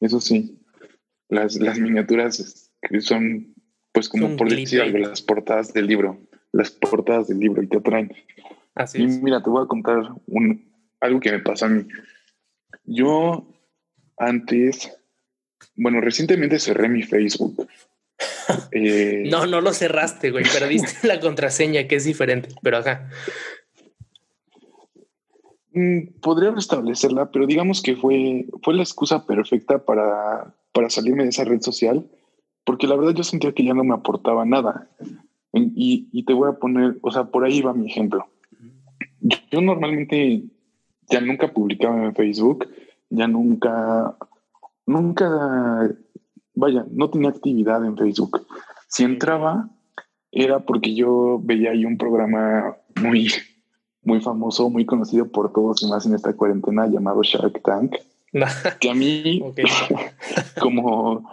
[0.00, 0.60] Eso sí,
[1.30, 2.70] las, las miniaturas
[3.00, 3.54] son,
[3.92, 6.20] pues como por decir algo, las portadas del libro,
[6.52, 8.12] las portadas del libro y te atraen.
[8.74, 10.70] Así y mira, te voy a contar un,
[11.00, 11.86] algo que me pasó a mí.
[12.84, 13.46] Yo
[14.18, 14.99] antes
[15.80, 17.66] bueno, recientemente cerré mi Facebook.
[18.72, 23.08] Eh, no, no lo cerraste, güey, perdiste la contraseña, que es diferente, pero acá.
[25.72, 31.30] Mm, podría restablecerla, pero digamos que fue, fue la excusa perfecta para, para salirme de
[31.30, 32.04] esa red social,
[32.64, 34.90] porque la verdad yo sentía que ya no me aportaba nada.
[35.52, 38.26] Y, y te voy a poner, o sea, por ahí va mi ejemplo.
[39.20, 40.42] Yo normalmente
[41.08, 42.68] ya nunca publicaba en Facebook,
[43.10, 44.16] ya nunca
[44.90, 45.88] nunca,
[46.54, 48.46] vaya, no tenía actividad en Facebook.
[48.88, 49.70] Si entraba,
[50.32, 53.30] era porque yo veía ahí un programa muy,
[54.02, 57.96] muy famoso, muy conocido por todos y más en esta cuarentena llamado Shark Tank.
[58.80, 59.42] que a mí,
[60.60, 61.28] como,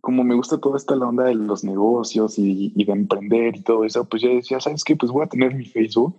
[0.00, 4.06] como me gusta toda esta onda de los negocios y, de emprender y todo eso,
[4.06, 4.96] pues ya decía, ¿sabes qué?
[4.96, 6.16] Pues voy a tener mi Facebook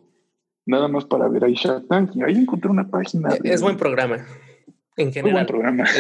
[0.66, 2.16] nada más para ver ahí Shark Tank.
[2.16, 3.30] Y ahí encontré una página.
[3.44, 4.18] Es buen programa.
[4.98, 5.48] En general,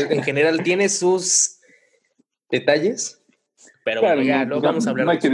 [0.10, 1.60] en general tiene sus
[2.50, 3.22] detalles,
[3.84, 5.06] pero ya, no, vamos a hablar.
[5.06, 5.30] No hay, que,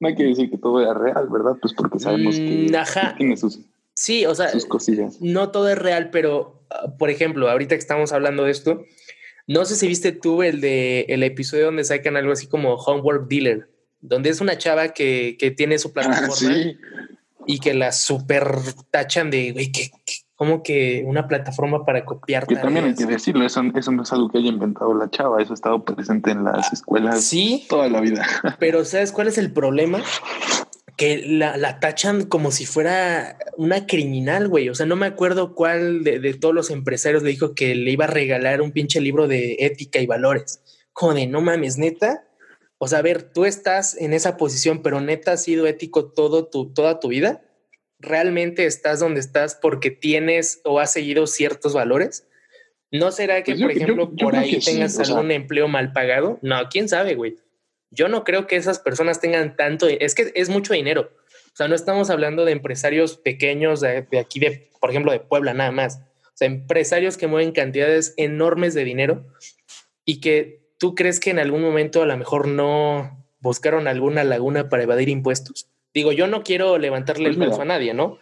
[0.00, 1.56] no hay, que, decir que todo es real, ¿verdad?
[1.60, 3.60] Pues porque sabemos que, mm, tiene sus,
[3.94, 5.20] sí, o sea, sus cosillas.
[5.20, 8.84] No todo es real, pero ah, por ejemplo, ahorita que estamos hablando de esto,
[9.46, 13.28] no sé si viste tú el de el episodio donde sacan algo así como Homework
[13.28, 13.68] Dealer,
[14.00, 16.54] donde es una chava que, que tiene su ah, plataforma
[17.46, 18.46] y que la super
[18.90, 19.90] tachan de, güey, ¿qué,
[20.36, 22.46] como que una plataforma para copiar.
[22.46, 25.40] Que también hay que decirlo, eso, eso, no es algo que haya inventado la chava,
[25.40, 28.26] eso ha estado presente en las escuelas sí, toda la vida.
[28.58, 30.02] Pero ¿sabes cuál es el problema?
[30.96, 34.68] Que la, la tachan como si fuera una criminal, güey.
[34.68, 37.90] O sea, no me acuerdo cuál de, de, todos los empresarios le dijo que le
[37.90, 40.60] iba a regalar un pinche libro de ética y valores.
[41.14, 42.24] De no mames, neta.
[42.78, 46.46] O sea, a ver, tú estás en esa posición, pero neta has sido ético todo
[46.46, 47.42] tu, toda tu vida
[48.04, 52.26] realmente estás donde estás porque tienes o has seguido ciertos valores?
[52.90, 56.38] ¿No será que, pues por ejemplo, por ahí tengas algún empleo mal pagado?
[56.42, 57.36] No, quién sabe, güey.
[57.90, 61.10] Yo no creo que esas personas tengan tanto, es que es mucho dinero.
[61.52, 65.20] O sea, no estamos hablando de empresarios pequeños de, de aquí, de, por ejemplo, de
[65.20, 66.00] Puebla nada más.
[66.22, 69.26] O sea, empresarios que mueven cantidades enormes de dinero
[70.04, 74.68] y que tú crees que en algún momento a lo mejor no buscaron alguna laguna
[74.68, 75.68] para evadir impuestos.
[75.94, 78.18] Digo, yo no quiero levantarle el brazo a nadie, ¿no?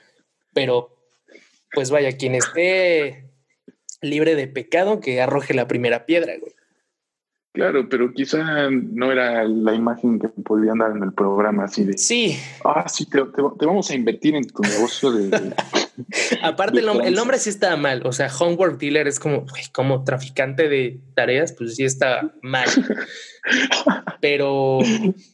[0.52, 0.94] Pero,
[1.72, 3.30] pues vaya, quien esté
[4.02, 6.52] libre de pecado, que arroje la primera piedra, güey.
[7.54, 11.98] Claro, pero quizá no era la imagen que podían dar en el programa así de.
[11.98, 12.38] Sí.
[12.64, 13.20] Ah, sí, te,
[13.66, 15.54] vamos a invertir en tu negocio de.
[16.42, 18.06] Aparte, el, nombre, el, nombre, sí está mal.
[18.06, 22.68] O sea, Homework Dealer es como, como traficante de tareas, pues sí está mal.
[24.22, 24.78] pero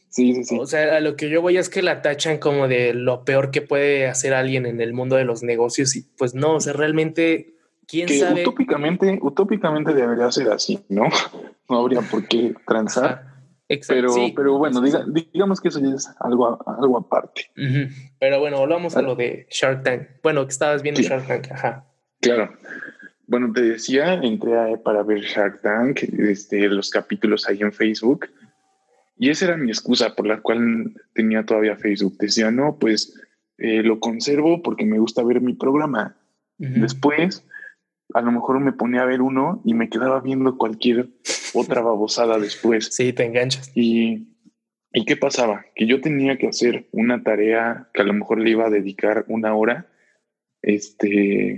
[0.09, 0.57] Sí, sí, sí.
[0.59, 3.51] O sea, a lo que yo voy es que la tachan como de lo peor
[3.51, 6.73] que puede hacer alguien en el mundo de los negocios y pues no, o sea,
[6.73, 7.55] realmente,
[7.87, 8.41] ¿quién sabe?
[8.41, 11.05] Utópicamente, utópicamente debería ser así, ¿no?
[11.69, 13.29] No habría por qué transar.
[13.67, 17.51] Exacto, pero, pero bueno, digamos que eso ya es algo, algo aparte.
[18.19, 20.07] Pero bueno, volvamos a lo de Shark Tank.
[20.23, 21.85] Bueno, que estabas viendo Shark Tank, ajá.
[22.21, 22.51] Claro.
[23.27, 28.25] Bueno, te decía, entré para ver Shark Tank, este, los capítulos ahí en Facebook
[29.19, 32.17] y esa era mi excusa por la cual tenía todavía Facebook.
[32.17, 33.21] Decía, no, pues
[33.57, 36.15] eh, lo conservo porque me gusta ver mi programa.
[36.57, 37.45] Después,
[38.13, 41.09] a lo mejor me ponía a ver uno y me quedaba viendo cualquier
[41.53, 42.87] otra babosada después.
[42.91, 43.71] Sí, te enganchas.
[43.75, 44.37] Y,
[44.93, 45.65] ¿Y qué pasaba?
[45.75, 49.25] Que yo tenía que hacer una tarea que a lo mejor le iba a dedicar
[49.27, 49.87] una hora.
[50.61, 51.57] Este.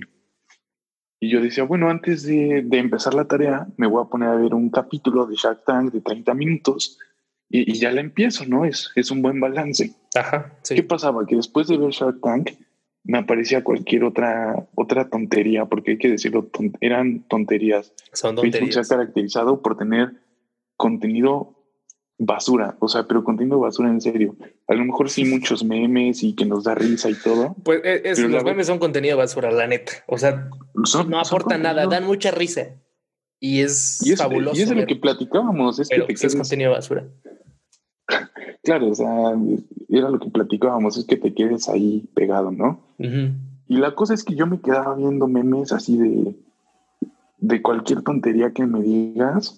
[1.19, 4.35] Y yo decía, bueno, antes de, de empezar la tarea, me voy a poner a
[4.35, 6.97] ver un capítulo de Shark Tank de 30 minutos
[7.51, 8.65] y, ya la empiezo, ¿no?
[8.65, 9.93] Es, es un buen balance.
[10.15, 10.53] Ajá.
[10.67, 11.25] ¿Qué pasaba?
[11.25, 12.51] Que después de ver Shark Tank
[13.03, 16.49] me aparecía cualquier otra, otra tontería, porque hay que decirlo,
[16.79, 17.93] eran tonterías.
[18.13, 18.59] Son tonterías.
[18.59, 20.13] Facebook se ha caracterizado por tener
[20.77, 21.57] contenido
[22.23, 24.35] basura, o sea, pero contenido basura en serio.
[24.67, 27.55] A lo mejor sí muchos memes y que nos da risa y todo.
[27.63, 29.91] Pues es, los memes son contenido basura, la neta.
[30.07, 30.49] O sea,
[31.07, 32.75] no aportan nada, dan mucha risa.
[33.39, 34.55] Y es, fabuloso.
[34.55, 35.79] Y es de lo que platicábamos.
[35.79, 37.07] Es que pues, es contenido basura.
[38.63, 39.33] Claro, o sea,
[39.89, 42.79] era lo que platicábamos, es que te quedes ahí pegado, ¿no?
[43.67, 46.35] Y la cosa es que yo me quedaba viendo memes así de,
[47.37, 49.57] de cualquier tontería que me digas.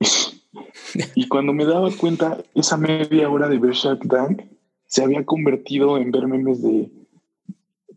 [1.14, 4.42] y cuando me daba cuenta, esa media hora de ver Shark Tank
[4.86, 6.90] se había convertido en ver memes de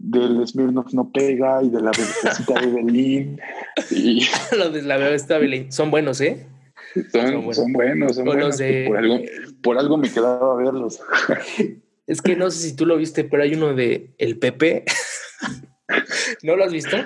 [0.05, 3.39] del Smirnoff no pega y de la bebecita de Berlín.
[3.89, 4.25] Y...
[4.55, 6.45] Los de la bebecita de Berlín son buenos, ¿eh?
[7.11, 8.57] Son, buenos, son buenos.
[8.87, 9.19] Por, algo,
[9.61, 11.01] por algo me quedaba a verlos.
[12.07, 14.85] Es que no sé si tú lo viste, pero hay uno de El Pepe.
[16.43, 16.97] ¿No lo has visto?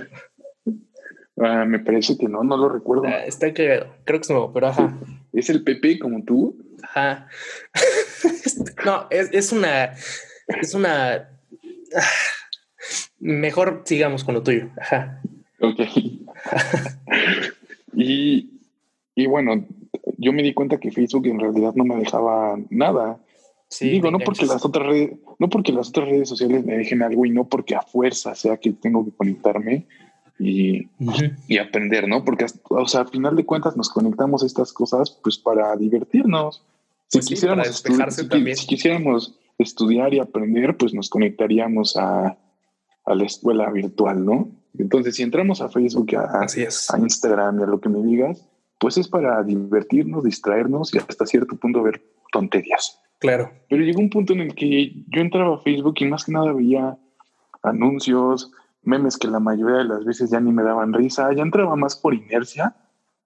[1.37, 3.03] Ah, me parece que no, no lo recuerdo.
[3.05, 3.95] Ah, está cagado.
[4.03, 4.99] Creo que es nuevo, pero ajá.
[5.31, 6.57] ¿Es el Pepe como tú?
[6.83, 7.29] Ajá.
[8.85, 9.93] no, es, es una.
[10.47, 11.29] Es una.
[13.19, 14.69] Mejor sigamos con lo tuyo.
[14.77, 15.21] Ajá.
[15.61, 15.79] Ok.
[17.93, 18.49] y,
[19.15, 19.65] y bueno,
[20.17, 23.19] yo me di cuenta que Facebook en realidad no me dejaba nada.
[23.67, 27.03] Sí, Digo, no porque las otras redes, no porque las otras redes sociales me dejen
[27.03, 29.85] algo y no porque a fuerza sea que tengo que conectarme
[30.39, 30.87] y,
[31.47, 32.23] y aprender, ¿no?
[32.23, 36.63] Porque, o sea, al final de cuentas nos conectamos a estas cosas pues para divertirnos.
[37.07, 37.83] Si, pues quisiéramos,
[38.57, 42.37] si, quisiéramos estudiar y aprender, pues nos conectaríamos a,
[43.05, 44.49] a la escuela virtual, ¿no?
[44.77, 48.48] Entonces, si entramos a Facebook, a, a Instagram y a lo que me digas,
[48.79, 52.01] pues es para divertirnos, distraernos y hasta cierto punto ver
[52.31, 52.99] tonterías.
[53.19, 53.51] Claro.
[53.69, 56.53] Pero llegó un punto en el que yo entraba a Facebook y más que nada
[56.53, 56.97] veía
[57.61, 58.51] anuncios,
[58.83, 61.97] memes que la mayoría de las veces ya ni me daban risa, ya entraba más
[61.97, 62.75] por inercia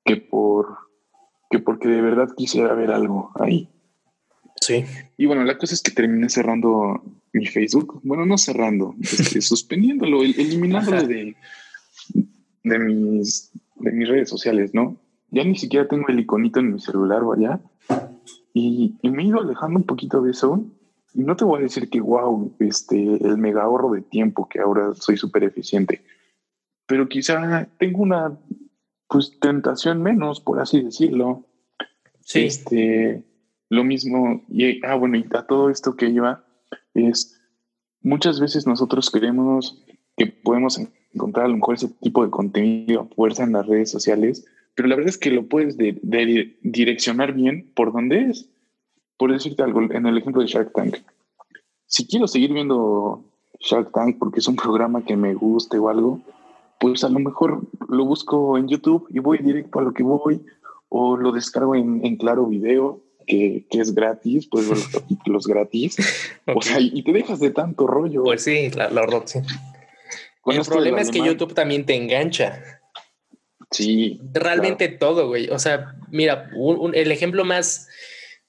[0.04, 0.78] que por
[1.52, 3.70] que porque de verdad quisiera ver algo ahí.
[4.60, 4.86] Sí.
[5.18, 8.00] Y bueno, la cosa es que terminé cerrando mi Facebook.
[8.04, 11.36] Bueno, no cerrando, este, suspendiéndolo, eliminándolo de,
[12.64, 14.98] de, mis, de mis redes sociales, ¿no?
[15.34, 17.60] Ya ni siquiera tengo el iconito en mi celular, vaya.
[18.54, 20.64] Y, y me he ido alejando un poquito de eso.
[21.16, 24.60] Y no te voy a decir que, wow, este, el mega ahorro de tiempo, que
[24.60, 26.04] ahora soy súper eficiente,
[26.86, 28.38] pero quizá tengo una
[29.08, 31.46] pues tentación menos, por así decirlo.
[32.22, 32.46] Sí.
[32.46, 33.24] Este,
[33.70, 36.46] lo mismo, y ah, bueno, y a todo esto que lleva
[36.94, 37.42] es
[38.02, 39.84] muchas veces nosotros queremos
[40.16, 40.80] que podemos
[41.14, 44.46] encontrar a lo mejor ese tipo de contenido a fuerza en las redes sociales,
[44.76, 48.50] pero la verdad es que lo puedes direccionar bien por dónde es.
[49.18, 50.98] Por decirte algo, en el ejemplo de Shark Tank,
[51.86, 53.24] si quiero seguir viendo
[53.60, 56.22] Shark Tank porque es un programa que me guste o algo,
[56.80, 60.42] pues a lo mejor lo busco en YouTube y voy directo a lo que voy,
[60.90, 65.98] o lo descargo en, Claro Video, que, es gratis, pues los capítulos gratis.
[66.54, 68.24] O sea, y te dejas de tanto rollo.
[68.24, 69.40] Pues sí, la, la sí.
[70.48, 72.82] el problema es que YouTube también te engancha.
[73.74, 74.22] Sí.
[74.34, 75.50] Realmente todo, güey.
[75.50, 76.50] O sea, mira,
[76.94, 77.90] el ejemplo más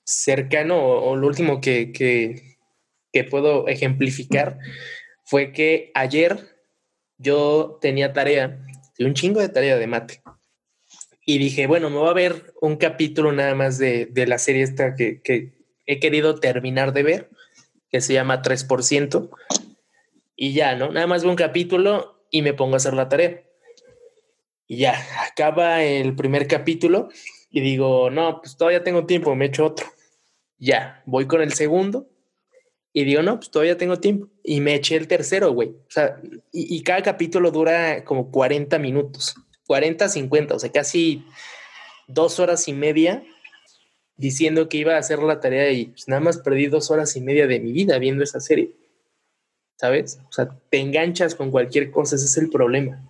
[0.05, 2.59] cercano o, lo último que, que,
[3.13, 4.59] que, puedo ejemplificar
[5.25, 6.39] fue que ayer
[7.17, 8.65] yo tenía tarea,
[8.99, 10.23] un chingo de tarea de mate.
[11.27, 14.63] Y dije, bueno, me voy a ver un capítulo nada más de, de la serie
[14.63, 15.55] esta que, que,
[15.87, 17.31] he querido terminar de ver,
[17.91, 19.31] que se llama 3%.
[20.37, 20.91] Y ya, ¿no?
[20.91, 23.44] Nada más veo un capítulo y me pongo a hacer la tarea.
[24.67, 24.95] Y ya,
[25.31, 27.09] acaba el primer capítulo
[27.51, 29.87] y digo, no, pues todavía tengo tiempo, me echo otro.
[30.59, 32.09] Ya, voy con el segundo
[32.93, 34.29] y digo, no, pues todavía tengo tiempo.
[34.43, 35.69] Y me eché el tercero, güey.
[35.69, 36.21] O sea,
[36.53, 39.35] y, cada capítulo dura como 40 minutos,
[39.67, 41.25] 40, 50, o sea, casi
[42.07, 43.25] dos horas y media
[44.17, 47.21] diciendo que iba a hacer la tarea y pues nada más perdí dos horas y
[47.21, 48.73] media de mi vida viendo esa serie.
[49.77, 50.21] ¿Sabes?
[50.29, 53.03] O sea, te enganchas con cualquier cosa, ese es el problema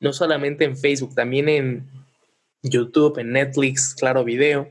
[0.00, 1.86] no solamente en Facebook, también en
[2.62, 4.70] YouTube, en Netflix, Claro Video,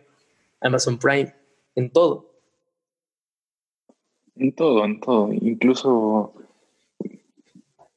[0.62, 1.34] Amazon Prime,
[1.76, 2.32] en todo.
[4.36, 5.34] En todo, en todo.
[5.34, 6.34] Incluso,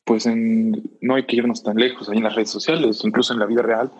[0.04, 3.40] pues en, no hay que irnos tan lejos, ahí en las redes sociales, incluso en
[3.40, 3.90] la vida real,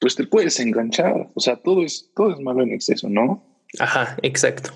[0.00, 1.30] pues te puedes enganchar.
[1.34, 3.42] O sea, todo es, todo es malo en exceso, ¿no?
[3.78, 4.70] Ajá, exacto.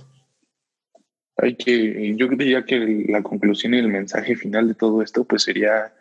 [1.37, 5.43] Hay que, yo diría que la conclusión y el mensaje final de todo esto, pues
[5.43, 5.95] sería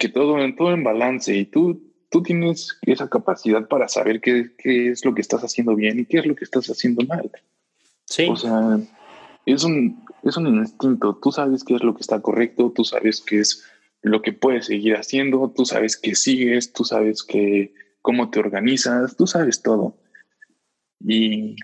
[0.00, 1.80] que todo, todo en balance y tú,
[2.10, 6.06] tú tienes esa capacidad para saber qué, qué, es lo que estás haciendo bien y
[6.06, 7.30] qué es lo que estás haciendo mal.
[8.06, 8.26] Sí.
[8.28, 8.80] O sea,
[9.46, 11.16] es un, es un instinto.
[11.22, 13.64] Tú sabes qué es lo que está correcto, tú sabes qué es
[14.02, 17.72] lo que puedes seguir haciendo, tú sabes qué sigues, tú sabes que,
[18.02, 19.96] cómo te organizas, tú sabes todo.
[21.00, 21.56] Y,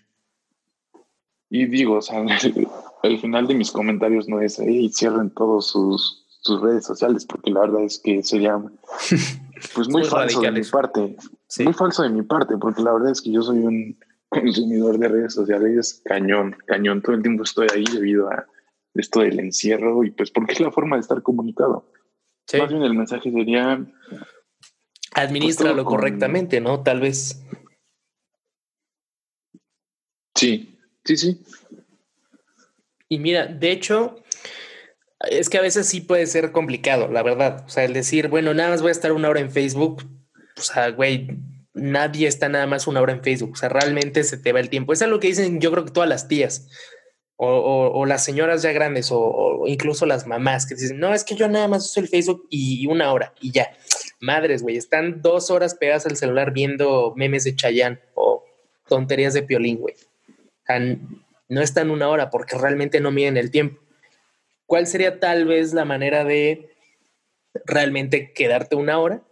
[1.50, 2.24] y digo, o sea,
[3.02, 7.50] el, final de mis comentarios no es, hey, cierren todos sus, sus redes sociales, porque
[7.50, 8.58] la verdad es que sería
[9.74, 11.16] pues muy, falso de mi parte.
[11.64, 15.08] Muy falso de mi parte, porque la verdad es que yo soy un consumidor de
[15.08, 17.02] redes sociales cañón, cañón.
[17.02, 18.46] Todo el tiempo estoy ahí debido a
[18.94, 21.90] esto del encierro y pues porque es la forma de estar comunicado.
[22.58, 23.84] Más bien el mensaje sería...
[25.14, 26.82] Administralo pues, correctamente, ¿no?
[26.82, 27.42] Tal vez.
[30.34, 31.42] Sí, sí, sí.
[33.08, 34.22] Y mira, de hecho,
[35.20, 37.64] es que a veces sí puede ser complicado, la verdad.
[37.66, 40.04] O sea, el decir, bueno, nada más voy a estar una hora en Facebook.
[40.56, 41.28] O sea, güey,
[41.74, 43.52] nadie está nada más una hora en Facebook.
[43.52, 44.92] O sea, realmente se te va el tiempo.
[44.92, 46.68] Eso es lo que dicen, yo creo que todas las tías.
[47.38, 51.48] O, las señoras ya grandes o, incluso las mamás que dicen, no, es que yo
[51.48, 53.76] nada más uso el Facebook y una hora y ya.
[54.20, 58.42] Madres, güey, están dos horas pegadas al celular viendo memes de Chayán o
[58.88, 59.94] tonterías de Piolín, güey.
[60.68, 60.72] O
[61.48, 63.85] no están una hora porque realmente no miden el tiempo.
[64.66, 66.70] ¿Cuál sería tal vez la manera de
[67.64, 69.22] realmente quedarte una hora?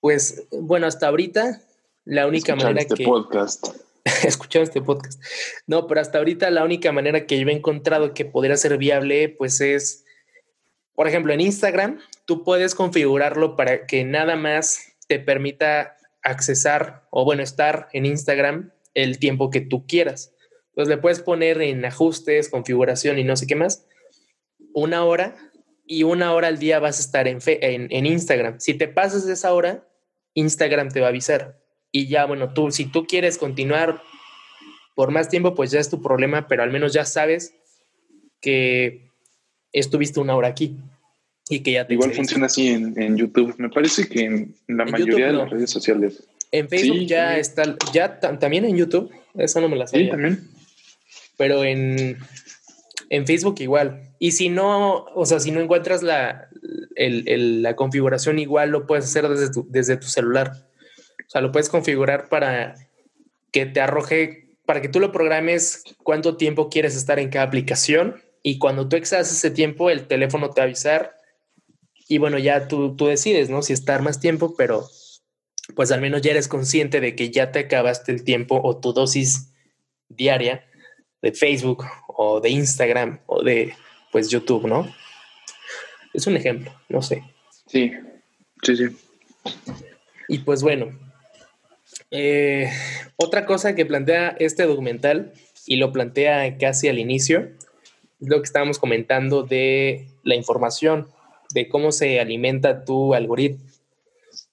[0.00, 1.62] Pues bueno, hasta ahorita
[2.04, 3.66] la única manera este podcast.
[4.24, 5.20] escuchar este podcast.
[5.66, 9.28] No, pero hasta ahorita la única manera que yo he encontrado que podría ser viable,
[9.28, 10.04] pues es,
[10.94, 17.24] por ejemplo, en Instagram, tú puedes configurarlo para que nada más te permita accesar o
[17.24, 20.32] bueno, estar en Instagram el tiempo que tú quieras.
[20.68, 23.86] Entonces le puedes poner en ajustes, configuración y no sé qué más
[24.76, 25.34] una hora
[25.86, 28.60] y una hora al día vas a estar en, en, Instagram.
[28.60, 29.88] Si te pasas de esa hora,
[30.34, 31.58] Instagram te va a avisar.
[31.90, 34.02] Y ya, bueno, tú, si tú quieres continuar
[34.94, 37.54] por más tiempo, pues ya es tu problema, pero al menos ya sabes
[38.42, 39.08] que
[39.72, 40.76] estuviste una hora aquí
[41.48, 43.54] y que ya te Igual funciona así en, YouTube.
[43.56, 46.22] Me parece que en la mayoría de las redes sociales.
[46.52, 50.06] En Facebook ya está, ya también en YouTube, eso no me la sabía.
[50.06, 50.50] Sí, también.
[51.38, 52.18] Pero en,
[53.10, 54.14] en Facebook igual.
[54.18, 56.48] Y si no, o sea, si no encuentras la,
[56.96, 60.52] la configuración igual, lo puedes hacer desde tu, desde tu celular.
[61.26, 62.74] O sea, lo puedes configurar para
[63.52, 68.20] que te arroje para que tú lo programes cuánto tiempo quieres estar en cada aplicación
[68.42, 71.16] y cuando tú excedas ese tiempo, el teléfono te va avisar
[72.08, 73.62] y bueno, ya tú, tú decides, ¿no?
[73.62, 74.88] Si estar más tiempo, pero
[75.74, 78.92] pues al menos ya eres consciente de que ya te acabaste el tiempo o tu
[78.92, 79.52] dosis
[80.08, 80.64] diaria
[81.22, 83.74] de Facebook o de Instagram o de
[84.12, 84.92] pues YouTube, ¿no?
[86.14, 87.22] Es un ejemplo, no sé.
[87.66, 87.92] Sí,
[88.62, 88.84] sí, sí.
[90.28, 90.98] Y pues bueno,
[92.10, 92.70] eh,
[93.16, 95.32] otra cosa que plantea este documental
[95.66, 97.50] y lo plantea casi al inicio,
[98.20, 101.08] es lo que estábamos comentando de la información,
[101.52, 103.66] de cómo se alimenta tu algoritmo.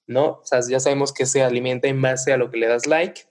[0.08, 0.26] ¿no?
[0.26, 3.22] O sea, ya sabemos que se alimenta en base a lo que le das like,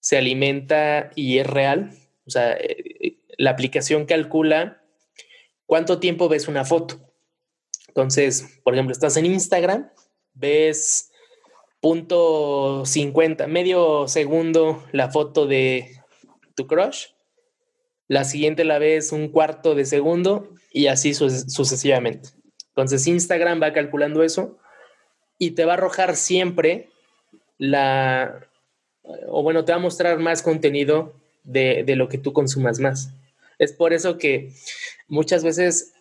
[0.00, 1.90] se alimenta y es real,
[2.30, 4.84] o sea, eh, la aplicación calcula
[5.66, 7.00] cuánto tiempo ves una foto.
[7.88, 9.90] Entonces, por ejemplo, estás en Instagram,
[10.32, 11.10] ves
[11.80, 15.90] punto 50, medio segundo la foto de
[16.54, 17.06] tu crush,
[18.06, 22.28] la siguiente la ves un cuarto de segundo y así sucesivamente.
[22.68, 24.56] Entonces Instagram va calculando eso
[25.36, 26.90] y te va a arrojar siempre
[27.58, 28.48] la,
[29.26, 33.12] o bueno, te va a mostrar más contenido de, lo que tú consumas más.
[33.58, 34.52] Es por eso que
[35.08, 35.92] muchas veces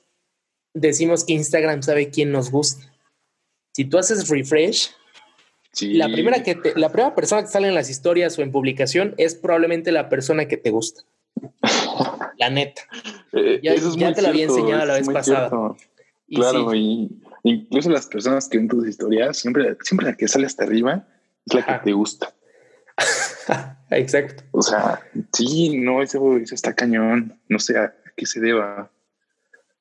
[0.73, 2.93] decimos que Instagram sabe quién nos gusta.
[3.73, 4.91] Si tú haces refresh,
[5.81, 9.35] la, primera que la primera persona que sale en las historias o en publicación es
[9.35, 11.03] probablemente la persona que te gusta.
[12.37, 12.81] la neta.
[13.33, 13.75] Eh, ya,
[14.13, 15.49] te lo había enseñado la vez pasada.
[16.27, 17.09] Claro, y,
[17.43, 21.07] Incluso las personas que ven tus historias, siempre, siempre la que sale hasta arriba
[21.45, 22.33] es la que te gusta.
[23.91, 24.43] Exacto.
[24.51, 25.01] O sea,
[25.33, 27.39] sí, no, eso, está cañón.
[27.47, 28.91] No sé a qué se deba.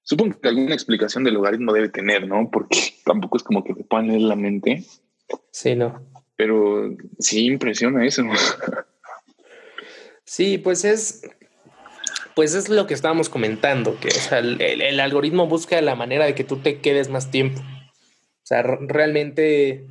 [0.02, 2.50] Supongo que alguna explicación del logaritmo debe tener, ¿no?
[2.50, 4.84] Porque tampoco es como que te puedan leer la mente.
[5.50, 6.02] Sí, no.
[6.36, 8.22] Pero sí impresiona eso.
[10.24, 11.22] Sí, pues es,
[12.38, 16.58] pues es lo que estábamos comentando, que el, algoritmo busca la manera de que tú
[16.58, 17.60] te quedes más tiempo.
[17.60, 19.86] O sea, realmente,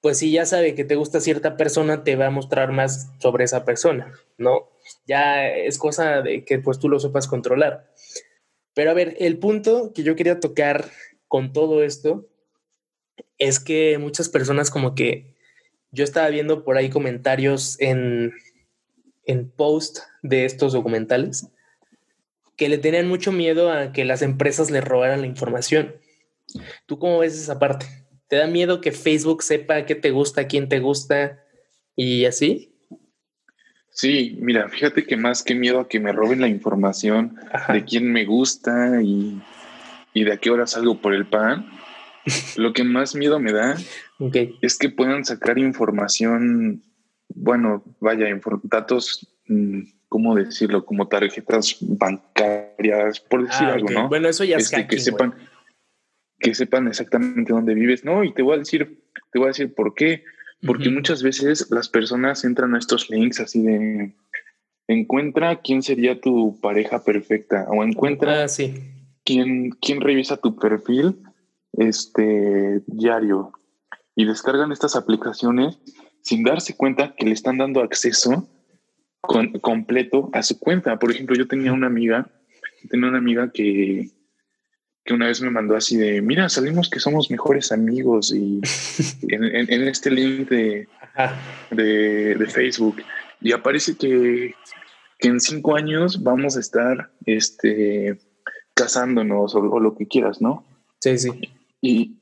[0.00, 3.44] pues si ya sabe que te gusta cierta persona, te va a mostrar más sobre
[3.44, 4.70] esa persona, ¿no?
[5.06, 7.92] Ya es cosa de que pues tú lo sepas controlar.
[8.74, 10.90] Pero a ver, el punto que yo quería tocar
[11.26, 12.28] con todo esto
[13.38, 15.34] es que muchas personas como que
[15.90, 18.32] yo estaba viendo por ahí comentarios en,
[19.24, 21.48] en post de estos documentales
[22.56, 25.94] que le tenían mucho miedo a que las empresas le robaran la información.
[26.86, 27.86] ¿Tú cómo ves esa parte?
[28.28, 31.42] ¿Te da miedo que Facebook sepa qué te gusta, quién te gusta
[31.96, 32.74] y así?
[33.90, 37.36] Sí, mira, fíjate que más que miedo a que me roben la información
[37.72, 39.40] de quién me gusta y,
[40.14, 41.68] de a qué hora salgo por el pan,
[42.56, 43.76] lo que más miedo me da
[44.62, 46.82] es que puedan sacar información
[47.28, 48.26] bueno, vaya,
[48.64, 50.84] datos, mm, ¿cómo decirlo?
[50.84, 54.08] Como tarjetas bancarias, por decir ah, algo, ¿no?
[54.08, 55.34] Bueno, eso ya es este, que sepan
[56.38, 58.04] que sepan exactamente dónde vives.
[58.04, 59.00] No, y te voy a decir,
[59.32, 60.24] te voy a decir por qué.
[60.66, 64.12] Porque muchas veces las personas entran a estos links así de
[64.88, 68.74] encuentra quién sería tu pareja perfecta o encuentra ah, sí.
[69.24, 71.22] quién, quién revisa tu perfil
[71.74, 73.52] este diario
[74.16, 75.78] y descargan estas aplicaciones
[76.22, 78.48] sin darse cuenta que le están dando acceso
[79.60, 80.98] completo a su cuenta.
[80.98, 82.30] Por ejemplo, yo tenía una amiga,
[82.90, 84.10] tenía una amiga que,
[85.08, 88.60] que una vez me mandó así de, mira, salimos que somos mejores amigos y
[89.28, 90.86] en, este link de,
[91.70, 92.96] de, Facebook
[93.40, 94.54] y aparece que,
[95.18, 98.18] que, en cinco años vamos a estar este,
[98.74, 100.66] casándonos o, o lo que quieras, ¿no?
[100.98, 101.30] Sí, sí.
[101.80, 102.18] Y,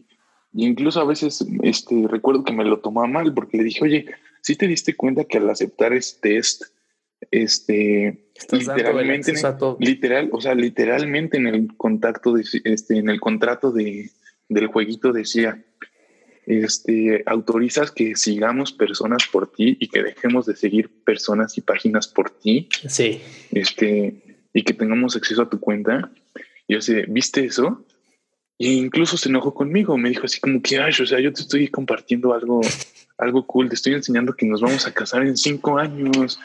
[0.53, 4.07] incluso a veces este, recuerdo que me lo tomaba mal porque le dije, oye,
[4.43, 6.63] si te diste cuenta que al aceptar este test,
[7.31, 9.33] este, literalmente,
[9.79, 14.11] literal, o sea, literalmente en el contacto de, este, en el contrato de,
[14.49, 15.65] del jueguito decía,
[16.47, 22.07] este, autorizas que sigamos personas por ti y que dejemos de seguir personas y páginas
[22.07, 22.69] por ti.
[22.89, 23.21] Sí.
[23.51, 26.11] Este, y que tengamos acceso a tu cuenta.
[26.69, 27.85] Y yo sé, ¿viste eso?
[28.59, 31.43] Y incluso se enojó conmigo, me dijo así como que, ay, o sea, yo te
[31.43, 32.61] estoy compartiendo algo,
[33.19, 36.41] algo cool, te estoy enseñando que nos vamos a casar en cinco años.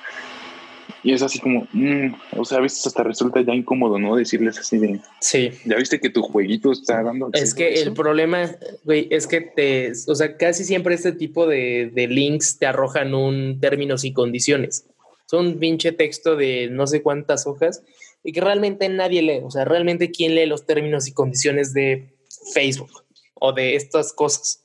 [1.03, 4.15] Y es así como, mm", o sea, a veces hasta resulta ya incómodo, ¿no?
[4.15, 7.29] Decirles así de, sí, ya viste que tu jueguito está dando.
[7.33, 8.49] Es que el problema,
[8.83, 13.13] güey, es que te, o sea, casi siempre este tipo de, de links te arrojan
[13.13, 14.85] un términos y condiciones.
[15.25, 17.83] Son un pinche texto de no sé cuántas hojas
[18.23, 19.41] y que realmente nadie lee.
[19.43, 22.13] O sea, realmente quién lee los términos y condiciones de
[22.53, 22.91] Facebook
[23.35, 24.63] o de estas cosas.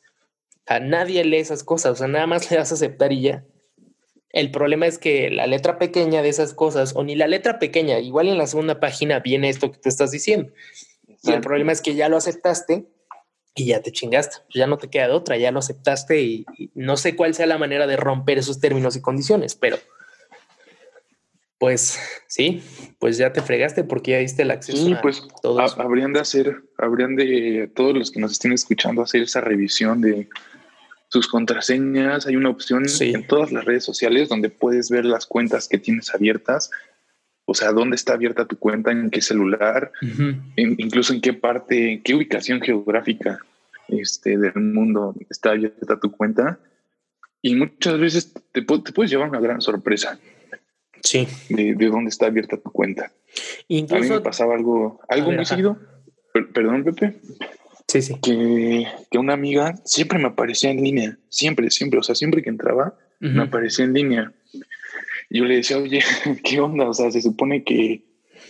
[0.64, 1.93] O sea, nadie lee esas cosas.
[1.93, 3.45] O sea, nada más le das a aceptar y ya.
[4.37, 8.01] El problema es que la letra pequeña de esas cosas, o ni la letra pequeña,
[8.01, 10.53] igual en la segunda página viene esto que te estás diciendo.
[11.22, 12.84] Y el problema es que ya lo aceptaste
[13.55, 14.37] y ya te chingaste.
[14.53, 17.57] Ya no te queda de otra, ya lo aceptaste y, no sé cuál sea la
[17.57, 19.78] manera de romper esos términos y condiciones, pero
[21.57, 22.62] pues sí,
[22.99, 24.84] pues ya te fregaste porque ya diste el acceso.
[24.84, 25.26] Sí, pues
[25.78, 30.28] habrían de hacer, habrían de todos los que nos estén escuchando hacer esa revisión de
[31.09, 32.26] sus contraseñas.
[32.26, 36.14] Hay una opción en todas las redes sociales donde puedes ver las cuentas que tienes
[36.14, 36.70] abiertas.
[37.44, 39.92] O sea, dónde está abierta tu cuenta, en qué celular,
[40.57, 43.38] incluso en qué parte, en qué ubicación geográfica
[43.88, 46.59] este, del mundo está abierta tu cuenta.
[47.40, 50.18] Y muchas veces te, te puedes llevar una gran sorpresa.
[51.02, 51.28] Sí.
[51.48, 53.12] De, dónde está abierta tu cuenta.
[53.68, 55.78] Incluso, a mí me pasaba algo, algo muy seguido.
[56.52, 57.20] perdón, Pepe.
[57.89, 58.16] Sí, sí.
[58.20, 61.18] Que, que, una amiga siempre me aparecía en línea.
[61.28, 62.01] Siempre, siempre.
[62.01, 64.32] O sea, siempre que entraba, me aparecía en línea.
[65.30, 66.03] Yo le decía, oye,
[66.45, 66.89] ¿qué onda?
[66.89, 68.03] O sea, se supone que,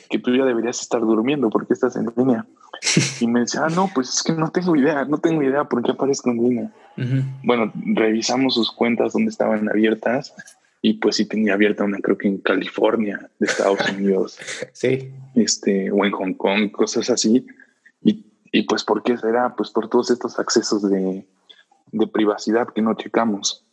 [0.08, 1.50] que tú ya deberías estar durmiendo.
[1.50, 2.46] porque estás en línea?
[3.20, 5.82] Y me decía, ah, no, pues es que no tengo idea, no tengo idea por
[5.82, 6.72] qué aparezco en línea.
[7.42, 10.34] Bueno, revisamos sus cuentas donde estaban abiertas
[10.82, 14.38] y pues sí tenía abierta una, creo que en California, de Estados Unidos.
[14.72, 15.10] sí.
[15.34, 17.46] Este, o en Hong Kong, cosas así.
[18.56, 19.54] Y, pues, ¿por qué será?
[19.54, 21.26] Pues por todos estos accesos de,
[21.92, 23.66] de privacidad que no checamos.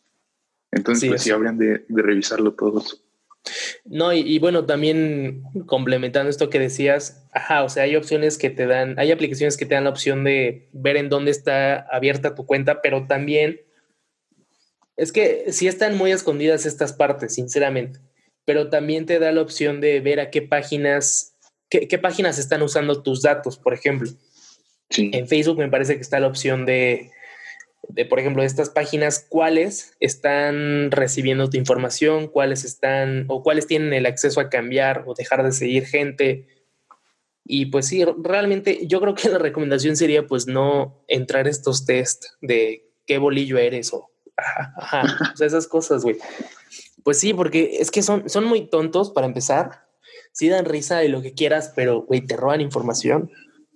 [0.71, 3.01] Entonces, sí, pues sí habrían de, de, revisarlo todos.
[3.85, 8.49] No, y, y, bueno, también complementando esto que decías, ajá, o sea, hay opciones que
[8.49, 12.35] te dan, hay aplicaciones que te dan la opción de ver en dónde está abierta
[12.35, 13.61] tu cuenta, pero también
[14.97, 17.99] es que sí están muy escondidas estas partes, sinceramente,
[18.43, 21.35] pero también te da la opción de ver a qué páginas,
[21.69, 24.09] qué, páginas están usando tus datos, por ejemplo.
[24.97, 27.11] En Facebook me parece que está la opción de,
[27.87, 33.93] de, por ejemplo, estas páginas, cuáles están recibiendo tu información, cuáles están o cuáles tienen
[33.93, 36.47] el acceso a cambiar o dejar de seguir gente.
[37.45, 42.25] Y pues sí, realmente yo creo que la recomendación sería pues no entrar estos test
[42.41, 46.17] de qué bolillo eres o Ajá, O sea, esas cosas, güey.
[47.03, 49.87] Pues sí, porque es que son, son muy tontos para empezar.
[50.31, 53.29] Sí dan risa de lo que quieras, pero, güey, te roban información.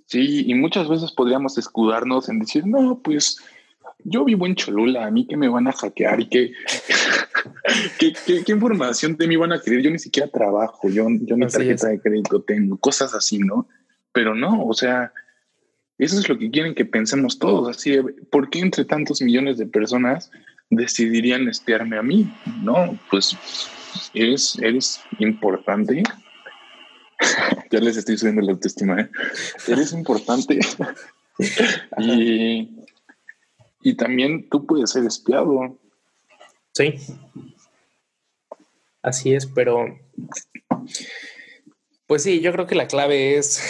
[0.07, 3.39] Sí, y muchas veces podríamos escudarnos en decir, no, pues
[4.05, 6.53] yo vivo en Cholula, a mí que me van a hackear y que,
[7.99, 8.13] ¿qué,
[8.45, 9.81] qué, información de mí van a querer.
[9.81, 13.67] Yo ni siquiera trabajo, yo, yo mi tarjeta de crédito tengo, cosas así, ¿no?
[14.13, 15.11] Pero no, o sea,
[15.97, 17.75] eso es lo que quieren que pensemos todos.
[17.75, 17.97] Así,
[18.31, 20.31] ¿por qué entre tantos millones de personas
[20.69, 22.31] decidirían espiarme a mí?
[22.63, 23.35] No, pues
[24.13, 26.03] eres, eres importante.
[27.71, 29.01] ya les estoy subiendo la autoestima.
[29.01, 29.09] ¿eh?
[29.67, 30.59] Eres importante.
[31.97, 32.69] y,
[33.81, 35.77] y también tú puedes ser espiado.
[36.73, 36.95] Sí.
[39.01, 39.85] Así es, pero
[42.07, 43.61] pues sí, yo creo que la clave es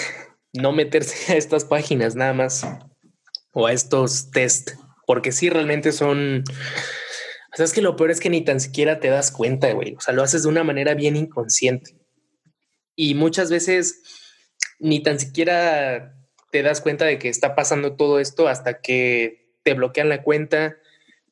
[0.54, 2.66] no meterse a estas páginas nada más
[3.52, 4.72] o a estos test,
[5.06, 6.44] porque sí realmente son...
[7.54, 9.96] O sea, es que lo peor es que ni tan siquiera te das cuenta, güey.
[9.96, 11.97] O sea, lo haces de una manera bien inconsciente.
[12.98, 14.02] Y muchas veces
[14.80, 16.18] ni tan siquiera
[16.52, 20.76] te das cuenta de que está pasando todo esto hasta que te bloquean la cuenta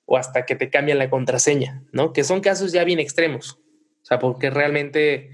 [0.06, 2.14] o hasta que te cambian la contraseña, ¿no?
[2.14, 3.58] Que son casos ya bien extremos.
[4.04, 5.32] O sea, porque realmente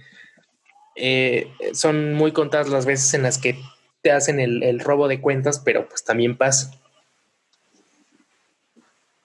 [0.95, 3.57] eh, son muy contadas las veces en las que
[4.01, 6.71] te hacen el, robo de cuentas, pero pues también pasa.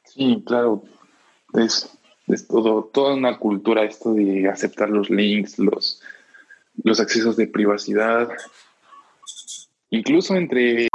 [0.04, 0.82] Sí, claro.
[1.54, 1.96] Es,
[2.48, 6.02] todo, toda una cultura esto de aceptar los links, los,
[6.84, 8.28] los accesos de privacidad.
[9.90, 10.88] Incluso entre.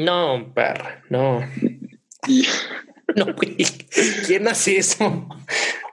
[0.00, 1.40] No, perra, no.
[3.14, 3.34] No,
[4.26, 5.26] ¿Quién hace eso?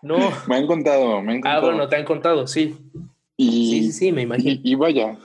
[0.02, 0.18] No.
[0.48, 1.62] Me han contado, me han contado.
[1.62, 2.76] Ah, bueno, te han contado, sí.
[3.38, 4.60] Y, sí, sí, me imagino.
[4.62, 5.18] Y, vaya,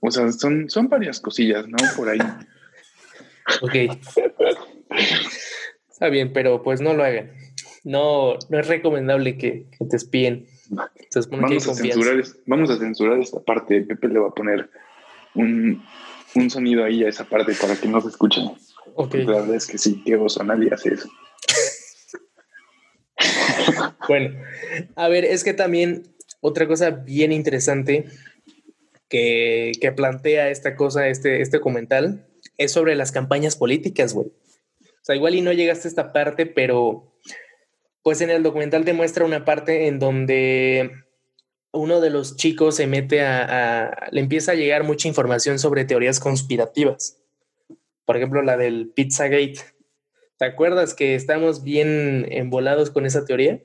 [0.00, 1.76] o sea, son, son varias cosillas, ¿no?
[1.94, 2.20] Por ahí.
[3.60, 3.74] ok.
[5.90, 7.32] Está bien, pero pues no lo hagan.
[7.84, 10.46] No, no es recomendable que, te espíen.
[11.30, 13.82] Vamos a, censurar, vamos a censurar esta parte.
[13.82, 14.70] Pepe le va a poner
[15.34, 15.84] un,
[16.34, 18.40] un sonido ahí a esa parte para que no se escuche.
[18.94, 19.24] Okay.
[19.24, 21.08] La verdad es que sí, qué gozo, nadie hace eso.
[24.08, 24.34] bueno,
[24.96, 28.06] a ver, es que también otra cosa bien interesante
[29.08, 32.26] que, plantea esta cosa, este, este documental,
[32.56, 34.28] es sobre las campañas políticas, güey.
[34.28, 37.11] O sea, igual y no llegaste a esta parte, pero
[38.02, 40.90] pues en el documental te muestra una parte en donde
[41.72, 46.20] uno de los chicos se mete a, le empieza a llegar mucha información sobre teorías
[46.20, 47.18] conspirativas.
[48.04, 49.60] Por ejemplo, la del Pizzagate.
[50.36, 53.60] ¿Te acuerdas que estamos bien embolados con esa teoría?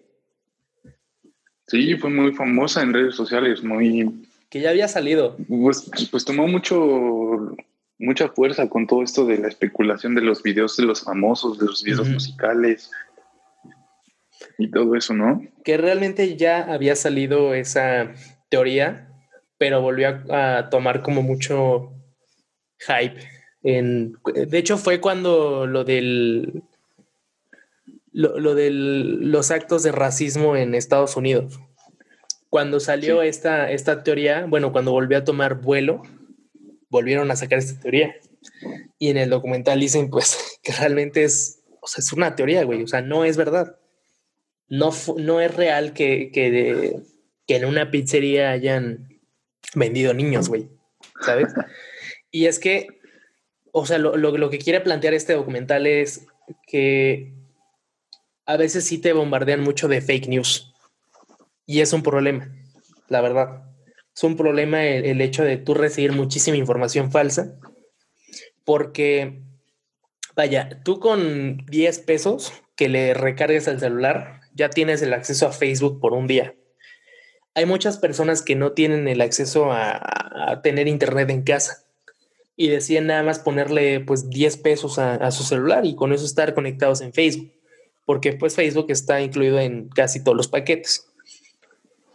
[1.68, 4.26] Sí, fue muy famosa en redes sociales, muy...
[4.50, 5.36] Que ya había salido.
[5.50, 7.58] Pues, pues tomó mucho,
[7.98, 11.66] mucha fuerza con todo esto de la especulación de los videos de los famosos, de
[11.66, 12.90] los videos musicales
[14.58, 15.42] y todo eso, ¿no?
[15.64, 18.14] Que realmente ya había salido esa
[18.50, 19.10] teoría,
[19.58, 21.94] pero volvió a, tomar como mucho
[22.80, 23.20] hype.
[23.64, 26.64] En, de hecho, fue cuando lo del
[28.18, 31.60] lo, de los actos de racismo en Estados Unidos.
[32.50, 36.02] Cuando salió esta, esta teoría, bueno, cuando volvió a tomar vuelo,
[36.90, 38.16] volvieron a sacar esta teoría.
[38.98, 42.84] Y en el documental dicen, pues, que realmente es, o sea, es una teoría, güey,
[42.84, 43.78] o sea, no es verdad.
[44.70, 47.00] No, no es real que, que,
[47.48, 49.08] que en una pizzería hayan
[49.74, 50.70] vendido niños, güey,
[51.22, 51.54] ¿sabes?
[52.32, 52.88] Y es que,
[53.72, 56.28] o sea, lo, lo, lo que quiere plantear este documental es
[56.68, 57.34] que
[58.46, 60.74] a veces sí te bombardean mucho de fake news.
[61.66, 62.50] Y es un problema,
[63.10, 63.64] la verdad.
[64.16, 67.60] Es un problema el, hecho de tú recibir muchísima información falsa.
[68.64, 69.42] Porque,
[70.36, 75.52] vaya, tú con 10 pesos que le recargues al celular, ya tienes el acceso a
[75.52, 76.56] Facebook por un día.
[77.54, 81.84] Hay muchas personas que no tienen el acceso a, tener internet en casa
[82.56, 86.54] y deciden nada más ponerle pues 10 pesos a su celular y con eso estar
[86.54, 87.52] conectados en Facebook
[88.08, 91.08] porque pues Facebook está incluido en casi todos los paquetes.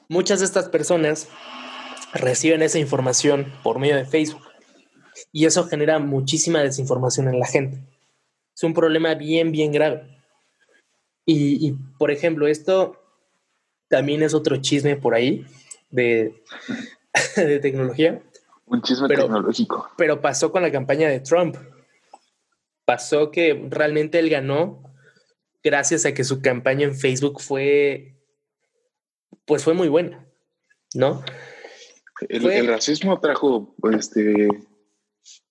[0.08, 1.28] Muchas de estas personas
[2.14, 4.42] reciben esa información por medio de Facebook
[5.32, 7.82] y eso genera muchísima desinformación en la gente.
[8.56, 10.11] Es un problema bien, bien grave.
[11.24, 13.00] Y, por ejemplo, esto
[13.88, 15.46] también es otro chisme por ahí
[15.90, 16.42] de,
[17.36, 18.22] de tecnología.
[18.66, 19.90] Un chisme tecnológico.
[19.96, 21.56] Pero pasó con la campaña de Trump.
[22.84, 24.82] Pasó que realmente él ganó
[25.62, 28.16] gracias a que su campaña en Facebook fue,
[29.44, 30.26] pues fue muy buena,
[30.94, 31.22] ¿no?
[32.28, 34.48] El, racismo trajo, este,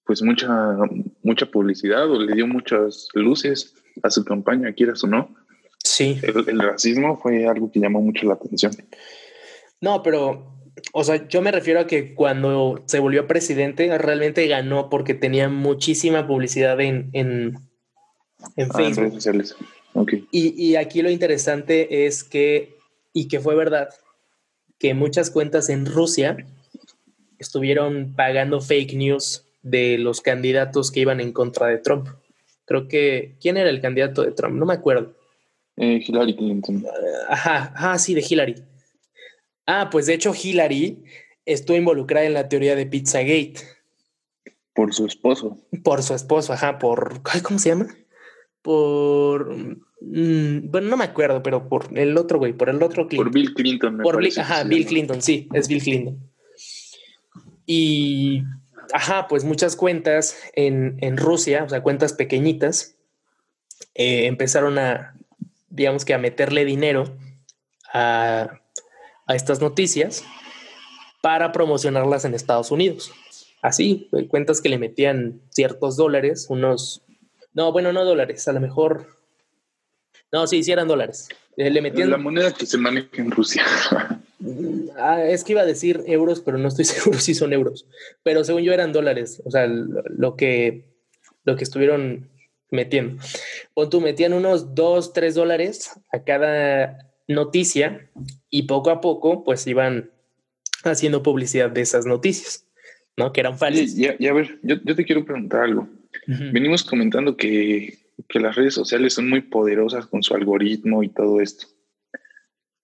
[0.06, 0.50] pues mucha,
[1.24, 5.36] mucha publicidad o le dio muchas luces a su campaña, quieras o no.
[6.02, 6.20] Sí.
[6.22, 8.72] El, racismo fue algo que llamó mucho la atención.
[9.80, 10.56] No, pero,
[10.94, 15.50] o sea, yo me refiero a que cuando se volvió presidente, realmente ganó porque tenía
[15.50, 17.58] muchísima publicidad en, en,
[18.56, 18.98] en ah, Facebook.
[18.98, 19.56] redes sociales.
[20.32, 22.78] Y, aquí lo interesante es que,
[23.14, 23.90] y que fue verdad,
[24.80, 26.38] que muchas cuentas en Rusia
[27.40, 32.08] estuvieron pagando fake news de los candidatos que iban en contra de Trump.
[32.66, 34.56] Creo que, ¿quién era el candidato de Trump?
[34.56, 35.14] No me acuerdo.
[35.82, 36.86] Eh, Hillary Clinton.
[37.28, 38.56] Ajá, ah, sí, de Hillary.
[39.66, 41.04] Ah, pues de hecho Hillary
[41.46, 43.56] estuvo involucrada en la teoría de Pizzagate.
[44.74, 45.58] Por su esposo.
[45.84, 47.22] Por su esposo, ajá, por...
[47.44, 47.88] ¿Cómo se llama?
[48.62, 49.56] por.
[50.02, 53.26] Mm, bueno, no me acuerdo, pero por el otro güey, por el otro Clinton.
[53.26, 53.98] Por Bill Clinton.
[54.02, 56.20] por Bill, ajá, Bill Clinton, sí, es Bill Clinton.
[57.66, 58.44] Y,
[58.94, 62.98] ajá, pues muchas cuentas en, en Rusia, o sea, cuentas pequeñitas,
[63.94, 65.16] eh, empezaron a,
[65.72, 67.18] digamos que a meterle dinero
[67.92, 68.62] a,
[69.26, 70.24] a estas noticias
[71.24, 73.12] para promocionarlas en Estados Unidos.
[73.64, 77.04] Así, cuentas que le metían ciertos dólares, unos
[77.54, 79.08] no, bueno, no dólares, a lo mejor.
[80.32, 81.28] No, sí, sí eran dólares.
[81.58, 82.10] Eh, le metían.
[82.10, 83.64] La moneda que se maneja en Rusia.
[84.98, 87.86] ah, es que iba a decir euros, pero no estoy seguro si son euros.
[88.24, 89.42] Pero según yo eran dólares.
[89.46, 90.86] O sea, lo que,
[91.44, 92.30] lo que estuvieron
[92.72, 93.22] metiendo.
[93.74, 98.10] O tú metían unos dos, tres dólares a cada noticia
[98.50, 100.10] y poco a poco, pues iban
[100.84, 102.66] haciendo publicidad de esas noticias,
[103.16, 103.32] ¿no?
[103.32, 103.96] Que eran falsas.
[103.96, 105.88] Y, a ver, yo, yo te quiero preguntar algo.
[106.28, 107.98] Venimos comentando que,
[108.34, 111.68] las redes sociales son muy poderosas con su algoritmo y todo esto.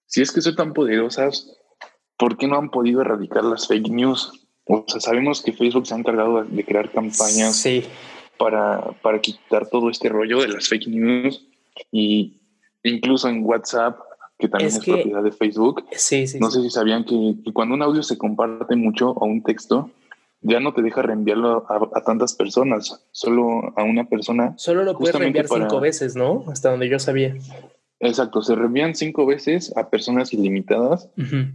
[0.06, 1.58] Si es que son tan poderosas,
[2.18, 4.48] ¿por qué no han podido erradicar las fake news?
[4.66, 7.66] O sea, sabemos que Facebook se ha encargado de crear campañas
[8.38, 11.46] para, para quitar todo este rollo de las fake news
[11.92, 12.38] y
[12.84, 14.00] incluso en WhatsApp,
[14.40, 15.84] que también es, propiedad de Facebook.
[16.40, 19.90] no sé si sabían que, cuando un audio se comparte mucho o un texto,
[20.42, 24.54] ya no te deja reenviarlo a, tantas personas, solo a una persona.
[24.58, 26.46] Solo lo puedes reenviar cinco veces, ¿no?
[26.48, 27.36] Hasta donde yo sabía.
[28.00, 31.10] Exacto, se reenvían cinco veces a personas ilimitadas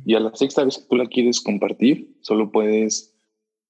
[0.05, 3.15] y a la sexta vez que tú la quieres compartir, solo puedes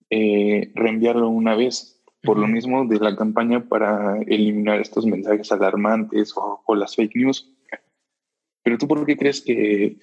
[0.08, 2.01] eh, reenviarlo una vez.
[2.22, 7.52] Por lo mismo de la campaña para eliminar estos mensajes alarmantes o las fake news.
[8.62, 9.96] Pero tú, ¿por qué crees que,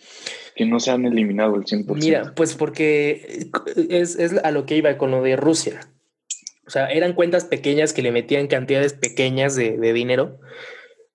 [0.66, 1.96] no se han eliminado el 100%?
[1.96, 3.48] Mira, pues porque
[3.90, 5.80] es, a lo que iba con lo de Rusia.
[6.68, 10.40] O sea, eran cuentas pequeñas que le metían cantidades pequeñas de, dinero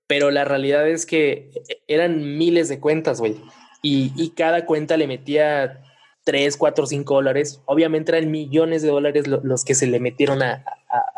[0.07, 1.51] pero la realidad es que
[1.89, 3.37] eran miles de cuentas, güey.
[3.83, 5.83] Y, cada cuenta le metía
[6.25, 7.63] 3, 4, 5 dólares.
[7.65, 10.65] Obviamente eran millones de dólares los que se le metieron a,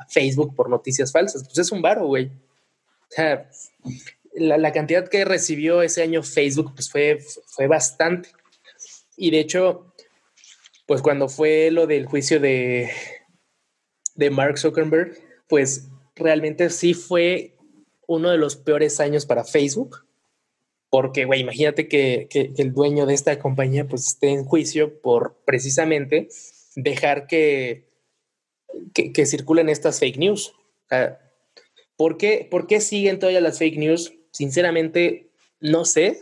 [0.09, 1.45] Facebook por noticias falsas.
[1.45, 2.27] Pues es un varo, güey.
[2.27, 3.49] O sea,
[4.35, 8.31] la, cantidad que recibió ese año Facebook pues fue, fue bastante.
[9.17, 9.95] Y de hecho,
[10.87, 12.91] pues cuando fue lo del juicio de,
[14.15, 15.17] de Mark Zuckerberg,
[15.49, 17.57] pues realmente sí fue
[18.07, 20.07] uno de los peores años para Facebook,
[20.91, 26.29] porque, güey, imagínate que, el dueño de esta compañía pues esté en juicio por precisamente
[26.77, 27.86] dejar que,
[28.95, 30.53] que, circulen estas fake news.
[31.97, 34.15] ¿por, qué, ¿Por qué siguen todavía las fake news?
[34.33, 35.31] Sinceramente,
[35.61, 36.21] no sé.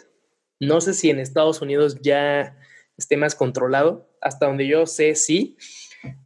[0.61, 2.57] No sé si en Estados Unidos ya
[2.97, 4.09] esté más controlado.
[4.21, 5.57] Hasta donde yo sé, sí.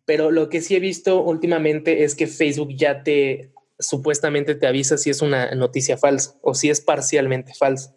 [0.04, 4.98] Pero lo que sí he visto últimamente es que Facebook ya te supuestamente te avisa
[4.98, 7.94] si es una noticia falsa o si es parcialmente falsa.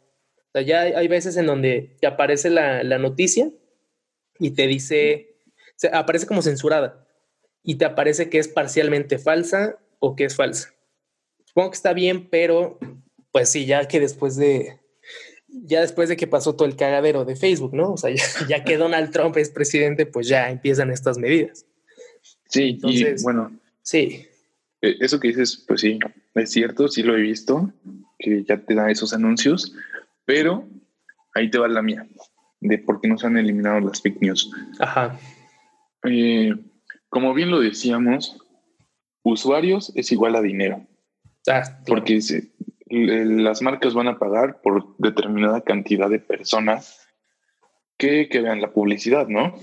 [0.53, 3.49] O ya hay veces en donde te aparece la, noticia
[4.37, 5.37] y te dice,
[5.75, 7.07] se aparece como censurada
[7.63, 10.73] y te aparece que es parcialmente falsa o que es falsa.
[11.45, 12.79] Supongo que está bien, pero
[13.31, 14.79] pues sí, ya que después de,
[15.47, 17.93] ya después de que pasó todo el cagadero de Facebook, ¿no?
[17.93, 18.11] O sea,
[18.47, 21.65] ya, que Donald Trump es presidente, pues ya empiezan estas medidas.
[22.47, 23.57] Sí, y bueno.
[23.81, 24.27] Sí.
[24.81, 25.99] E, eso que dices, pues sí,
[26.35, 27.71] es cierto, sí lo he visto,
[28.17, 29.75] que ya te dan esos anuncios,
[30.25, 30.67] pero
[31.33, 32.07] ahí te va la mía,
[32.59, 34.51] de por qué no se han eliminado las fake news.
[34.79, 35.19] Ajá.
[36.09, 36.53] Eh,
[37.11, 38.39] como bien lo decíamos,
[39.21, 40.87] usuarios es igual a dinero.
[41.47, 42.19] Ah, Porque
[42.89, 47.07] las marcas van a pagar por determinada cantidad de personas
[47.97, 49.53] que, que vean la publicidad, ¿no?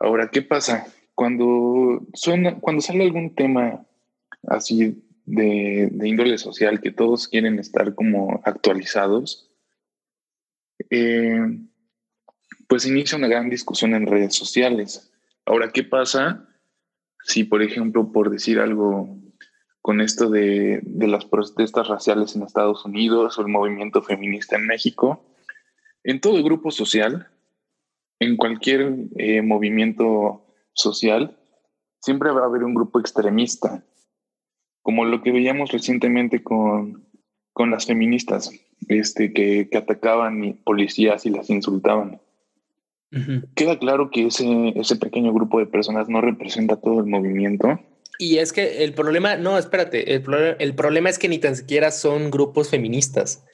[0.00, 0.88] Ahora, ¿qué pasa?
[1.16, 3.84] cuando suena, cuando sale algún tema
[4.46, 9.50] así de, índole social que todos quieren estar como actualizados,
[10.90, 11.40] eh,
[12.68, 15.10] pues inicia una gran discusión en redes sociales.
[15.46, 16.48] Ahora, ¿qué pasa
[17.22, 19.16] si, por ejemplo, por decir algo
[19.80, 25.24] con esto de, las protestas raciales en Estados Unidos o el movimiento feminista en México,
[26.02, 27.28] en todo grupo social,
[28.18, 31.38] en cualquier eh, movimiento social,
[32.00, 33.84] siempre va a haber un grupo extremista,
[34.82, 37.08] como lo que veíamos recientemente con,
[37.52, 38.50] con las feministas,
[38.88, 42.20] este, que, que atacaban policías y las insultaban.
[43.54, 47.80] Queda claro que ese, ese pequeño grupo de personas no representa todo el movimiento.
[48.18, 50.24] Y es que el problema, no, espérate, el,
[50.58, 53.44] el problema es que ni tan siquiera son grupos feministas.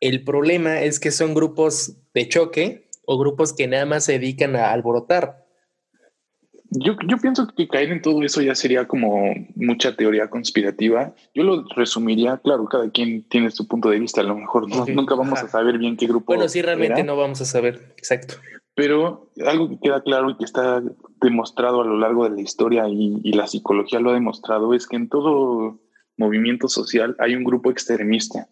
[0.00, 4.56] El problema es que son grupos de choque o grupos que nada más se dedican
[4.56, 5.46] a alborotar.
[6.70, 11.14] Yo, yo pienso que caer en todo eso ya sería como mucha teoría conspirativa.
[11.34, 15.14] Yo lo resumiría, claro, cada quien tiene su punto de vista, a lo mejor nunca
[15.14, 16.26] vamos a saber bien qué grupo.
[16.26, 18.34] Bueno, sí, realmente no vamos a saber, exacto.
[18.78, 20.80] Pero algo que queda claro y que está
[21.20, 24.94] demostrado a lo largo de la historia y, la psicología lo ha demostrado es que
[24.94, 25.80] en todo
[26.16, 28.46] movimiento social hay un grupo extremista.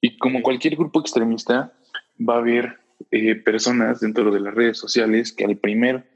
[0.00, 1.72] Y como cualquier grupo extremista,
[2.20, 2.78] va a haber
[3.10, 6.08] eh, personas dentro de las redes sociales que al primer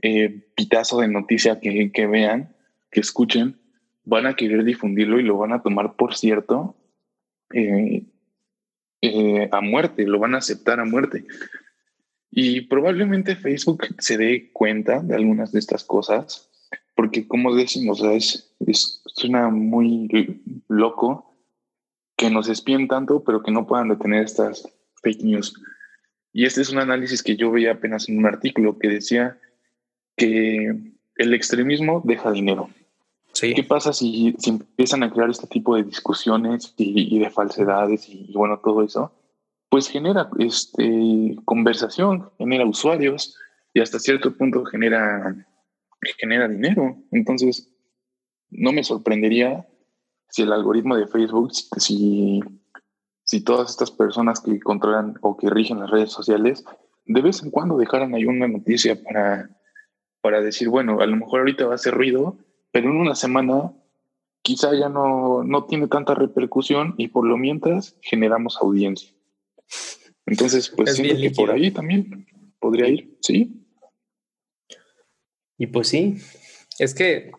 [0.00, 2.56] eh, pitazo de noticia que, vean,
[2.90, 3.60] que escuchen,
[4.04, 6.76] van a querer difundirlo y lo van a tomar por cierto
[7.52, 8.06] eh,
[9.52, 11.26] a muerte, lo van a aceptar a muerte.
[12.30, 16.48] Y probablemente Facebook se dé cuenta de algunas de estas cosas,
[16.94, 20.08] porque como decimos, es, es, suena muy
[20.68, 21.34] loco
[22.16, 24.68] que nos espíen tanto, pero que no puedan detener estas
[25.02, 25.54] fake news.
[26.32, 29.38] Y este es un análisis que yo veía apenas en un artículo que decía
[30.16, 32.70] que el extremismo deja dinero.
[33.40, 38.32] ¿Qué pasa si, si, empiezan a crear este tipo de discusiones y, de falsedades y,
[38.34, 39.12] bueno, todo eso?
[39.70, 43.36] Pues genera este, conversación, genera usuarios
[43.72, 45.34] y hasta cierto punto genera,
[46.18, 46.96] genera dinero.
[47.12, 47.72] Entonces,
[48.50, 49.66] no me sorprendería
[50.28, 52.40] si el algoritmo de Facebook, si,
[53.24, 56.64] si todas estas personas que controlan o que rigen las redes sociales,
[57.06, 59.48] de vez en cuando dejaran ahí una noticia para
[60.20, 62.36] para decir, bueno, a lo mejor ahorita va a hacer ruido,
[62.72, 63.72] pero en una semana
[64.42, 69.10] quizá ya no, no tiene tanta repercusión y por lo mientras generamos audiencia.
[70.30, 72.26] Entonces, pues siento que por ahí también
[72.58, 73.66] podría ir, sí.
[75.58, 76.16] Y pues sí,
[76.78, 77.32] es que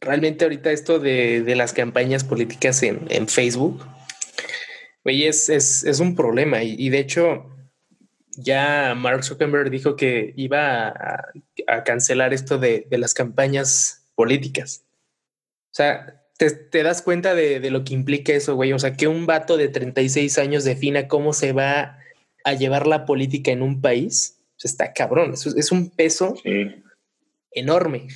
[0.00, 3.84] realmente ahorita esto de, de las campañas políticas en, en Facebook,
[5.04, 7.50] oye, es, es, es, un problema y, y de hecho
[8.42, 14.84] ya Mark Zuckerberg dijo que iba a, cancelar esto de, las campañas políticas.
[15.66, 18.72] O sea, te, das cuenta de, lo que implica eso, güey.
[18.72, 21.98] O sea, que un vato de 36 años defina cómo se va
[22.44, 25.34] a llevar la política en un país, pues está cabrón.
[25.34, 26.34] Es, es un peso
[27.52, 28.08] enorme.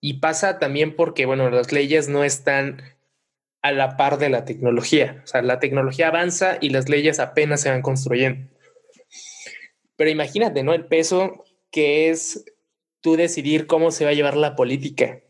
[0.00, 2.82] Y pasa también porque, bueno, las leyes no están
[3.62, 5.22] a la par de la tecnología.
[5.24, 8.50] O sea, la tecnología avanza y las leyes apenas se van construyendo.
[9.96, 10.74] Pero imagínate, ¿no?
[10.74, 12.44] El peso que es
[13.00, 15.20] tú decidir cómo se va a llevar la política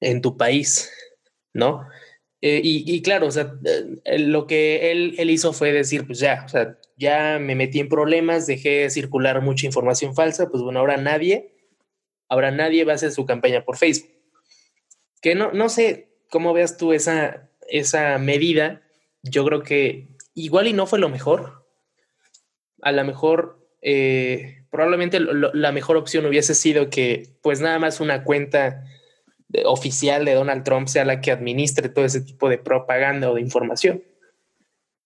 [0.00, 0.92] en tu país,
[1.52, 1.86] ¿no?
[2.42, 3.52] Eh, y, claro, o sea,
[4.04, 7.80] eh, lo que él, él hizo fue decir, pues ya, o sea, ya me metí
[7.80, 11.54] en problemas, dejé circular mucha información falsa, pues bueno, ahora nadie,
[12.28, 14.10] ahora nadie va a hacer su campaña por Facebook.
[15.22, 18.82] Que no, no sé cómo veas tú esa, esa medida.
[19.22, 21.64] Yo creo que igual y no fue lo mejor.
[22.82, 28.24] A lo mejor, eh, probablemente la mejor opción hubiese sido que, pues nada más una
[28.24, 28.84] cuenta
[29.64, 33.40] oficial de Donald Trump sea la que administre todo ese tipo de propaganda o de
[33.40, 34.04] información.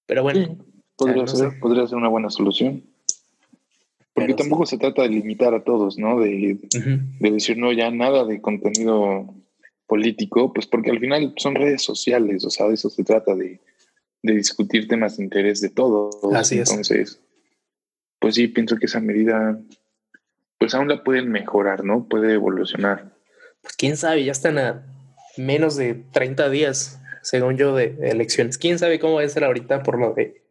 [0.07, 0.59] Pero bueno.
[0.97, 2.85] Podría, ser, podría ser una buena solución.
[4.13, 6.21] Porque tampoco se trata de limitar a todos, ¿no?
[6.21, 6.59] De,
[7.19, 9.35] de, decir, no, ya nada de contenido
[9.87, 13.61] político, pues porque al final son redes sociales, o sea, de eso se trata, de,
[14.23, 16.17] de discutir temas de interés de todos.
[16.33, 17.21] Así Entonces,
[18.21, 19.59] pues sí, pienso que esa medida,
[20.59, 22.07] pues aún la pueden mejorar, ¿no?
[22.07, 23.15] Puede evolucionar
[23.65, 24.87] pues quién sabe, ya están a
[25.39, 28.59] menos de 30 días, según yo, de, elecciones.
[28.59, 30.44] ¿Quién sabe cómo va a ser ahorita por lo de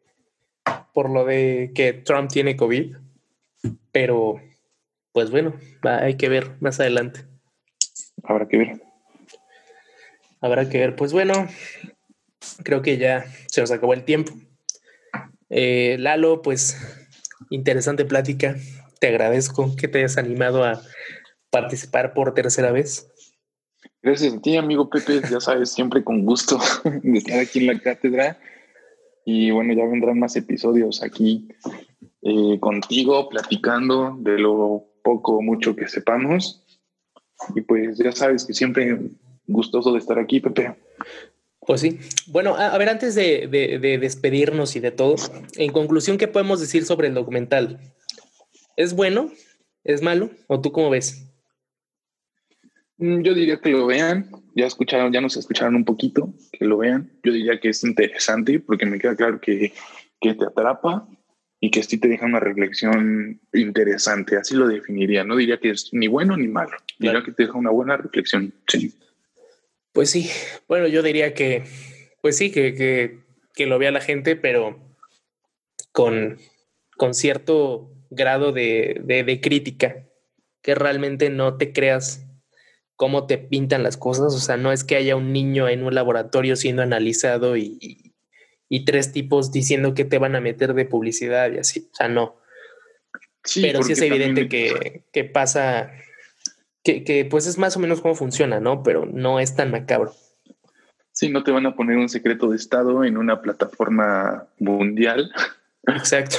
[0.94, 2.95] por lo de que Trump tiene COVID?
[3.91, 4.41] Pero,
[5.11, 7.26] pues bueno, hay que ver más adelante.
[8.24, 8.82] Habrá que ver.
[10.41, 10.95] Habrá que ver.
[10.95, 11.48] Pues bueno,
[12.64, 14.34] creo que ya se nos acabó el tiempo.
[15.49, 16.78] Eh, Lalo, pues
[17.49, 18.56] interesante plática.
[18.99, 20.82] Te agradezco que te hayas animado a
[21.49, 23.10] participar por tercera vez.
[24.02, 27.80] Gracias a ti, amigo Pepe, ya sabes, siempre con gusto de estar aquí en la
[27.80, 28.38] cátedra.
[29.26, 31.48] Y bueno, ya vendrán más episodios aquí
[32.22, 36.64] eh, contigo, platicando de lo poco o mucho que sepamos.
[37.56, 39.00] Y pues ya sabes que siempre
[39.48, 40.76] gustoso de estar aquí, Pepe.
[41.66, 42.00] Pues sí.
[42.28, 45.16] Bueno, a, ver, antes de, de, despedirnos y de todo,
[45.58, 47.80] en conclusión, ¿qué podemos decir sobre el documental?
[48.76, 49.32] ¿Es bueno?
[49.84, 50.30] ¿Es malo?
[50.48, 51.32] ¿O tú cómo ves?
[53.04, 56.78] Mm, yo diría que lo vean, ya escucharon, ya nos escucharon un poquito, que lo
[56.78, 57.12] vean.
[57.22, 59.74] Yo diría que es interesante porque me queda claro que,
[60.22, 61.06] que te atrapa
[61.60, 65.26] y que sí te deja una reflexión interesante, así lo definiría.
[65.26, 68.54] No diría que es ni bueno ni malo, diría que te deja una buena reflexión.
[68.70, 68.94] Sí.
[69.92, 70.30] Pues sí,
[70.70, 71.66] bueno, yo diría que,
[72.22, 73.20] pues sí, que, que,
[73.54, 74.80] que lo vea la gente, pero
[75.92, 76.38] con,
[76.96, 80.08] con cierto grado de, de, de crítica,
[80.62, 82.26] que realmente no te creas
[82.95, 84.34] cómo te pintan las cosas.
[84.34, 88.14] O sea, no es que haya un niño en un laboratorio siendo analizado y,
[88.70, 91.88] y, tres tipos diciendo que te van a meter de publicidad y así.
[91.91, 92.38] O sea, no.
[93.61, 95.91] Pero sí es evidente que, que, pasa,
[96.84, 98.84] que, que pues es más o menos cómo funciona, ¿no?
[98.84, 100.14] Pero no es tan macabro.
[101.11, 105.32] Sí, no te van a poner un secreto de Estado en una plataforma mundial.
[105.88, 106.38] Exacto.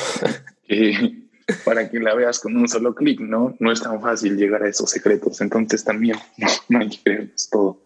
[1.64, 3.56] para que la veas con un solo clic, ¿no?
[3.58, 5.40] No es tan fácil llegar a esos secretos.
[5.40, 6.16] Entonces también
[6.68, 7.80] no hay que todo.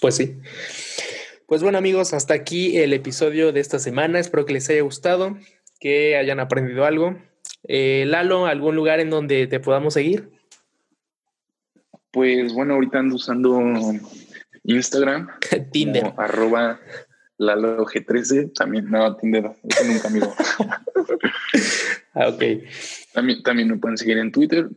[0.00, 0.38] Pues sí.
[1.46, 4.18] Pues bueno amigos, hasta aquí el episodio de esta semana.
[4.18, 5.36] Espero que les haya gustado,
[5.80, 7.16] que hayan aprendido algo.
[7.64, 10.30] Eh, Lalo, ¿algún lugar en donde te podamos seguir?
[12.10, 13.60] Pues bueno, ahorita ando usando
[14.64, 15.28] Instagram.
[15.72, 16.12] Tinder.
[16.16, 16.80] arroba
[17.38, 18.52] Lalo G13.
[18.54, 20.34] También, no, Tinder, eso nunca amigo.
[22.14, 22.42] Ah, ok.
[23.12, 24.68] También, también me pueden seguir en Twitter,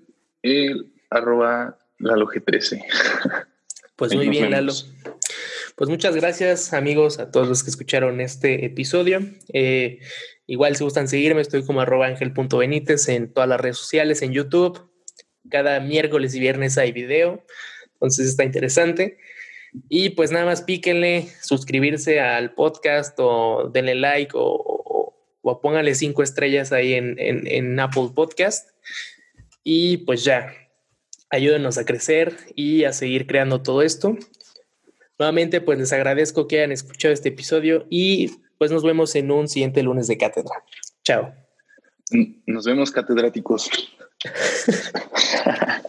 [0.43, 2.83] el arroba LaloG13.
[3.95, 4.73] Pues muy bien, Lalo.
[5.75, 9.21] Pues muchas gracias, amigos, a todos los que escucharon este episodio.
[9.53, 9.99] Eh,
[10.45, 14.91] igual, si gustan seguirme, estoy como arroba ángel.benítez en todas las redes sociales, en YouTube.
[15.49, 17.43] Cada miércoles y viernes hay video,
[17.93, 19.17] entonces está interesante.
[19.89, 26.23] Y pues nada más píquenle, suscribirse al podcast o denle like o, o póngale cinco
[26.23, 28.69] estrellas ahí en, en, Apple Podcast.
[29.63, 30.53] Y pues ya,
[31.29, 34.17] ayúdenos a crecer y a seguir creando todo esto.
[35.17, 39.47] Nuevamente, pues les agradezco que hayan escuchado este episodio y pues nos vemos en un
[39.47, 40.63] siguiente lunes de cátedra.
[41.03, 41.33] Chao.
[42.45, 43.69] Nos vemos catedráticos.